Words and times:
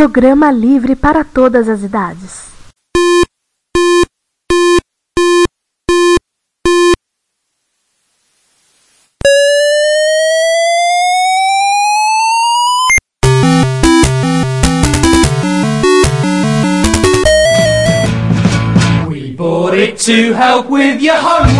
Programa 0.00 0.50
livre 0.50 0.96
para 0.96 1.22
todas 1.22 1.68
as 1.68 1.82
idades. 1.82 2.48
We 19.06 19.32
bought 19.32 19.74
it 19.74 19.98
to 20.06 20.32
help 20.32 20.70
with 20.70 21.02
your 21.02 21.18
homework. 21.18 21.59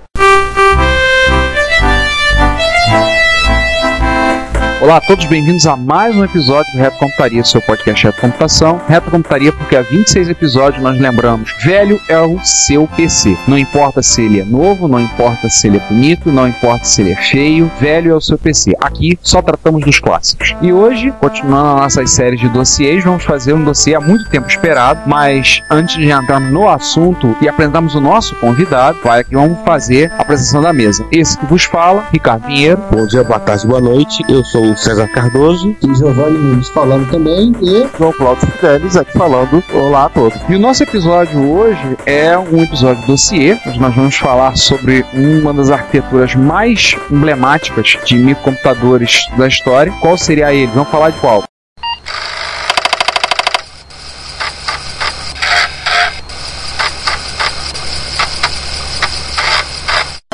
Olá 4.81 4.97
a 4.97 5.01
todos, 5.01 5.27
bem-vindos 5.27 5.67
a 5.67 5.77
mais 5.77 6.15
um 6.15 6.25
episódio 6.25 6.71
do 6.71 6.79
Reto 6.79 6.97
Computaria, 6.97 7.43
seu 7.43 7.61
podcast 7.61 8.03
Reto 8.03 8.19
Computação. 8.19 8.81
Reto 8.87 9.11
Computaria 9.11 9.53
porque 9.53 9.75
há 9.75 9.83
26 9.83 10.29
episódios 10.29 10.81
nós 10.81 10.99
lembramos, 10.99 11.53
velho 11.63 12.01
é 12.09 12.19
o 12.19 12.43
seu 12.43 12.87
PC. 12.87 13.37
Não 13.47 13.59
importa 13.59 14.01
se 14.01 14.23
ele 14.23 14.39
é 14.39 14.43
novo, 14.43 14.87
não 14.87 14.99
importa 14.99 15.47
se 15.49 15.67
ele 15.67 15.77
é 15.77 15.79
bonito, 15.81 16.31
não 16.31 16.47
importa 16.47 16.83
se 16.83 16.99
ele 16.99 17.11
é 17.11 17.15
feio, 17.15 17.71
velho 17.79 18.11
é 18.11 18.15
o 18.15 18.19
seu 18.19 18.39
PC. 18.39 18.73
Aqui 18.81 19.19
só 19.21 19.39
tratamos 19.39 19.85
dos 19.85 19.99
clássicos. 19.99 20.55
E 20.63 20.73
hoje, 20.73 21.13
continuando 21.19 21.75
as 21.75 21.81
nossas 21.81 22.09
séries 22.09 22.39
de 22.39 22.49
dossiês, 22.49 23.03
vamos 23.03 23.23
fazer 23.23 23.53
um 23.53 23.63
dossiê 23.63 23.93
há 23.93 24.01
muito 24.01 24.31
tempo 24.31 24.47
esperado, 24.47 25.01
mas 25.05 25.61
antes 25.69 25.97
de 25.97 26.09
entrarmos 26.11 26.51
no 26.51 26.67
assunto 26.67 27.37
e 27.39 27.47
apresentarmos 27.47 27.93
o 27.93 28.01
nosso 28.01 28.33
convidado, 28.37 28.97
vai 29.03 29.23
que 29.23 29.35
vamos 29.35 29.59
fazer 29.63 30.11
a 30.13 30.23
apresentação 30.23 30.63
da 30.63 30.73
mesa. 30.73 31.05
Esse 31.11 31.37
que 31.37 31.45
vos 31.45 31.65
fala, 31.65 32.03
Ricardo 32.11 32.47
Pinheiro. 32.47 32.81
Bom 32.89 33.05
dia, 33.05 33.23
boa 33.23 33.39
tarde, 33.39 33.67
boa 33.67 33.79
noite. 33.79 34.23
Eu 34.27 34.43
sou 34.43 34.70
o 34.71 34.77
César 34.77 35.07
Cardoso. 35.07 35.75
E 35.81 35.95
Giovanni 35.95 36.37
Nunes 36.37 36.69
falando 36.69 37.09
também. 37.09 37.53
E 37.61 37.87
João 37.97 38.13
Cláudio 38.13 38.47
Fidelis 38.47 38.95
aqui 38.95 39.11
falando 39.13 39.63
olá 39.73 40.05
a 40.05 40.09
todos. 40.09 40.39
E 40.49 40.55
o 40.55 40.59
nosso 40.59 40.83
episódio 40.83 41.49
hoje 41.51 41.97
é 42.05 42.37
um 42.37 42.63
episódio 42.63 43.05
dossiê, 43.05 43.57
onde 43.67 43.79
nós 43.79 43.95
vamos 43.95 44.15
falar 44.15 44.55
sobre 44.55 45.05
uma 45.13 45.53
das 45.53 45.69
arquiteturas 45.69 46.35
mais 46.35 46.95
emblemáticas 47.11 47.97
de 48.05 48.15
microcomputadores 48.15 49.25
da 49.37 49.47
história. 49.47 49.91
Qual 50.01 50.17
seria 50.17 50.53
ele? 50.53 50.71
Vamos 50.73 50.89
falar 50.89 51.09
de 51.09 51.19
qual? 51.19 51.50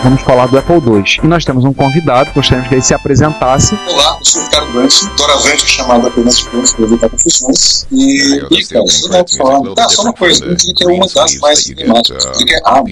Vamos 0.07 0.21
falar 0.21 0.47
do 0.47 0.57
Apple 0.57 0.75
II. 0.75 1.03
E 1.21 1.27
nós 1.27 1.43
temos 1.43 1.65
um 1.65 1.73
convidado, 1.73 2.31
gostaríamos 2.33 2.69
que 2.69 2.75
ele 2.75 2.81
se 2.81 2.93
apresentasse. 2.93 3.77
Olá, 3.89 4.15
eu 4.17 4.25
sou 4.25 4.41
o 4.41 4.45
Ricardo 4.45 4.71
Brant, 4.71 4.93
doravante 5.17 5.67
chamado 5.67 6.07
apenas 6.07 6.41
Brant 6.43 6.71
para 6.71 6.85
evitar 6.85 7.09
confusões. 7.09 7.85
E, 7.91 8.37
e 8.49 8.65
cara, 8.67 8.85
você 8.85 9.09
vai 9.09 9.25
falar. 9.37 9.75
Tá, 9.75 9.89
só 9.89 10.03
uma 10.03 10.13
coisa, 10.13 10.45
eu 10.45 10.55
que 10.55 10.83
é 10.85 10.87
uma 10.87 11.05
das 11.13 11.37
mais 11.39 11.69
emblemáticas. 11.69 12.23
Eu 12.23 12.31
diria 12.31 12.45
que 12.45 12.53
é 12.53 12.61
a. 12.63 12.83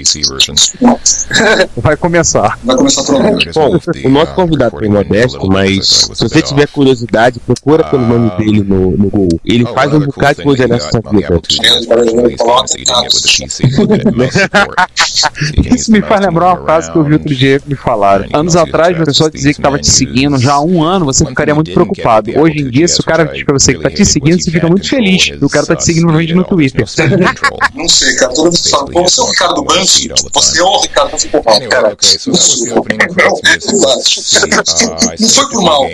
Não, 0.82 1.00
Vai 1.82 1.96
começar. 1.96 2.60
vai 2.62 2.76
começar 2.76 3.14
alguém. 3.14 3.50
Bom, 3.54 3.80
o 4.04 4.10
nosso 4.10 4.34
convidado 4.34 4.78
foi 4.78 4.90
modesto, 4.90 5.48
mas 5.48 5.88
se 5.88 6.22
você 6.22 6.42
tiver 6.42 6.68
curiosidade, 6.68 7.40
procura 7.40 7.86
pelo 7.86 8.06
nome 8.06 8.30
dele 8.32 8.62
no, 8.62 8.92
no 8.92 9.10
Google. 9.10 9.40
Ele 9.46 9.66
faz 9.68 9.94
um 9.94 10.02
bocado 10.02 10.36
de 10.36 10.44
coisa 10.44 10.68
nessa 10.68 11.00
vida. 11.00 11.40
Isso 15.74 15.92
me 15.92 16.02
faz 16.02 16.22
lembrar 16.22 16.54
uma 16.54 16.64
frase 16.64 16.92
que 16.92 16.98
eu 16.98 17.04
vi 17.04 17.14
outro 17.14 17.36
dia 17.36 17.60
que 17.60 17.70
me 17.70 17.76
falaram. 17.76 18.26
Anos 18.34 18.56
atrás, 18.56 19.00
a 19.00 19.06
pessoa 19.06 19.30
dizia 19.30 19.54
que 19.54 19.60
estava 19.60 19.80
te 19.80 19.90
seguindo 19.90 20.38
já 20.38 20.54
há 20.54 20.62
um 20.62 20.84
ano, 20.84 21.06
você 21.06 21.26
ficaria 21.26 21.54
muito 21.56 21.72
preocupado. 21.72 22.32
Hoje 22.40 22.60
em 22.60 22.70
dia, 22.70 22.88
se 22.88 23.00
o 23.00 23.04
cara 23.04 23.26
diz 23.26 23.44
pra 23.44 23.54
você 23.54 23.74
que 23.74 23.82
tá 23.82 23.90
te 23.90 24.06
seguindo, 24.06 24.42
você 24.42 24.52
fica 24.52 24.68
muito 24.68 24.88
feliz. 24.88 25.32
O 25.42 25.50
cara 25.50 25.66
tá 25.66 25.76
te 25.76 25.84
seguindo 25.84 26.08
no 26.08 26.18
vídeo 26.18 26.36
no 26.36 26.44
Twitter. 26.44 26.86
Não 27.74 27.90
sei, 27.90 28.16
cara, 28.16 28.34
vez 28.34 28.62
que 28.62 28.70
fala, 28.70 28.86
pô, 28.86 29.04
você 29.04 29.20
é 29.20 29.24
o 29.24 29.28
Ricardo 29.28 29.64
Brant, 29.64 30.08
você 30.34 30.60
é 30.60 30.64
o 30.64 30.82
Ricardo, 30.82 31.20
ficou 31.20 31.44
mal, 31.44 31.62
cara. 31.70 31.98
Não 32.28 32.36
foi 35.30 35.46
por 35.50 35.64
mal. 35.64 35.86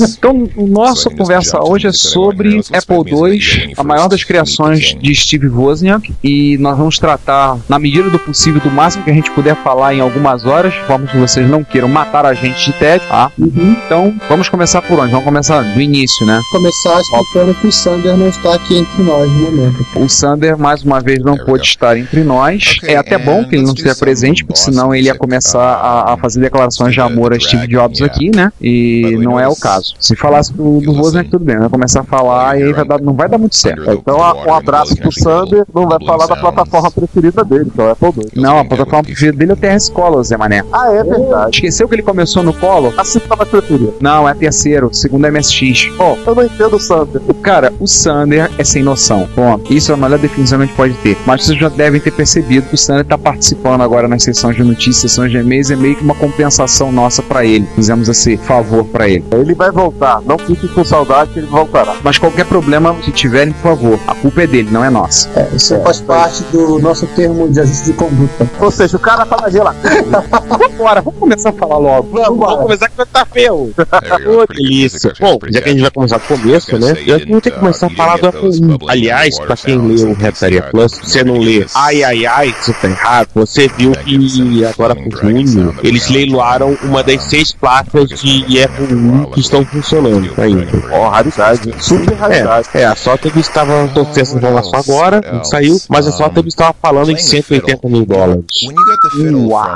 Então, 0.00 0.48
nossa 0.56 1.10
conversa 1.10 1.60
hoje 1.62 1.86
é 1.88 1.92
sobre 1.92 2.60
Apple 2.72 3.12
II, 3.12 3.74
a 3.76 3.84
maior 3.84 4.08
das 4.08 4.24
criações 4.24 4.96
de 5.00 5.14
Steve 5.14 5.48
Wozniak, 5.48 6.12
e 6.22 6.58
nós 6.58 6.76
vamos 6.76 6.98
tratar, 6.98 7.58
na 7.68 7.78
medida 7.78 8.10
do 8.10 8.18
possível, 8.18 8.59
do 8.60 8.70
máximo 8.70 9.04
que 9.04 9.10
a 9.10 9.14
gente 9.14 9.30
puder 9.30 9.56
falar 9.56 9.94
em 9.94 10.00
algumas 10.00 10.44
horas, 10.44 10.72
de 10.72 10.80
forma 10.80 11.06
que 11.06 11.16
vocês 11.16 11.48
não 11.48 11.64
queiram 11.64 11.88
matar 11.88 12.24
a 12.24 12.34
gente 12.34 12.72
de 12.72 12.78
tédio, 12.78 13.08
tá? 13.08 13.30
Então, 13.38 14.14
vamos 14.28 14.48
começar 14.48 14.82
por 14.82 14.98
onde? 14.98 15.10
Vamos 15.10 15.24
começar 15.24 15.62
do 15.62 15.80
início, 15.80 16.26
né? 16.26 16.40
começar 16.50 17.00
explicando 17.00 17.54
que 17.54 17.66
o 17.66 17.72
Sander 17.72 18.16
não 18.16 18.28
está 18.28 18.54
aqui 18.54 18.78
entre 18.78 19.02
nós 19.02 19.30
no 19.30 19.50
momento. 19.50 19.86
O 19.96 20.08
Sander, 20.08 20.58
mais 20.58 20.82
uma 20.82 21.00
vez, 21.00 21.20
não 21.22 21.36
pôde 21.36 21.64
estar 21.64 21.96
entre 21.96 22.22
nós. 22.22 22.76
É 22.84 22.96
até 22.96 23.16
bom 23.18 23.44
que 23.44 23.56
ele 23.56 23.64
não 23.64 23.72
esteja 23.72 23.94
presente, 23.94 24.44
porque 24.44 24.60
senão 24.60 24.94
ele 24.94 25.06
ia 25.06 25.14
começar 25.14 25.62
a, 25.62 26.14
a 26.14 26.16
fazer 26.16 26.40
declarações 26.40 26.92
de 26.92 27.00
amor 27.00 27.32
a 27.32 27.40
Steve 27.40 27.66
Jobs 27.66 28.02
aqui, 28.02 28.30
né? 28.34 28.52
E 28.60 29.16
não 29.20 29.38
é 29.38 29.48
o 29.48 29.56
caso. 29.56 29.94
Se 29.98 30.14
falasse 30.16 30.52
do, 30.52 30.80
do 30.80 30.92
Wozniak, 30.92 31.30
tudo 31.30 31.44
bem. 31.44 31.58
Vai 31.58 31.68
começar 31.68 32.00
a 32.00 32.04
falar 32.04 32.58
e 32.58 32.64
aí 32.64 32.72
vai 32.72 32.84
dar, 32.84 33.00
não 33.00 33.14
vai 33.14 33.28
dar 33.28 33.38
muito 33.38 33.56
certo. 33.56 33.90
Então, 33.90 34.18
um 34.18 34.54
abraço 34.54 34.96
pro 34.96 35.12
Sander. 35.12 35.64
Não 35.74 35.88
vai 35.88 35.98
falar 36.04 36.26
da 36.26 36.36
plataforma 36.36 36.90
preferida 36.90 37.44
dele, 37.44 37.70
que 37.70 37.80
é 37.80 37.84
o 37.84 37.90
Apple 37.90 38.08
II. 38.08 38.42
Não, 38.42 38.49
a 38.58 38.64
plataforma 38.64 39.04
preferida 39.04 39.36
dele 39.36 39.52
é 39.52 39.54
o 39.54 39.56
TRS 39.56 39.88
Color, 39.88 40.22
Zé 40.24 40.36
Mané. 40.36 40.64
Ah, 40.72 40.92
é 40.92 41.02
verdade. 41.02 41.56
Esqueceu 41.56 41.88
que 41.88 41.94
ele 41.94 42.02
começou 42.02 42.42
no 42.42 42.52
Color? 42.52 42.94
A 42.96 43.04
segunda 43.04 43.36
mais 43.36 43.48
preferida. 43.48 43.94
Não, 44.00 44.28
é 44.28 44.34
terceiro, 44.34 44.90
segundo 44.92 45.26
é 45.26 45.30
MSX. 45.30 45.90
Bom, 45.96 46.18
eu 46.26 46.34
não 46.34 46.44
entendo 46.44 46.76
o 46.76 46.80
Sander. 46.80 47.20
Cara, 47.42 47.72
o 47.78 47.86
Sander 47.86 48.50
é 48.58 48.64
sem 48.64 48.82
noção. 48.82 49.28
Ponto. 49.34 49.72
Isso 49.72 49.90
é 49.90 49.94
a 49.94 49.96
melhor 49.96 50.18
definição 50.18 50.58
que 50.58 50.64
a 50.64 50.66
gente 50.66 50.76
pode 50.76 50.94
ter. 50.94 51.16
Mas 51.26 51.44
vocês 51.44 51.58
já 51.58 51.68
devem 51.68 52.00
ter 52.00 52.10
percebido 52.10 52.68
que 52.68 52.74
o 52.74 52.78
Sander 52.78 53.04
tá 53.04 53.18
participando 53.18 53.82
agora 53.82 54.08
nas 54.08 54.22
sessões 54.22 54.56
de 54.56 54.62
notícias, 54.62 55.10
sessões 55.10 55.30
de 55.30 55.38
e-mails, 55.38 55.70
é 55.70 55.76
meio 55.76 55.96
que 55.96 56.02
uma 56.02 56.14
compensação 56.14 56.92
nossa 56.92 57.22
pra 57.22 57.44
ele. 57.44 57.66
Fizemos 57.74 58.08
esse 58.08 58.36
favor 58.36 58.84
pra 58.84 59.08
ele. 59.08 59.24
Ele 59.32 59.54
vai 59.54 59.70
voltar. 59.70 60.20
Não 60.22 60.38
fique 60.38 60.68
com 60.68 60.84
saudade 60.84 61.30
que 61.32 61.38
ele 61.38 61.46
voltará. 61.46 61.96
Mas 62.02 62.18
qualquer 62.18 62.46
problema, 62.46 62.96
se 63.04 63.10
tiverem, 63.12 63.52
por 63.52 63.62
favor, 63.62 64.00
a 64.06 64.14
culpa 64.14 64.42
é 64.42 64.46
dele, 64.46 64.68
não 64.70 64.84
é 64.84 64.90
nossa. 64.90 65.28
É, 65.36 65.48
isso 65.54 65.78
faz 65.80 66.00
parte 66.00 66.42
do 66.52 66.78
nosso 66.78 67.06
termo 67.08 67.48
de 67.48 67.60
ajuste 67.60 67.86
de 67.86 67.92
conduta. 67.92 68.39
Ou 68.60 68.70
seja, 68.70 68.96
o 68.96 69.00
cara 69.00 69.26
tá 69.26 69.36
na 69.40 69.50
geladeira. 69.50 70.24
Vambora, 70.48 71.02
vamos 71.02 71.18
começar 71.18 71.50
a 71.50 71.52
falar 71.52 71.78
logo. 71.78 72.10
Vamos, 72.12 72.38
vamos 72.38 72.62
começar 72.62 72.88
que 72.88 73.06
tá 73.06 73.24
feio. 73.24 73.54
Ô, 73.54 74.46
delícia. 74.52 75.12
Bom, 75.20 75.38
já 75.50 75.60
que 75.60 75.68
a 75.68 75.72
gente 75.72 75.82
vai 75.82 75.90
começar 75.90 76.18
do 76.18 76.24
começo, 76.24 76.78
né? 76.78 76.96
Eu 77.06 77.16
acho 77.16 77.26
que 77.26 77.32
vou 77.32 77.40
ter 77.40 77.50
que 77.50 77.58
começar 77.58 77.86
a 77.86 77.90
falar 77.90 78.18
do 78.18 78.26
Apple 78.28 78.50
I. 78.50 78.78
Aliás, 78.88 79.38
pra 79.38 79.56
quem 79.56 79.78
leu 79.78 80.10
o 80.10 80.14
Retaria 80.14 80.62
Plus, 80.62 80.92
se 80.92 81.10
você 81.10 81.24
não 81.24 81.38
lê, 81.38 81.66
ai, 81.74 82.02
ai, 82.02 82.26
ai, 82.26 82.54
você 82.58 82.72
tá 82.72 82.88
errado, 82.88 83.28
você 83.34 83.68
viu 83.68 83.92
que 83.92 84.64
agora 84.64 84.94
por 84.94 85.18
junho, 85.18 85.74
eles 85.82 86.08
leiloaram 86.08 86.76
uma 86.82 87.02
das 87.02 87.24
seis 87.24 87.52
placas 87.52 88.08
de 88.08 88.62
Apple 88.62 88.86
I 88.86 89.30
que 89.32 89.40
estão 89.40 89.64
funcionando 89.64 90.30
ainda. 90.38 90.66
Ó, 90.92 91.08
raridade. 91.08 91.74
Super 91.78 92.14
raridade. 92.14 92.68
É, 92.74 92.82
é 92.82 92.86
a 92.86 92.94
Sotheby's 92.94 93.46
estava, 93.46 93.88
tô 93.88 94.04
tendo 94.04 94.20
essa 94.20 94.36
informação 94.36 94.78
agora, 94.78 95.20
não 95.32 95.44
saiu, 95.44 95.78
mas 95.88 96.06
a 96.06 96.12
Sotheby's 96.12 96.54
estava 96.54 96.74
falando 96.80 97.10
em 97.10 97.16
180 97.16 97.88
mil 97.88 98.06
dólares. 98.06 98.29
Dólares. 98.30 99.50
Uau! 99.50 99.66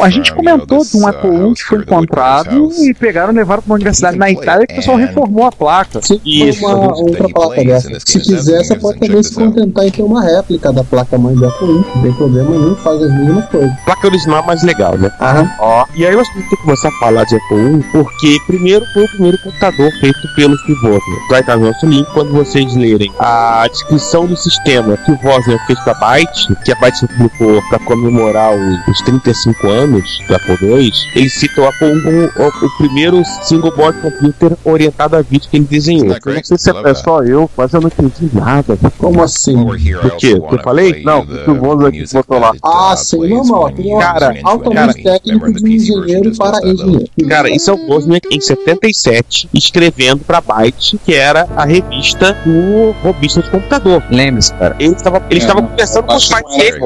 A 0.00 0.10
gente 0.10 0.34
comentou 0.34 0.84
de 0.84 0.96
um 0.96 1.06
Apple 1.06 1.30
I 1.30 1.54
que 1.54 1.62
foi 1.62 1.78
encontrado 1.78 2.70
e 2.80 2.94
pegaram 2.94 3.32
e 3.32 3.36
levaram 3.36 3.62
para 3.62 3.70
uma 3.70 3.74
universidade 3.76 4.16
na 4.16 4.30
Itália 4.30 4.66
que 4.66 4.74
o 4.74 4.76
pessoal 4.76 4.96
reformou 4.96 5.46
a 5.46 5.52
placa. 5.52 6.00
Se 6.02 6.52
for 6.54 6.74
uma 6.74 6.96
outra 6.96 7.28
placa 7.28 7.64
dessa, 7.64 7.88
se 8.04 8.20
quiser, 8.20 8.64
você 8.64 8.76
pode 8.76 8.98
também 8.98 9.22
se 9.22 9.34
contentar 9.34 9.86
em 9.86 9.90
ter 9.90 10.02
uma 10.02 10.22
réplica 10.22 10.72
da 10.72 10.82
placa 10.82 11.16
mãe 11.18 11.34
do 11.34 11.46
Apple 11.46 11.68
I. 11.68 11.84
Não 11.94 12.02
tem 12.02 12.12
problema 12.12 12.50
nenhum, 12.50 12.74
faz 12.76 13.02
as 13.02 13.12
mesmas 13.12 13.44
coisas. 13.46 13.70
Placa 13.84 14.06
original 14.06 14.42
é 14.42 14.46
mais 14.46 14.62
legal, 14.62 14.98
né? 14.98 15.10
Aham. 15.20 15.50
Ó, 15.60 15.84
e 15.94 16.06
aí 16.06 16.14
nós 16.14 16.28
temos 16.28 16.48
que 16.48 16.56
começar 16.56 16.88
a 16.88 16.92
falar 16.92 17.24
de 17.24 17.36
Apple 17.36 17.58
I, 17.58 17.84
porque 17.92 18.38
primeiro 18.46 18.84
foi 18.92 19.04
o 19.04 19.08
primeiro 19.08 19.38
computador 19.38 19.90
feito 20.00 20.18
pelo 20.34 20.56
Steve 20.58 20.86
Wozniak. 20.86 21.28
Vai 21.30 21.40
estar 21.40 21.56
no 21.56 21.66
nosso 21.66 21.86
link 21.86 22.06
quando 22.12 22.32
vocês 22.32 22.74
lerem 22.74 23.12
a 23.18 23.66
descrição 23.70 24.26
do 24.26 24.36
sistema 24.36 24.96
que 24.96 25.12
o 25.12 25.18
Wozniak 25.22 25.66
fez 25.66 25.78
pra 25.80 25.94
Byte, 25.94 26.54
que 26.64 26.72
a 26.72 26.76
Byte 26.76 27.06
publicou 27.18 27.60
para 27.68 27.78
comemorar 27.80 28.54
os, 28.56 28.88
os 28.88 29.00
35 29.02 29.66
anos 29.66 30.22
do 30.26 30.34
Apple 30.34 30.56
II, 30.60 30.92
ele 31.16 31.28
cita 31.28 31.60
o 31.60 31.66
Apple 31.66 31.88
I 31.88 32.02
como 32.02 32.46
o, 32.46 32.66
o 32.66 32.78
primeiro 32.78 33.22
single 33.42 33.74
board 33.74 34.00
computer 34.00 34.56
orientado 34.64 35.16
a 35.16 35.22
vídeo 35.22 35.48
que 35.50 35.56
ele 35.56 35.66
desenhou. 35.66 36.16
Eu 36.24 36.34
não 36.34 36.44
sei 36.44 36.58
se 36.58 36.70
é 36.70 36.94
só 36.94 37.22
eu, 37.22 37.50
mas 37.56 37.72
eu 37.72 37.80
não 37.80 37.88
entendi 37.88 38.30
nada. 38.32 38.78
Como 38.96 39.22
assim? 39.22 39.56
Do 39.64 40.10
que? 40.16 40.30
Eu 40.30 40.58
falei? 40.62 41.02
Não, 41.02 41.22
o 41.22 41.66
Wozniak 41.66 42.12
botou 42.12 42.38
lá. 42.38 42.52
Ah, 42.62 42.94
sim, 42.96 43.28
normal. 43.28 43.72
Tem 43.72 43.98
Cara, 43.98 44.34
altamente 44.44 45.02
técnico 45.02 45.52
de 45.52 45.74
engenheiro 45.74 46.36
para 46.36 46.66
engenheiro. 46.66 47.08
Cara, 47.28 47.50
isso 47.50 47.70
é 47.70 47.74
o 47.74 47.90
Wozniak 47.90 48.28
em 48.30 48.40
77, 48.40 49.48
escrevendo 49.52 50.20
pra 50.24 50.40
Byte, 50.40 50.98
que 51.04 51.14
era 51.14 51.48
a 51.56 51.64
revista 51.64 52.36
do 52.44 52.92
robista 53.02 53.42
de 53.42 53.50
computador. 53.50 54.02
Lembre-se, 54.10 54.52
cara. 54.54 54.76
Ele 54.78 54.94
estava 54.94 55.22
ele 55.30 55.40
estava 55.40 55.62
conversando 55.62 56.04
com 56.04 56.14
os 56.14 56.26
pais 56.26 56.44
dele. 56.56 56.78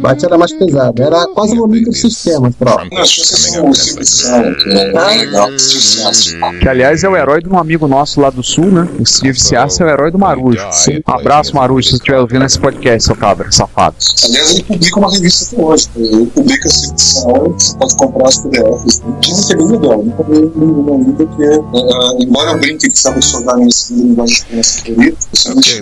Byte 0.00 0.24
era 0.24 0.38
mais 0.38 0.52
pesado, 0.52 1.02
era 1.02 1.26
quase 1.28 1.60
um. 1.60 1.66
Não, 1.66 3.02
que 3.02 3.08
são 3.26 3.74
simplificação, 3.74 4.54
que 4.54 4.68
é 4.70 4.92
legal, 5.18 5.50
sucesso. 5.58 6.30
Que 6.60 6.68
aliás 6.68 7.04
é 7.04 7.08
o 7.08 7.16
herói 7.16 7.40
de 7.42 7.48
um 7.48 7.58
amigo 7.58 7.86
nosso 7.86 8.20
lá 8.20 8.30
do 8.30 8.42
sul, 8.42 8.66
né? 8.66 8.88
O 8.98 9.06
Steve 9.06 9.38
Ciassa 9.40 9.82
é 9.82 9.86
o 9.86 9.90
herói 9.90 10.10
do 10.10 10.18
Marujo. 10.18 10.58
Um 11.06 11.12
abraço, 11.12 11.54
Marujo, 11.54 11.82
se 11.84 11.90
você 11.90 11.96
estiver 11.96 12.18
ouvindo 12.20 12.44
esse 12.44 12.58
podcast, 12.58 13.04
seu 13.06 13.16
cabra, 13.16 13.50
safado. 13.52 13.96
Aliás, 14.24 14.50
ele 14.52 14.62
publica 14.64 14.98
uma 14.98 15.10
revista 15.12 15.54
até 15.54 15.62
hoje. 15.64 15.88
Ele 15.96 16.26
publica 16.26 16.68
essa 16.68 16.86
edição, 16.90 17.54
você 17.58 17.76
pode 17.76 17.96
comprar 17.96 18.28
as 18.28 18.38
PDFs. 18.38 19.02
Dizem 19.20 19.46
que 19.46 19.52
é 19.52 19.56
bem 19.56 19.66
legal. 19.68 20.02
Nunca 20.04 20.22
vi 20.24 20.50
nenhuma 20.56 20.92
ainda 20.96 21.26
que, 21.26 22.24
embora 22.24 22.50
eu 22.52 22.58
brinque 22.58 22.90
que 22.90 22.98
sabe 22.98 23.18
estudar 23.20 23.56
minha 23.56 23.70
segunda 23.70 24.04
linguagem 24.04 24.36
de 24.36 24.44
criança 24.44 24.80
favorita, 24.84 25.18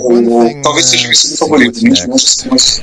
o- 0.02 0.62
talvez 0.62 0.86
seja 0.86 1.14
segundo 1.14 1.51
mas 2.50 2.82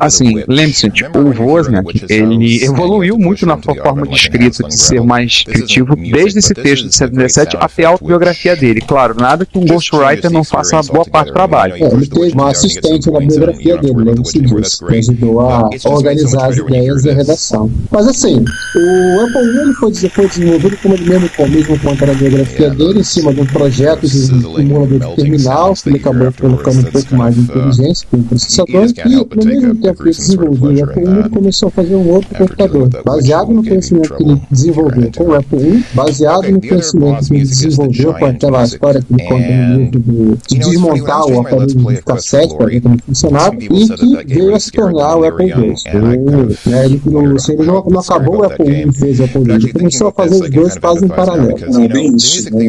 Assim, 0.00 0.42
lembre-se, 0.48 0.90
tipo, 0.90 1.18
o 1.18 1.42
Wozniak, 1.42 2.04
ele 2.08 2.64
evoluiu 2.64 3.18
muito 3.18 3.46
na 3.46 3.60
sua 3.60 3.74
forma 3.74 4.06
de 4.06 4.14
escrita, 4.14 4.64
de 4.64 4.76
ser 4.76 5.02
mais 5.02 5.30
descritivo, 5.30 5.96
desde 5.96 6.38
esse 6.38 6.54
texto 6.54 6.88
de 6.88 6.96
77 6.96 7.56
até 7.58 7.84
a 7.84 7.90
autobiografia 7.90 8.56
dele. 8.56 8.80
Claro, 8.80 9.14
nada 9.18 9.46
que 9.46 9.58
um 9.58 9.64
ghostwriter 9.64 10.30
não 10.30 10.44
faça 10.44 10.80
boa 10.82 11.04
parte 11.04 11.28
do 11.28 11.34
trabalho. 11.34 11.74
É, 11.74 11.80
ele 11.80 12.06
teve 12.06 12.32
uma 12.32 12.50
assistente 12.50 13.10
na 13.10 13.20
biografia 13.20 13.76
dele, 13.78 13.94
lembre-se 13.96 14.40
disso, 14.40 14.86
que 14.86 14.96
ajudou 14.96 15.40
a 15.40 15.68
organizar 15.84 16.50
as 16.50 16.56
ideias 16.56 17.04
e 17.04 17.10
a 17.10 17.14
redação. 17.14 17.70
Mas 17.90 18.08
assim, 18.08 18.44
o 18.76 19.20
Apple 19.20 19.42
I 19.42 19.58
ele 19.64 19.74
foi, 19.74 19.94
foi 19.94 20.28
desenvolvido, 20.28 20.76
como 20.78 20.94
ele 20.94 21.08
mesmo, 21.08 21.28
como 21.36 21.48
mesmo 21.48 21.78
conta 21.78 22.06
na 22.06 22.14
biografia 22.14 22.70
dele, 22.70 23.00
em 23.00 23.04
cima 23.04 23.32
de 23.32 23.40
um 23.40 23.46
projeto 23.46 24.06
de 24.06 24.16
um 24.34 24.56
simulador 24.56 24.98
de 24.98 25.16
terminal, 25.16 25.74
que 25.74 25.88
ele 25.88 25.98
acabou 25.98 26.32
colocando 26.32 26.80
um 26.80 26.90
pouco 26.90 27.14
mais 27.14 27.34
de 27.34 27.42
inteligência 27.84 28.06
com 28.10 28.16
o 28.16 28.22
processador, 28.24 28.86
e 29.10 29.14
no 29.36 29.44
mesmo 29.44 29.74
tempo 29.76 30.02
que 30.02 30.08
ele 30.08 30.16
desenvolveu 30.16 30.70
o 30.70 30.84
Apple 30.84 31.02
I, 31.04 31.08
ele 31.18 31.28
começou 31.30 31.68
a 31.68 31.70
fazer 31.70 31.94
um 31.94 32.08
outro 32.10 32.34
computador, 32.36 32.88
baseado 33.04 33.52
no 33.52 33.64
conhecimento 33.64 34.14
que 34.14 34.22
ele 34.22 34.42
desenvolveu 34.50 35.10
com 35.16 35.24
o 35.24 35.34
Apple 35.34 35.58
I, 35.68 35.84
baseado 35.94 36.50
no 36.50 36.60
conhecimento 36.60 37.26
que 37.26 37.34
ele 37.34 37.44
desenvolveu 37.44 38.14
com 38.14 38.26
aquela 38.26 38.64
história 38.64 39.02
que 39.02 39.14
ele 39.14 39.22
conta 39.28 39.48
no 39.48 39.78
livro 39.78 39.98
do- 40.00 40.38
de 40.48 40.58
desmontar 40.58 41.26
o 41.26 41.40
aparelho 41.40 41.66
de 41.66 42.02
cassete 42.02 42.56
para 42.56 42.66
ver 42.66 42.80
como 42.80 42.98
funcionava, 43.06 43.54
e 43.54 43.68
que 43.68 44.34
veio 44.34 44.54
a 44.54 44.60
se 44.60 44.70
tornar 44.72 45.16
o 45.16 45.24
Apple 45.24 45.46
II. 45.46 45.74
O- 45.94 46.70
né, 46.70 46.84
ele, 46.86 47.00
no, 47.04 47.36
assim, 47.36 47.52
ele 47.52 47.64
não, 47.64 47.84
não 47.84 48.00
acabou 48.00 48.38
o 48.40 48.44
Apple 48.44 48.70
I 48.70 48.88
e 48.88 48.92
fez 48.92 49.20
o 49.20 49.24
Apple 49.24 49.42
II, 49.42 49.54
ele 49.54 49.72
começou 49.72 50.08
a 50.08 50.12
fazer 50.12 50.34
os 50.42 50.50
dois 50.50 50.78
quase 50.78 51.04
em 51.04 51.08
paralelo. 51.08 51.54
não 51.72 51.88
bem 51.88 52.16
isso. 52.16 52.50
né? 52.54 52.60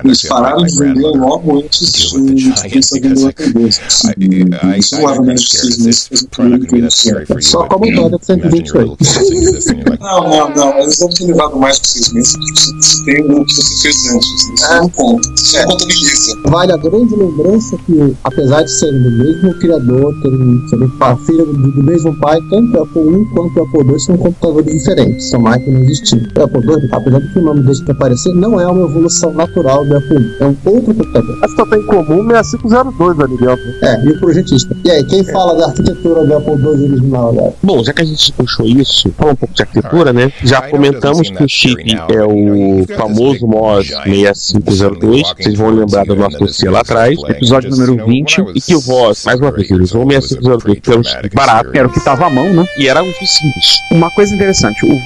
eles 0.04 0.22
pararam 0.24 0.64
de 0.64 0.76
vender 0.78 1.08
logo 1.18 1.60
antes 1.60 1.92
de 1.92 2.10
começar 2.10 2.62
a 2.62 3.00
vender 3.00 3.18
o 3.18 3.28
Apple 3.28 3.62
II. 3.62 4.78
Isso 4.78 4.96
provavelmente 4.96 5.58
seis 5.58 5.78
meses 5.78 6.08
fez 6.08 6.24
um 6.24 6.28
período 6.28 6.68
que 6.68 6.76
fizeram. 6.76 7.42
Só 7.42 7.68
como 7.68 7.86
história 7.86 8.18
de 8.18 8.26
128. 8.26 8.98
Não, 10.00 10.30
não, 10.30 10.56
não. 10.56 10.80
Eles 10.80 10.98
devem 10.98 11.16
ter 11.16 11.26
levado 11.26 11.58
mais 11.58 11.80
que 11.80 11.88
seis 11.88 12.14
meses. 12.14 12.34
Você 12.80 13.06
tem 13.06 13.22
o 13.24 13.46
que 13.46 13.56
você 13.56 13.82
fez 13.82 14.14
antes. 14.14 14.30
Isso 14.30 14.74
não 14.74 14.90
conta. 14.90 15.34
Isso 15.36 15.58
não 15.58 15.66
contabiliza. 15.66 16.42
Vale 16.46 16.72
a 16.72 16.78
grande 16.78 17.16
lembrança 17.16 17.78
que, 17.86 18.16
apesar 18.24 18.64
de 18.64 18.72
serem 18.72 19.02
do 19.02 19.12
mesmo 19.12 19.54
criador, 19.60 20.14
terem, 20.22 20.68
serem 20.70 20.90
filho 21.26 21.46
do, 21.46 21.84
mesmo 21.84 22.18
pai, 22.20 22.40
tanto 22.50 22.78
o 22.78 22.84
Apple 22.84 23.22
I 23.22 23.26
quanto 23.34 23.60
o 23.60 23.64
Apple 23.64 23.92
II 23.92 24.00
são 24.00 24.18
computadores 24.18 24.74
diferentes, 24.74 25.29
são 25.30 25.40
máquinas 25.40 25.86
distintas. 25.88 26.32
O 26.38 26.44
Apple 26.44 26.62
II, 26.62 26.90
apesar 26.92 27.20
de 27.20 27.28
que 27.34 27.40
o 27.40 27.42
nome 27.42 27.62
deixa 27.62 27.84
de 27.84 27.92
aparecer, 27.92 28.34
não 28.34 28.60
é 28.60 28.68
uma 28.68 28.86
evolução 28.86 29.34
natural 29.34 29.86
do 29.86 29.98
Apple 29.98 30.18
I, 30.18 30.36
é 30.40 30.46
um 30.46 30.58
outro 30.66 30.94
computador. 30.94 31.38
Mas 31.42 31.52
só 31.56 31.66
tem 31.66 31.80
em 31.80 31.86
comum 31.86 32.28
6502, 32.30 33.20
Anibel. 33.20 33.58
É, 33.82 34.06
e 34.06 34.10
o 34.10 34.20
projetista. 34.20 34.76
E 34.84 34.92
aí, 34.92 35.04
quem 35.06 35.24
fala 35.24 35.56
da 35.58 35.68
arquitetura 35.68 36.26
do 36.26 36.36
Apple 36.36 36.54
II 36.54 36.68
original 36.68 37.30
agora? 37.30 37.54
Bom, 37.64 37.84
já 37.84 37.94
que 37.94 38.02
a 38.02 38.06
gente 38.06 38.32
puxou 38.34 38.66
isso, 38.66 39.12
falar 39.18 39.32
um 39.32 39.36
pouco 39.36 39.54
de 39.54 39.62
arquitetura, 39.62 40.14
né? 40.14 40.32
Já 40.44 40.62
comentamos 40.70 41.30
que 41.30 41.44
o 41.44 41.48
chip 41.50 41.96
é 42.10 42.24
o 42.24 42.86
famoso 42.98 43.46
MOS 43.48 43.88
6502, 43.88 45.34
vocês 45.38 45.56
vão 45.58 45.70
lembrar 45.70 46.06
do 46.06 46.16
nosso 46.16 46.38
dossiê 46.38 46.70
lá 46.70 46.80
atrás, 46.80 47.20
Episódio 47.30 47.70
número 47.70 48.06
20. 48.06 48.46
e 48.56 48.62
que 48.62 48.76
o 48.76 48.80
VOS, 48.80 49.24
mais 49.26 49.40
uma 49.40 49.52
vez, 49.52 49.70
ele 49.70 49.84
usou 49.84 50.06
o 50.06 50.10
6502 50.12 50.80
que 50.80 50.90
era 50.90 51.00
um 51.00 51.04
chip 51.04 51.30
barato, 51.36 51.70
Era 51.74 51.88
o 51.88 51.92
que 51.92 52.04
tava 52.04 52.26
à 52.26 52.30
mão, 52.30 52.54
né? 52.54 52.66
e 52.78 52.88
era 52.88 53.04
um 53.04 53.12
simples. 53.14 53.80
Uma 53.92 54.10
coisa 54.12 54.34
interessante, 54.36 54.86
o 54.86 54.98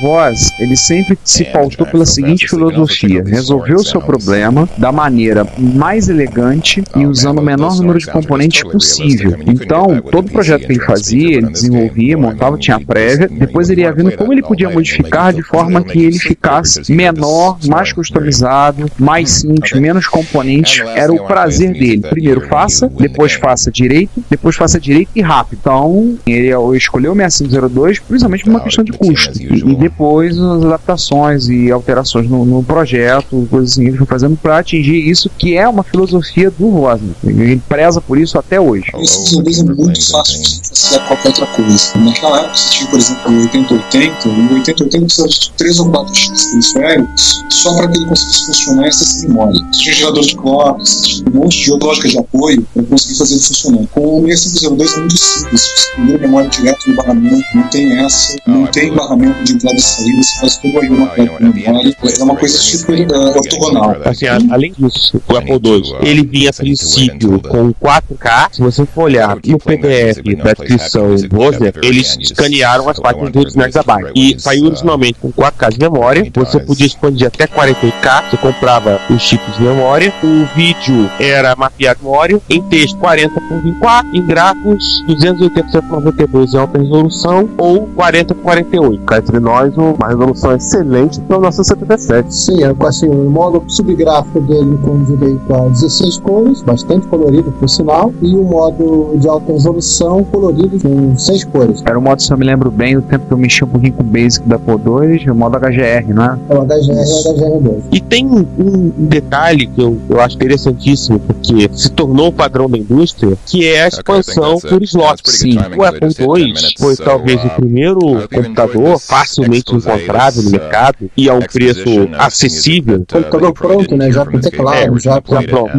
Ele 0.60 0.76
sempre 0.76 1.18
se 1.24 1.44
pautou 1.46 1.88
pela 1.88 2.06
seguinte 2.06 2.48
filosofia: 2.48 3.24
resolver 3.24 3.74
o 3.74 3.84
seu 3.84 4.00
problema 4.00 4.70
da 4.78 4.92
maneira 4.92 5.48
mais 5.58 6.08
elegante 6.08 6.84
e 6.96 7.06
usando 7.06 7.40
o 7.40 7.42
menor 7.42 7.76
número 7.76 7.98
de 7.98 8.06
componentes 8.06 8.64
possível. 8.64 9.38
Então, 9.48 10.00
todo 10.12 10.32
projeto 10.32 10.68
que 10.68 10.74
ele 10.74 10.86
fazia, 10.86 11.38
ele 11.38 11.50
desenvolvia, 11.50 12.18
montava, 12.18 12.58
tinha 12.58 12.80
prévia, 12.80 13.28
depois 13.28 13.70
ele 13.70 13.82
ia 13.82 13.92
vendo 13.92 14.12
como 14.12 14.32
ele 14.32 14.44
podia 14.44 14.70
modificar 14.70 15.34
de 15.34 15.42
forma 15.42 15.84
que 15.84 16.04
ele 16.04 16.20
ficasse 16.20 16.92
menor, 16.94 17.58
mais 17.68 17.92
customizado, 17.92 18.86
mais 19.00 19.32
simples, 19.32 19.74
menos 19.80 20.08
componentes. 20.08 20.86
Era 20.96 21.12
o 21.12 21.26
prazer 21.26 21.74
dele. 21.74 22.02
Primeiro 22.02 22.48
faça, 22.48 22.88
depois 22.88 23.34
faça 23.34 23.72
direito, 23.72 24.24
depois 24.30 24.56
faça 24.56 24.80
direito 24.80 25.10
e 25.16 25.22
rápido. 25.22 25.60
Então, 25.60 26.18
ele 26.28 26.54
escolheu 26.78 27.14
o 27.14 27.16
6502 27.16 28.00
principalmente 28.00 28.44
por 28.44 28.50
uma 28.52 28.60
questão 28.62 28.84
de 28.84 28.92
custo. 28.92 29.42
E, 29.42 29.72
e 29.72 29.76
depois 29.76 30.03
as 30.04 30.64
adaptações 30.66 31.48
e 31.50 31.72
alterações 31.72 32.30
no, 32.30 32.46
no 32.46 32.64
projeto, 32.64 33.48
coisas 33.50 33.72
assim, 33.72 33.88
ele 33.88 33.98
foi 33.98 34.08
fazendo 34.08 34.38
para 34.38 34.58
atingir 34.58 35.10
isso 35.10 35.30
que 35.38 35.56
é 35.56 35.68
uma 35.68 35.84
filosofia 35.84 36.52
do 36.52 36.68
Wozniak. 36.68 37.16
Ele 37.26 37.62
preza 37.68 38.02
por 38.02 38.18
isso 38.18 38.38
até 38.38 38.60
hoje. 38.60 38.92
Isso 39.00 39.36
talvez 39.36 39.60
é 39.60 39.64
muito 39.64 40.12
fácil 40.12 40.42
de 40.42 40.62
fazer 40.70 41.00
qualquer 41.08 41.28
outra 41.30 41.46
coisa. 41.48 41.98
Naquela 41.98 42.40
época 42.40 42.56
você 42.56 42.70
tinha, 42.70 42.90
por 42.90 43.00
exemplo, 43.00 43.32
o 43.32 43.42
8080, 43.42 44.28
e 44.28 44.30
o 44.30 44.54
8080 44.54 45.06
precisava 45.06 45.30
de 45.30 45.52
3 45.54 45.80
ou 45.80 45.90
4 45.90 46.16
chips 46.16 46.46
periféricos 46.46 47.44
só 47.50 47.76
para 47.76 47.88
que 47.88 47.98
ele 47.98 48.06
conseguisse 48.06 48.46
funcionar 48.46 48.88
essa 48.88 49.28
memória. 49.28 49.54
Você 49.54 49.80
tinha 49.80 49.96
gerador 49.96 50.24
de 50.24 50.36
clock, 50.36 50.80
você 50.80 51.02
tinha 51.02 51.30
um 51.30 51.40
monte 51.40 51.64
de 51.64 51.72
lógica 51.72 52.08
de 52.08 52.18
apoio 52.18 52.68
para 52.74 52.84
conseguir 52.84 53.18
fazer 53.18 53.36
ele 53.36 53.44
funcionar. 53.44 53.88
Com 53.92 54.24
o 54.24 54.28
6502 54.28 54.94
é 54.94 55.00
muito 55.00 55.18
simples. 55.18 55.62
Você 55.62 55.94
a 55.94 56.18
memória 56.18 56.50
direto 56.50 56.90
do 56.90 56.96
barramento, 56.96 57.46
não 57.56 57.68
tem 57.70 58.00
essa, 58.00 58.36
não 58.48 58.68
tem 58.68 58.94
barramento 58.94 59.44
de 59.44 59.54
entrada 59.54 59.80
saída, 59.84 60.24
você 60.24 60.40
faz 60.40 60.58
tudo 60.58 60.80
aí 60.80 60.90
uma 60.90 61.08
de 61.08 61.22
memória. 61.22 61.96
É 62.20 62.24
uma 62.24 62.36
coisa 62.36 62.58
super 62.58 63.08
uh, 63.12 63.38
ortogonal. 63.38 63.96
Assim, 64.06 64.26
além 64.28 64.74
disso, 64.78 65.22
o 65.28 65.38
Apple 65.38 65.60
II, 65.64 65.96
ele 66.02 66.26
vinha 66.26 66.50
a 66.50 66.54
princípio 66.54 67.40
com 67.42 67.74
4K. 67.74 68.50
Se 68.54 68.62
você 68.62 68.86
for 68.86 69.04
olhar 69.04 69.36
no 69.46 69.58
PDF 69.60 70.24
da 70.38 70.54
descrição 70.54 71.16
do 71.16 71.38
Wozniak, 71.38 71.80
eles 71.84 72.18
escanearam 72.20 72.90
as 72.90 73.00
páginas 73.00 73.32
de 73.32 73.34
2 73.34 73.56
megabytes. 73.56 74.12
E 74.16 74.40
saiu 74.40 74.66
originalmente 74.66 75.16
com 75.20 75.32
4K 75.32 75.74
de 75.74 75.80
memória. 75.80 76.32
Você 76.34 76.60
podia 76.60 76.88
expandir 76.88 77.28
até 77.28 77.48
48K. 77.48 78.30
Você 78.30 78.38
comprava 78.38 79.02
os 79.10 79.22
chips 79.22 79.58
de 79.58 79.64
memória. 79.64 80.14
O 80.24 80.46
vídeo 80.56 81.10
era 81.20 81.56
mapeado 81.56 82.00
em 82.02 82.06
memória. 82.06 82.42
Em 82.50 82.62
texto, 82.64 82.98
40 82.98 83.42
por 83.42 83.62
24. 83.62 84.16
Em 84.16 84.26
gráficos, 84.26 85.04
280 85.08 85.82
por 85.84 86.04
92 86.04 86.54
em 86.54 86.58
alta 86.58 86.80
resolução. 86.80 87.50
Ou 87.58 87.88
40 87.88 88.36
por 88.36 88.44
48. 88.44 89.04
Cá 89.04 89.18
entre 89.18 89.40
nós, 89.40 89.73
uma 89.80 90.08
resolução 90.08 90.56
excelente 90.56 91.20
para 91.22 91.38
o 91.38 91.42
nosso 91.42 91.64
77. 91.64 92.34
Sim, 92.34 92.64
é, 92.64 92.76
assim, 92.86 93.08
o 93.08 93.30
modo 93.30 93.64
subgráfico 93.68 94.42
dele 94.42 94.78
com 94.84 95.04
direito 95.04 95.54
a 95.54 95.70
16 95.70 96.18
cores, 96.20 96.62
bastante 96.62 97.08
colorido 97.08 97.52
por 97.52 97.70
sinal, 97.70 98.14
e 98.22 98.36
o 98.36 98.44
modo 98.44 99.16
de 99.18 99.28
alta 99.28 99.52
resolução 99.52 100.24
colorido 100.26 100.80
com 100.80 101.18
6 101.18 101.44
cores. 101.46 101.84
Era 101.86 101.98
o 101.98 102.02
modo, 102.02 102.22
se 102.22 102.32
eu 102.32 102.38
me 102.38 102.46
lembro 102.46 102.72
bem, 102.72 102.98
o 102.98 103.02
tempo 103.02 103.26
que 103.28 103.34
eu 103.34 103.38
mexi 103.38 103.64
um 103.64 103.68
pouquinho 103.68 103.94
com 103.94 104.04
o 104.04 104.06
Basic 104.06 104.48
da 104.48 104.56
Apple 104.56 104.76
II, 104.76 105.30
o 105.30 105.36
modo 105.36 105.58
HGR, 105.58 106.14
não 106.14 106.24
é? 106.24 106.40
É 106.50 106.56
o 106.56 106.66
HGR 106.66 106.80
e 106.80 107.30
o 107.30 107.62
HGR2. 107.62 107.82
E 107.92 108.02
tem 108.02 108.28
um 108.28 108.92
detalhe 108.98 109.68
que 109.68 109.82
eu, 109.82 109.98
eu 110.10 110.22
acho 110.22 110.36
interessantíssimo, 110.36 111.20
porque 111.20 111.70
se 111.74 111.90
tornou 111.92 112.28
o 112.28 112.34
padrão 112.34 112.70
da 112.70 112.78
indústria, 112.78 113.38
que 113.46 113.68
é 113.68 113.84
a 113.84 113.88
expansão 113.88 114.60
por 114.60 114.82
slots. 114.84 115.34
Sim, 115.34 115.58
o 115.78 115.84
Apple 115.84 116.10
II 116.10 116.54
foi 116.78 116.96
talvez 116.96 117.44
o 117.44 117.50
primeiro 117.50 118.00
computador 118.34 119.00
facilmente 119.00 119.63
encontrável 119.72 120.44
no 120.44 120.52
mercado 120.52 121.10
e 121.16 121.30
a 121.30 121.34
um 121.34 121.42
preço 121.42 122.10
acessível. 122.18 123.06
Computador 123.12 123.54
pronto, 123.54 123.98
né? 123.98 124.12
Já 124.12 124.26
com 124.26 124.40
teclado, 124.40 125.00
já, 125.00 125.14
já 125.14 125.22
pronto. 125.22 125.70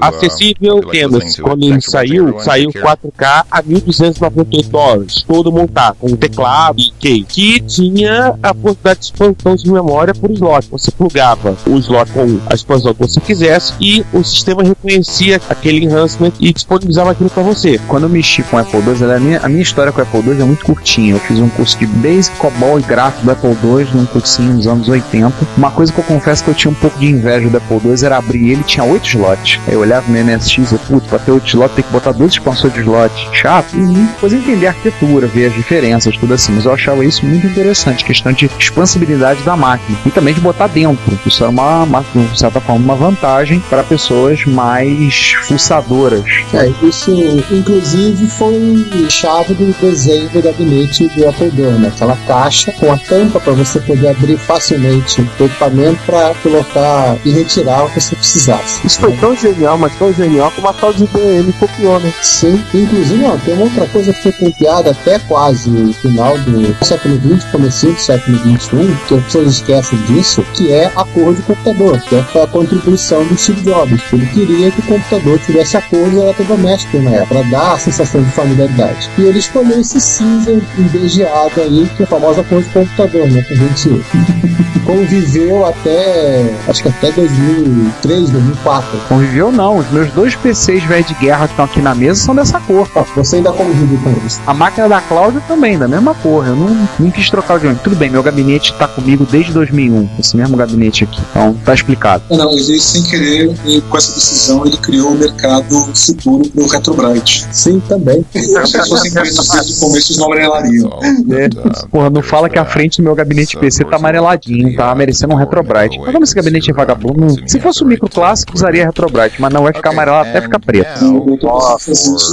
Acessível, 0.00 0.80
tendo-se, 0.90 1.40
quando 1.40 1.64
ele 1.64 1.80
saiu, 1.80 2.38
saiu 2.40 2.70
4K 2.70 3.44
a 3.50 3.62
1.298 3.62 4.68
dólares, 4.68 5.22
todo 5.26 5.52
montado, 5.52 5.96
com 5.96 6.16
teclado 6.16 6.80
e 6.80 6.90
case, 6.98 7.24
que 7.28 7.60
tinha 7.60 8.34
a 8.42 8.54
possibilidade 8.54 9.00
de 9.00 9.06
expansão 9.06 9.56
de 9.56 9.70
memória 9.70 10.14
por 10.14 10.30
slot. 10.30 10.68
Você 10.70 10.90
plugava 10.90 11.56
o 11.66 11.76
slot 11.78 12.10
com 12.12 12.40
a 12.50 12.54
expansão 12.54 12.94
que 12.94 13.00
você 13.00 13.20
quisesse 13.20 13.74
e 13.80 14.04
o 14.12 14.22
sistema 14.22 14.62
reconhecia 14.62 15.40
aquele 15.48 15.84
enhancement 15.84 16.32
e 16.40 16.52
disponibilizava 16.52 17.12
aquilo 17.12 17.30
para 17.30 17.42
você. 17.42 17.78
Quando 17.86 18.04
eu 18.04 18.08
mexi 18.08 18.42
com 18.42 18.56
o 18.56 18.60
Apple 18.60 18.80
II, 18.80 19.12
a 19.12 19.20
minha, 19.20 19.40
a 19.40 19.48
minha 19.48 19.62
história 19.62 19.92
com 19.92 20.00
o 20.00 20.02
Apple 20.02 20.20
II 20.20 20.42
é 20.42 20.44
muito 20.44 20.64
curtinha. 20.64 21.14
Eu 21.14 21.20
fiz 21.20 21.38
um 21.38 21.48
curso 21.48 21.78
de 21.78 21.86
Basic, 21.86 22.36
COBOL 22.36 22.78
e 22.78 22.82
gráfico 22.82 23.26
do 23.28 23.32
Apple 23.32 23.50
II 23.50 23.88
num 23.94 24.06
cursinho 24.06 24.54
nos 24.54 24.66
anos 24.66 24.88
80. 24.88 25.32
Uma 25.56 25.70
coisa 25.70 25.92
que 25.92 25.98
eu 25.98 26.04
confesso 26.04 26.42
que 26.42 26.50
eu 26.50 26.54
tinha 26.54 26.70
um 26.70 26.74
pouco 26.74 26.98
de 26.98 27.06
inveja 27.06 27.48
do 27.48 27.56
Apple 27.56 27.80
II 27.84 28.04
era 28.04 28.16
abrir 28.16 28.50
ele 28.50 28.62
tinha 28.62 28.84
8 28.84 29.06
slots. 29.06 29.60
Aí 29.66 29.74
eu 29.74 29.80
olhava 29.80 30.10
no 30.10 30.24
MSX 30.24 30.72
e, 30.72 30.78
putz, 30.78 31.06
pra 31.06 31.18
ter 31.18 31.32
8 31.32 31.46
slots 31.46 31.76
tem 31.76 31.84
que 31.84 31.92
botar 31.92 32.12
dois 32.12 32.32
expansores 32.32 32.74
de 32.74 32.80
slot. 32.80 33.28
Chato. 33.32 33.76
E 33.76 33.80
depois 33.80 34.32
entender 34.32 34.66
a 34.66 34.70
arquitetura, 34.70 35.26
ver 35.26 35.46
as 35.46 35.54
diferenças, 35.54 36.16
tudo 36.16 36.34
assim. 36.34 36.52
Mas 36.52 36.64
eu 36.64 36.72
achava 36.72 37.04
isso 37.04 37.24
muito 37.26 37.46
interessante, 37.46 38.04
questão 38.04 38.32
de 38.32 38.50
expansibilidade 38.58 39.42
da 39.42 39.56
máquina. 39.56 39.98
E 40.06 40.10
também 40.10 40.34
de 40.34 40.40
botar 40.40 40.68
dentro. 40.68 41.18
Isso 41.26 41.42
era 41.42 41.50
uma, 41.50 41.82
uma 41.82 42.04
de 42.14 42.38
certa 42.38 42.60
forma, 42.60 42.84
uma 42.84 42.94
vantagem 42.94 43.60
para 43.68 43.82
pessoas 43.82 44.44
mais 44.46 45.32
fuçadoras. 45.42 46.24
É, 46.54 46.72
isso 46.82 47.10
inclusive 47.50 48.26
foi 48.26 48.86
chave 49.10 49.54
do 49.54 49.74
desenho 49.80 50.28
do 50.30 50.42
gabinete 50.42 51.08
do 51.08 51.28
Apple 51.28 51.52
II, 51.56 51.78
né? 51.78 51.92
Aquela 51.94 52.16
caixa 52.26 52.72
com 52.72 52.92
a 52.92 52.96
tampa 53.18 53.40
para 53.40 53.52
você 53.52 53.80
poder 53.80 54.08
abrir 54.08 54.36
facilmente 54.36 55.20
o 55.20 55.44
equipamento 55.44 56.00
para 56.06 56.32
colocar 56.34 57.16
e 57.24 57.32
retirar 57.32 57.84
o 57.84 57.90
que 57.90 58.00
você 58.00 58.14
precisasse. 58.14 58.86
Isso 58.86 59.00
foi 59.00 59.12
tão 59.16 59.34
genial, 59.34 59.76
mas 59.76 59.96
tão 59.96 60.12
genial 60.12 60.52
como 60.52 60.68
a 60.68 60.72
tal 60.72 60.92
de 60.92 61.02
IBM 61.02 61.52
copiou, 61.54 61.98
né? 61.98 62.12
Sim, 62.22 62.62
inclusive 62.72 63.24
ó, 63.24 63.36
tem 63.38 63.54
uma 63.54 63.64
outra 63.64 63.86
coisa 63.88 64.12
que 64.12 64.22
foi 64.22 64.32
copiada 64.32 64.92
até 64.92 65.18
quase 65.18 65.68
no 65.68 65.92
final 65.92 66.38
do 66.38 66.84
século 66.84 67.16
XX, 67.16 67.44
começo 67.50 67.86
do 67.86 67.98
século 67.98 68.38
XXI, 68.38 68.96
que 69.08 69.14
as 69.14 69.24
pessoas 69.24 69.48
esquecem 69.48 69.98
disso, 70.02 70.44
que 70.54 70.72
é 70.72 70.86
a 70.94 71.04
cor 71.04 71.34
do 71.34 71.42
computador, 71.42 72.00
que 72.02 72.22
foi 72.22 72.42
a 72.42 72.46
contribuição 72.46 73.24
do 73.24 73.36
Steve 73.36 73.62
Jobs. 73.62 74.00
Ele 74.12 74.26
queria 74.26 74.70
que 74.70 74.80
o 74.80 74.84
computador 74.84 75.38
tivesse 75.40 75.76
a 75.76 75.82
cor 75.82 76.08
do 76.08 76.22
eletrodoméstico, 76.22 76.98
né? 76.98 77.26
Para 77.26 77.42
dar 77.42 77.72
a 77.72 77.78
sensação 77.78 78.22
de 78.22 78.30
familiaridade. 78.30 79.10
E 79.18 79.22
ele 79.22 79.38
escolheu 79.40 79.80
esse 79.80 80.00
cinza 80.00 80.52
embegeado 80.78 81.60
aí, 81.60 81.88
que 81.96 82.02
é 82.02 82.04
a 82.04 82.08
famosa 82.08 82.44
cor 82.44 82.62
de 82.62 82.68
computador, 82.68 83.07
né? 83.16 83.42
Que 83.42 83.54
a 83.54 83.56
gente 83.56 84.04
conviveu 84.84 85.66
até, 85.66 86.54
acho 86.66 86.82
que 86.82 86.88
até 86.88 87.12
2003, 87.12 88.30
2004. 88.30 88.98
Conviveu 89.08 89.52
não, 89.52 89.78
os 89.78 89.90
meus 89.90 90.10
dois 90.12 90.34
PCs 90.34 90.84
velho 90.84 91.04
de 91.04 91.14
guerra 91.14 91.46
que 91.46 91.52
estão 91.52 91.64
aqui 91.64 91.80
na 91.80 91.94
mesa 91.94 92.20
são 92.20 92.34
dessa 92.34 92.60
cor. 92.60 92.88
Ah, 92.94 93.04
você 93.14 93.36
ainda 93.36 93.52
convive 93.52 93.96
com 93.98 94.10
eles. 94.10 94.40
A 94.46 94.54
máquina 94.54 94.88
da 94.88 95.00
Cláudia 95.00 95.42
também, 95.46 95.78
da 95.78 95.88
mesma 95.88 96.14
cor. 96.14 96.46
Eu 96.46 96.56
não, 96.56 96.88
não 96.98 97.10
quis 97.10 97.30
trocar 97.30 97.58
de 97.58 97.66
onde. 97.66 97.80
Tudo 97.80 97.96
bem, 97.96 98.10
meu 98.10 98.22
gabinete 98.22 98.72
está 98.72 98.88
comigo 98.88 99.26
desde 99.30 99.52
2001, 99.52 100.08
esse 100.18 100.36
mesmo 100.36 100.56
gabinete 100.56 101.04
aqui. 101.04 101.20
Então, 101.30 101.54
tá 101.64 101.74
explicado. 101.74 102.24
Não, 102.30 102.52
ele 102.52 102.80
sem 102.80 103.02
querer, 103.02 103.54
e 103.64 103.80
com 103.82 103.96
essa 103.96 104.14
decisão, 104.14 104.66
ele 104.66 104.76
criou 104.76 105.10
o 105.10 105.14
um 105.14 105.18
mercado 105.18 105.74
futuro 105.94 106.48
pro 106.50 106.66
Retrobrite. 106.66 107.46
Sim, 107.52 107.80
também. 107.88 108.24
Se 108.32 108.88
fosse 108.88 109.08
empresas 109.08 109.48
desde 109.48 109.74
o 109.74 109.80
começo, 109.80 110.12
eles 110.12 110.16
não 110.18 110.26
amarelariam. 110.26 111.00
É. 111.02 111.48
Porra, 111.90 112.10
não 112.10 112.22
fala 112.22 112.48
que 112.48 112.58
a 112.58 112.64
frente 112.64 112.97
meu 113.02 113.14
gabinete 113.14 113.56
PC 113.56 113.84
tá 113.84 113.96
amareladinho, 113.96 114.74
tá 114.76 114.94
merecendo 114.94 115.34
um 115.34 115.36
Retrobrite. 115.36 115.98
Mas 115.98 116.12
como 116.12 116.24
esse 116.24 116.34
gabinete 116.34 116.70
é 116.70 116.74
vagabundo, 116.74 117.48
se 117.48 117.60
fosse 117.60 117.82
o 117.82 117.86
um 117.86 117.88
micro 117.88 118.08
clássico, 118.08 118.54
usaria 118.54 118.86
Retrobrite, 118.86 119.40
mas 119.40 119.52
não 119.52 119.62
vai 119.62 119.72
ficar 119.72 119.90
amarelado 119.90 120.28
até 120.28 120.40
ficar 120.40 120.60
preto. 120.60 121.04
Eu 121.04 121.38
tô 121.38 121.78
fazer 121.78 121.92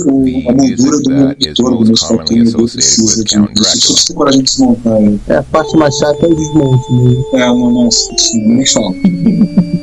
a 0.09 0.53
moldura 0.53 0.97
do 1.03 1.11
monitor, 1.11 1.69
do 1.71 1.85
meu 1.85 1.93
escritório, 1.93 2.49
eu 2.49 2.67
precisa 2.67 3.23
de. 3.23 3.35
Isso 3.55 3.97
você 3.97 4.07
tem 4.07 4.15
coragem 4.15 4.41
de 4.41 4.45
desmontar. 4.45 4.97
É, 5.27 5.37
a 5.37 5.43
parte 5.43 5.77
mais 5.77 5.95
chata 5.95 6.25
é 6.25 6.29
o 6.29 6.35
desmonte 6.35 6.93
mesmo. 6.93 7.25
É, 7.33 7.39
não, 7.39 7.71
nossa, 7.71 8.13
isso 8.13 8.37
nem 8.37 8.65
fala. 8.65 8.93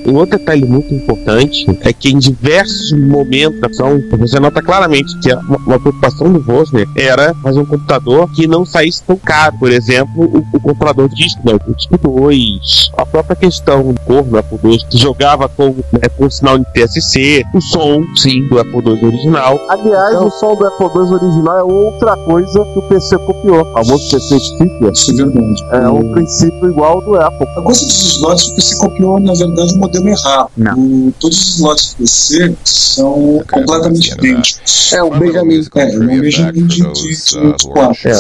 Um 0.07 0.17
outro 0.17 0.39
detalhe 0.39 0.65
muito 0.65 0.93
importante 0.93 1.67
é 1.81 1.93
que 1.93 2.11
em 2.11 2.19
diversos 2.19 2.93
momentos 2.93 3.61
da 3.61 3.69
ação, 3.69 4.03
você 4.19 4.41
nota 4.41 4.61
claramente 4.61 5.17
que 5.21 5.33
uma 5.33 5.79
preocupação 5.79 6.33
do 6.33 6.41
Vosner 6.41 6.89
era 6.97 7.35
fazer 7.35 7.61
um 7.61 7.65
computador 7.65 8.31
que 8.33 8.47
não 8.47 8.65
saísse 8.65 9.03
tão 9.05 9.17
caro. 9.17 9.57
Por 9.59 9.71
exemplo, 9.71 10.25
o, 10.25 10.71
o 10.71 10.72
de 11.09 11.15
disco, 11.15 11.41
né, 11.45 11.59
o 11.67 11.75
disco 11.75 11.99
2, 11.99 12.91
a 12.97 13.07
própria 13.07 13.37
questão 13.37 13.93
do 13.93 14.01
cor 14.01 14.23
do 14.23 14.39
Apple 14.39 14.59
II, 14.65 14.79
que 14.89 14.99
jogava 14.99 15.49
com, 15.49 15.75
né, 15.93 16.09
com 16.17 16.31
sinal 16.31 16.59
de 16.59 16.65
TSC, 16.73 17.45
o 17.55 17.61
som, 17.61 18.03
sim, 18.17 18.47
do 18.49 18.59
Apple 18.59 18.81
II 18.85 19.07
original. 19.07 19.61
Aliás, 19.69 20.15
então, 20.15 20.27
o 20.27 20.31
som 20.31 20.55
do 20.55 20.67
Apple 20.67 20.87
II 20.87 21.15
original 21.15 21.59
é 21.59 21.63
outra 21.63 22.17
coisa 22.17 22.65
que 22.65 22.79
o 22.79 22.83
PC 22.83 23.19
copiou. 23.19 23.63
O 23.63 23.73
famoso 23.73 24.11
PC 24.11 24.39
Sticker. 24.39 24.93
Isso 24.93 25.11
é 25.11 25.15
verdade. 25.15 25.65
É 25.71 25.89
um 25.89 26.13
princípio 26.13 26.71
igual 26.71 26.93
ao 26.93 27.03
do 27.03 27.17
Apple. 27.17 27.47
Eu 27.57 27.63
gosto 27.63 27.85
dos 27.85 28.17
slots, 28.17 28.49
o 28.49 28.55
PC 28.55 28.77
copiou, 28.77 29.21
na 29.21 29.33
verdade, 29.35 29.75
o 29.75 29.79
modelo 29.79 30.09
errado. 30.09 30.51
O, 30.77 31.13
todos 31.19 31.39
os 31.39 31.55
slots 31.57 31.95
do 31.95 31.97
PC 31.99 32.57
são 32.65 33.43
completamente 33.51 34.13
idênticos. 34.13 34.93
É 34.93 35.03
um 35.03 35.19
Benjamin. 35.19 35.63
É, 35.77 35.99
um 35.99 36.21
Benjamin 36.21 36.67
de, 36.67 36.83
de, 36.83 36.93
de, 36.93 37.57
de 37.57 37.69
quatro. 37.69 38.09
É, 38.09 38.13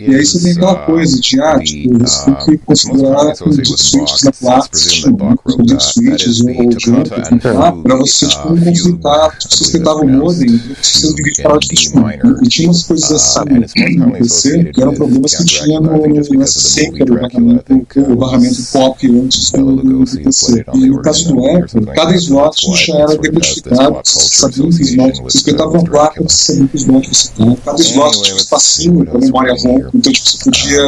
E 0.00 0.14
aí 0.14 0.24
você 0.24 0.42
tem 0.42 0.52
aquela 0.52 0.76
coisa 0.76 1.20
de, 1.20 1.40
ah, 1.40 1.59
tem 1.64 2.56
que 2.56 2.58
considerar 2.58 3.34
que 3.34 3.48
os 3.48 3.82
switches 3.82 4.22
da 4.22 4.32
placa, 4.32 4.68
os 4.72 5.84
switches 5.84 6.40
ou 6.40 6.80
jumper, 6.80 7.82
para 7.82 7.96
você, 7.96 8.28
tipo, 8.28 8.54
não 8.54 8.64
conflitar, 8.64 9.38
você 9.48 9.72
tentava 9.72 10.00
o 10.00 10.08
modem, 10.08 10.60
você 10.80 11.14
devia 11.14 11.32
parar 11.42 11.58
de 11.58 11.68
funcionar. 11.68 12.18
E 12.42 12.48
tinha 12.48 12.68
umas 12.68 12.82
coisas 12.84 13.12
assim 13.12 13.96
no 13.96 14.12
PC, 14.12 14.64
que 14.72 14.80
eram 14.80 14.94
problemas 14.94 15.34
que 15.34 15.44
tinha 15.44 15.80
no, 15.80 16.46
SC, 16.46 16.90
que 16.92 17.02
era 17.02 17.12
o 17.12 17.20
barramento, 17.20 17.86
o 17.96 18.16
barramento 18.16 18.62
pop 18.72 19.10
antes 19.10 19.50
do, 19.50 20.04
PC. 20.04 20.64
E 20.74 20.86
no 20.86 21.02
caso 21.02 21.34
do 21.34 21.46
Apple, 21.46 21.86
cada 21.94 22.14
slot 22.16 22.76
já 22.76 22.94
era 22.98 23.16
decodificado, 23.16 24.00
você 24.04 24.34
sabia 24.34 24.68
que 24.68 24.82
slot, 24.82 25.22
você 25.22 25.38
espetava 25.38 25.70
uma 25.70 25.84
placa, 25.84 26.22
você 26.22 26.52
sabia 26.52 26.68
que 26.68 26.76
slot 26.76 27.08
você 27.08 27.30
tinha. 27.34 27.56
Cada 27.64 27.80
slot 27.80 28.22
tinha 28.22 28.34
um 28.34 28.38
espacinho 28.38 29.04
para 29.04 29.18
memória 29.18 29.54
ROM, 29.54 29.90
então 29.94 30.12
tipo, 30.12 30.28
você 30.28 30.38
podia 30.44 30.82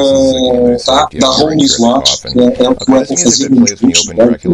tá, 0.85 1.09
dar 1.19 1.29
ROM 1.29 1.55
no 1.55 1.65
slot, 1.65 2.23
que 2.23 2.39
é, 2.39 2.65
é 2.65 2.69
o 2.69 2.75
que 2.75 2.91
o 2.91 2.97
Apple 2.97 3.23
fazia 3.23 3.49
no 3.49 3.61
notebook, 3.61 4.47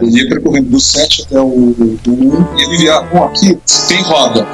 ele 0.00 0.22
ia 0.22 0.28
percorrendo 0.28 0.70
do 0.70 0.80
7 0.80 1.22
até 1.22 1.40
o, 1.40 1.46
o 1.46 1.98
1, 2.06 2.58
e 2.58 2.62
ele 2.62 2.78
via, 2.78 3.00
bom, 3.02 3.24
aqui 3.24 3.58
tem 3.88 4.02
roda. 4.02 4.46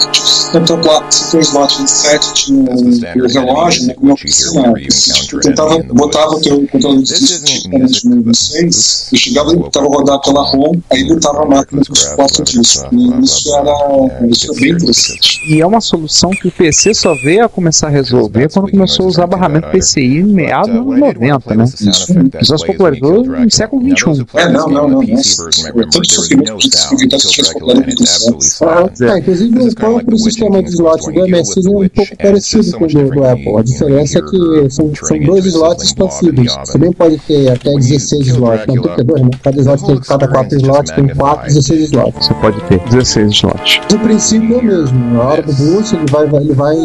Placa, 0.83 1.11
você 1.11 1.31
tem 1.31 1.41
um 1.41 1.43
slot 1.43 1.79
27, 1.79 2.35
tinha 2.35 2.59
um 2.59 3.27
relógio, 3.27 3.87
né, 3.87 3.95
precisava. 4.17 4.73
Você 4.73 5.13
tipo, 5.13 5.41
tentava, 5.41 5.83
botava 5.83 6.37
o 6.37 6.41
teu 6.41 6.67
controle 6.69 7.03
de 7.03 7.15
disco 7.15 8.09
no 8.09 8.23
26, 8.23 9.13
e 9.13 9.19
chegava 9.19 9.53
e 9.53 9.63
tentava 9.63 9.87
rodar 9.87 10.21
pela 10.21 10.43
ROM, 10.43 10.81
aí 10.91 11.05
botava 11.09 11.43
a 11.43 11.47
máquina 11.47 11.83
com 11.87 11.95
suporte 11.95 12.43
disso. 12.45 12.85
E 12.93 13.25
isso 13.25 13.55
era, 13.55 14.27
isso 14.29 14.51
era 14.51 14.61
bem 14.61 14.71
interessante. 14.73 15.41
E 15.49 15.61
é 15.61 15.67
uma 15.67 15.81
solução 15.81 16.31
que 16.31 16.49
o 16.49 16.53
PC 16.53 16.95
só 16.95 17.15
veio 17.15 17.45
a 17.45 17.49
começar 17.49 17.89
a 17.89 17.91
resolver 17.91 18.51
quando 18.53 18.71
começou 18.71 19.07
a 19.07 19.09
usar 19.09 19.27
barramento 19.27 19.69
PCI 19.71 20.19
em 20.19 20.25
meados 20.25 20.75
dos 20.75 20.93
anos 20.93 20.94
90, 20.99 21.55
né? 21.55 21.65
Isso 21.65 22.07
só 22.43 22.59
se 22.59 22.67
popularizou 22.67 23.25
no 23.25 23.51
século 23.51 23.83
XXI. 23.83 24.27
É, 24.35 24.49
não, 24.49 24.69
não, 24.69 24.89
não. 24.89 25.01
Tivesse 25.01 25.43
popularizado 27.55 28.39
É, 29.03 29.19
inclusive 29.19 29.61
o 29.61 29.75
próprio 29.75 30.19
sistema 30.19 30.63
de 30.63 30.71
slots 30.71 31.07
do 31.07 31.29
MSI 31.29 31.67
é 31.67 31.71
um 31.71 31.89
pouco 31.89 32.17
parecido 32.17 32.79
com 32.79 32.85
o 32.85 32.89
do, 32.89 33.25
Apple. 33.25 33.59
A 33.59 33.63
diferença 33.63 34.19
é 34.19 34.23
que 34.23 34.71
são, 34.71 34.93
são 34.95 35.19
dois 35.21 35.47
slots 35.47 35.85
expansíveis. 35.85 36.53
Você 36.53 36.73
também 36.73 36.93
pode 36.93 37.19
ter 37.19 37.51
até 37.51 37.71
16 37.71 38.29
slots, 38.29 38.67
não 38.67 38.83
32, 38.83 39.23
né? 39.23 39.31
Cada 39.43 39.61
slot 39.61 39.87
tem 39.87 40.01
cada 40.01 40.29
4 40.29 40.59
slots, 40.59 40.93
tem 40.93 41.09
4, 41.09 41.47
16 41.47 41.81
slots. 41.83 42.27
Você 42.27 42.35
pode 42.35 42.61
ter 42.63 42.79
16 42.91 43.33
slots. 43.33 43.81
O 43.93 43.99
princípio 43.99 44.57
é 44.57 44.59
o 44.59 44.65
mesmo. 44.65 45.15
Na 45.15 45.23
hora 45.23 45.43
do 45.43 45.53
boot, 45.53 45.95
ele 45.95 46.07
vai, 46.11 46.43
ele 46.43 46.53
vai 46.53 46.77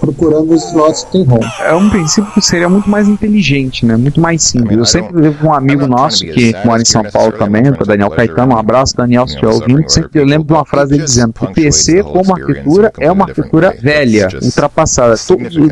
procurando 0.00 0.52
os 0.52 0.64
slots 0.64 1.04
que 1.04 1.12
tem 1.12 1.24
ROM. 1.24 1.40
É 1.60 1.74
um 1.74 1.90
princípio 1.90 2.32
que 2.32 2.40
seria 2.40 2.68
muito 2.68 2.88
mais 2.88 3.08
inteligente, 3.08 3.43
né? 3.84 3.96
Muito 3.96 4.20
mais 4.20 4.42
simples. 4.42 4.76
Eu 4.76 4.84
sempre 4.84 5.20
levo 5.20 5.48
um 5.48 5.52
amigo 5.52 5.86
nosso 5.86 6.24
que 6.24 6.54
mora 6.64 6.80
em 6.80 6.84
São 6.84 7.02
Paulo 7.04 7.32
também, 7.32 7.62
o 7.68 7.84
Daniel 7.84 8.10
Caetano. 8.10 8.54
Um 8.54 8.58
abraço, 8.58 8.96
Daniel, 8.96 9.26
se 9.26 9.34
estiver 9.34 9.52
ouvindo. 9.52 9.88
Sempre 9.88 10.20
eu 10.20 10.24
lembro 10.24 10.46
de 10.46 10.52
uma 10.52 10.64
frase 10.64 10.92
dele 10.92 11.04
dizendo 11.04 11.32
que 11.32 11.44
o 11.44 11.52
PC, 11.52 12.02
como 12.02 12.32
arquitetura, 12.34 12.92
é 12.98 13.10
uma 13.10 13.24
arquitetura 13.24 13.76
velha, 13.80 14.28
ultrapassada. 14.42 15.14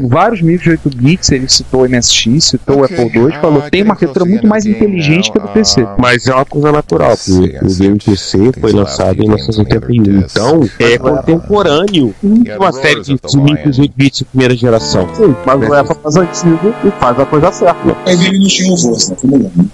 vários 0.08 0.42
micros 0.42 0.64
de 0.64 0.70
8 0.70 0.90
bits, 0.96 1.32
ele 1.32 1.48
citou 1.48 1.82
o 1.82 1.88
MSX, 1.88 2.44
citou 2.44 2.80
o 2.80 2.84
Apple 2.84 3.10
II, 3.14 3.32
falou 3.40 3.62
tem 3.70 3.82
uma 3.82 3.94
arquitetura 3.94 4.24
muito 4.24 4.46
mais 4.46 4.66
inteligente 4.66 5.32
que 5.32 5.38
a 5.38 5.42
do 5.42 5.48
PC. 5.48 5.86
Mas 5.98 6.26
é 6.26 6.34
uma 6.34 6.44
coisa 6.44 6.72
natural, 6.72 7.16
porque 7.16 7.58
o 7.62 7.74
game 7.74 7.98
PC 7.98 8.52
foi 8.60 8.72
lançado 8.72 9.14
em 9.18 9.22
1981. 9.22 10.18
Então, 10.18 10.60
é 10.78 10.98
contemporâneo 10.98 12.14
de 12.22 12.52
uma 12.52 12.72
série 12.72 13.02
de 13.02 13.16
micros 13.36 13.78
8 13.78 13.92
bits 13.96 14.18
de 14.18 14.24
primeira 14.24 14.54
geração. 14.54 15.08
Sim, 15.14 15.34
mas 15.46 15.68
o 15.68 15.74
Apple 15.74 15.96
é 15.96 16.02
mais 16.02 16.16
antigo 16.16 16.74
e 16.84 16.90
faz 17.00 17.18
a 17.18 17.26
coisa 17.26 17.52
certa. 17.52 17.61
A 17.66 18.12
IBM 18.12 18.38
não 18.38 18.48
tinha 18.48 18.72
o 18.72 18.76
voz, 18.76 19.08
né? 19.08 19.16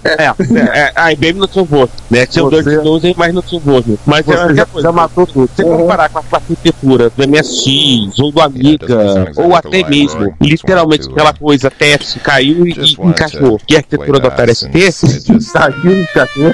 É, 0.03 0.79
é, 0.79 0.91
a 0.95 1.11
IBM 1.11 1.39
não 1.39 1.47
tinha 1.47 1.63
o 1.63 1.65
voz, 1.65 1.89
né? 2.09 2.25
Tinha 2.25 2.45
o 2.45 2.49
Dirt 2.49 2.83
Nose, 2.83 3.15
mas 3.17 3.33
não 3.33 3.41
tinha 3.41 3.59
o 3.59 3.63
voz. 3.63 3.85
Mas 4.05 4.27
é 4.27 4.61
a 4.61 4.65
coisa. 4.65 4.87
Já 4.87 4.91
matou 4.91 5.25
tudo. 5.25 5.49
Se 5.55 5.63
você 5.63 5.63
comparar 5.63 6.09
com 6.09 6.19
a 6.19 6.23
arquitetura 6.31 7.09
do 7.09 7.27
MSX, 7.27 8.19
ou 8.19 8.31
do 8.31 8.41
Amiga, 8.41 9.31
ou 9.35 9.55
até 9.55 9.87
mesmo, 9.87 10.35
literalmente 10.41 11.09
aquela 11.09 11.33
coisa, 11.33 11.69
teste, 11.69 12.19
caiu 12.19 12.67
e, 12.67 12.71
e 12.71 13.07
encaixou. 13.07 13.59
E 13.67 13.75
a 13.75 13.79
arquitetura 13.79 14.19
do 14.19 14.27
Atari 14.27 14.55
ST, 14.55 14.69
caiu 15.53 15.91
e 15.91 16.01
encaixou. 16.03 16.51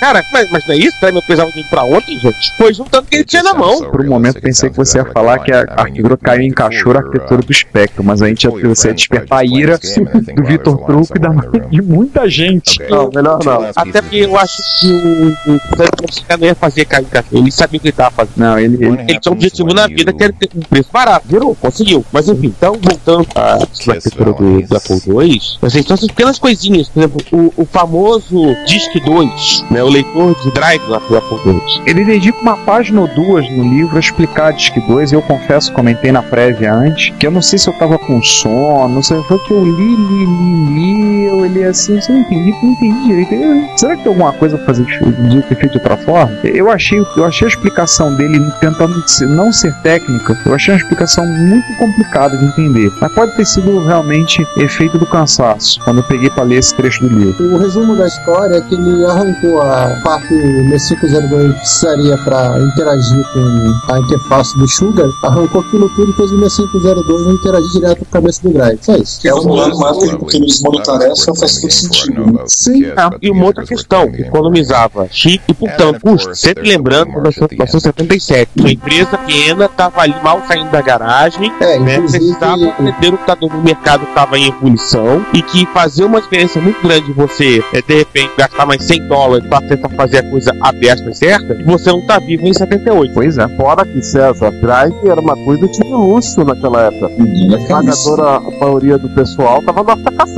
Cara, 0.00 0.24
mas, 0.32 0.50
mas 0.50 0.66
não 0.66 0.74
é 0.74 0.78
isso? 0.78 0.96
Meu 1.02 1.22
pesava 1.22 1.50
de 1.50 1.64
pra 1.64 1.84
ontem, 1.84 2.18
gente. 2.18 2.56
Foi 2.56 2.72
juntando 2.72 3.06
o 3.06 3.10
que 3.10 3.16
ele 3.16 3.24
tinha 3.24 3.42
na 3.42 3.54
mão. 3.54 3.90
Por 3.90 4.00
um 4.00 4.08
momento 4.08 4.40
pensei 4.40 4.70
que 4.70 4.76
você 4.76 4.98
ia 4.98 5.04
falar 5.04 5.38
que 5.40 5.52
a 5.52 5.60
arquitetura 5.76 6.16
caiu 6.16 6.42
e 6.42 6.46
encaixou 6.46 6.92
a 6.92 6.98
arquitetura 6.98 7.42
do 7.42 7.52
Spectrum, 7.52 8.04
mas 8.04 8.22
a 8.22 8.28
gente 8.28 8.44
ia, 8.44 8.50
você 8.50 8.88
ia 8.88 8.94
despertar 8.94 9.38
a 9.38 9.44
ira 9.44 9.78
do 10.34 10.44
Vitor 10.44 10.67
Truco 10.76 11.16
e 11.16 11.20
da, 11.20 11.30
de 11.68 11.82
muita 11.82 12.28
gente. 12.28 12.78
Não, 12.88 13.10
melhor 13.14 13.38
não. 13.44 13.70
Até 13.74 14.02
porque 14.02 14.16
eu 14.16 14.38
acho 14.38 14.56
que 14.80 14.86
o, 14.88 15.54
o 15.54 16.38
não 16.38 16.46
ia 16.46 16.54
fazer 16.54 16.84
cair 16.84 17.04
encaixou. 17.04 17.38
Ele 17.38 17.50
sabia 17.50 17.78
o 17.78 17.80
que 17.80 17.88
ele 17.88 17.92
tava 17.92 18.10
fazendo. 18.10 18.36
Não, 18.36 18.58
ele, 18.58 18.74
ele, 18.84 19.00
ele 19.08 19.20
tinha 19.20 19.32
um 19.32 19.36
objetivo 19.36 19.74
na 19.74 19.86
vida 19.86 20.12
que 20.12 20.22
era 20.22 20.32
ter 20.32 20.48
um 20.54 20.60
preço 20.60 20.88
barato. 20.92 21.26
Virou, 21.28 21.54
conseguiu. 21.54 22.04
Mas 22.12 22.28
enfim, 22.28 22.52
então 22.56 22.76
voltando 22.80 23.26
à 23.34 23.54
arquitetura 23.54 24.32
do, 24.32 24.62
do 24.62 24.76
Apple 24.76 25.00
II, 25.06 25.40
assim, 25.62 25.82
são 25.82 25.94
essas 25.94 26.08
pequenas 26.08 26.38
coisinhas. 26.38 26.88
Por 26.88 27.00
exemplo, 27.00 27.20
o, 27.32 27.62
o 27.62 27.64
famoso 27.64 28.54
Disk 28.66 28.92
2, 29.04 29.64
né, 29.70 29.82
o 29.82 29.88
leitor 29.88 30.34
de 30.42 30.50
drive 30.52 30.82
do 30.86 30.94
Apple 30.94 31.38
II. 31.46 31.60
Ele 31.86 32.04
dedica 32.04 32.38
uma 32.40 32.56
página 32.58 33.00
ou 33.00 33.08
duas 33.08 33.48
no 33.50 33.64
livro 33.64 33.96
a 33.96 34.00
explicar 34.00 34.52
Disk 34.52 34.74
2. 34.86 35.12
Eu 35.12 35.22
confesso, 35.22 35.72
comentei 35.72 36.12
na 36.12 36.22
prévia 36.22 36.72
antes, 36.72 37.14
que 37.18 37.26
eu 37.26 37.30
não 37.30 37.42
sei 37.42 37.58
se 37.58 37.68
eu 37.68 37.74
tava 37.74 37.98
com 37.98 38.22
sono, 38.22 38.88
não 38.88 39.02
sei, 39.02 39.22
foi 39.22 39.38
que 39.40 39.52
eu 39.52 39.64
li, 39.64 39.72
li, 39.72 40.24
li, 40.26 40.57
li, 40.66 41.24
eu 41.24 41.44
li 41.46 41.64
assim, 41.64 41.98
eu 42.08 42.14
não 42.14 42.20
entendi, 42.20 42.50
não 42.62 42.70
entendi 42.72 43.06
direito. 43.06 43.78
Será 43.78 43.96
que 43.96 44.02
tem 44.02 44.12
alguma 44.12 44.32
coisa 44.32 44.56
pra 44.56 44.66
fazer 44.66 44.84
de 44.84 45.42
ter 45.42 45.54
feito 45.54 45.72
de 45.72 45.78
outra 45.78 45.96
forma? 45.98 46.38
Eu 46.44 46.70
achei, 46.70 46.98
eu 47.16 47.24
achei 47.24 47.46
a 47.46 47.50
explicação 47.50 48.14
dele 48.16 48.40
tentando 48.60 49.02
não 49.28 49.52
ser 49.52 49.74
técnica, 49.82 50.38
eu 50.46 50.54
achei 50.54 50.74
uma 50.74 50.80
explicação 50.80 51.26
muito 51.26 51.66
complicada 51.78 52.36
de 52.36 52.44
entender. 52.44 52.90
Mas 53.00 53.12
pode 53.12 53.36
ter 53.36 53.44
sido 53.44 53.78
realmente 53.84 54.46
efeito 54.56 54.98
do 54.98 55.06
cansaço, 55.06 55.80
quando 55.84 55.98
eu 55.98 56.04
peguei 56.04 56.30
para 56.30 56.44
ler 56.44 56.58
esse 56.58 56.74
trecho 56.74 57.06
do 57.06 57.18
livro. 57.18 57.54
O 57.54 57.58
resumo 57.58 57.96
da 57.96 58.06
história 58.06 58.56
é 58.56 58.60
que 58.60 58.74
ele 58.74 59.04
arrancou 59.04 59.62
a 59.62 60.00
parte 60.04 60.34
M502 60.34 61.52
que 61.52 61.58
precisaria 61.58 62.18
para 62.18 62.58
interagir 62.60 63.24
com 63.32 63.92
a 63.92 63.98
interface 63.98 64.58
do 64.58 64.68
Sugar, 64.68 65.08
arrancou 65.22 65.60
aquilo 65.60 65.88
tudo 65.90 66.10
e 66.10 66.14
fez 66.14 66.30
o 66.30 66.38
M502 66.38 67.34
interagir 67.34 67.70
direto 67.72 67.98
com 67.98 68.04
a 68.04 68.12
cabeça 68.12 68.42
do 68.42 68.52
drive. 68.52 68.78
Só 68.82 68.96
isso. 68.96 69.20
Que 69.20 69.28
é 69.28 69.34
uma 69.34 69.66
época 69.66 70.26
que 70.26 70.38
eles 70.48 70.62
monotarefa 70.62 71.34
faz 71.34 71.60
todo 71.60 71.70
sentido. 71.70 72.32
Né? 72.32 72.42
Sim. 72.46 72.86
Ah, 72.96 73.10
e 73.20 73.30
uma 73.30 73.44
outra 73.44 73.64
questão, 73.64 74.04
economizava 74.04 75.06
chip 75.10 75.42
e, 75.48 75.54
portanto, 75.54 76.00
custo. 76.00 76.34
Sempre 76.34 76.68
lembrando, 76.68 77.08
em 77.08 77.12
1977, 77.12 78.50
uma 78.58 78.70
empresa 78.70 79.18
pequena 79.18 79.66
estava 79.66 80.02
ali 80.02 80.14
mal 80.22 80.42
saindo 80.46 80.70
da 80.70 80.80
garagem, 80.80 81.52
É, 81.60 81.78
né, 81.78 82.00
precisava 82.00 82.62
entender 82.62 83.14
o 83.14 83.18
que 83.18 83.26
tá 83.26 83.36
no 83.40 83.62
mercado 83.62 84.04
estava 84.04 84.38
em 84.38 84.48
ebulição 84.48 85.24
e 85.32 85.42
que 85.42 85.66
fazer 85.66 86.04
uma 86.04 86.18
experiência 86.18 86.60
muito 86.60 86.80
grande 86.82 87.12
você, 87.12 87.62
é, 87.72 87.82
de 87.82 87.98
repente, 87.98 88.30
gastar 88.36 88.66
mais 88.66 88.82
100 88.84 89.08
dólares 89.08 89.48
para 89.48 89.66
tentar 89.66 89.88
fazer 89.90 90.18
a 90.18 90.30
coisa 90.30 90.52
aberta 90.60 91.10
e 91.10 91.14
certa, 91.14 91.54
e 91.54 91.62
você 91.64 91.90
não 91.90 92.06
tá 92.06 92.18
vivo 92.18 92.46
em 92.46 92.52
78. 92.52 93.12
Pois 93.12 93.38
é. 93.38 93.48
Fora 93.56 93.84
que 93.84 94.00
César 94.02 94.50
Drive 94.52 94.94
era 95.04 95.20
uma 95.20 95.36
coisa 95.36 95.66
de 95.66 95.82
luxo 95.84 96.44
naquela 96.44 96.82
época. 96.82 97.06
A 97.06 97.56
esmagadora 97.56 98.38
a 98.38 98.50
maioria 98.60 98.98
do 98.98 99.08
pessoal 99.08 99.62
tava 99.62 99.82
no 99.82 99.88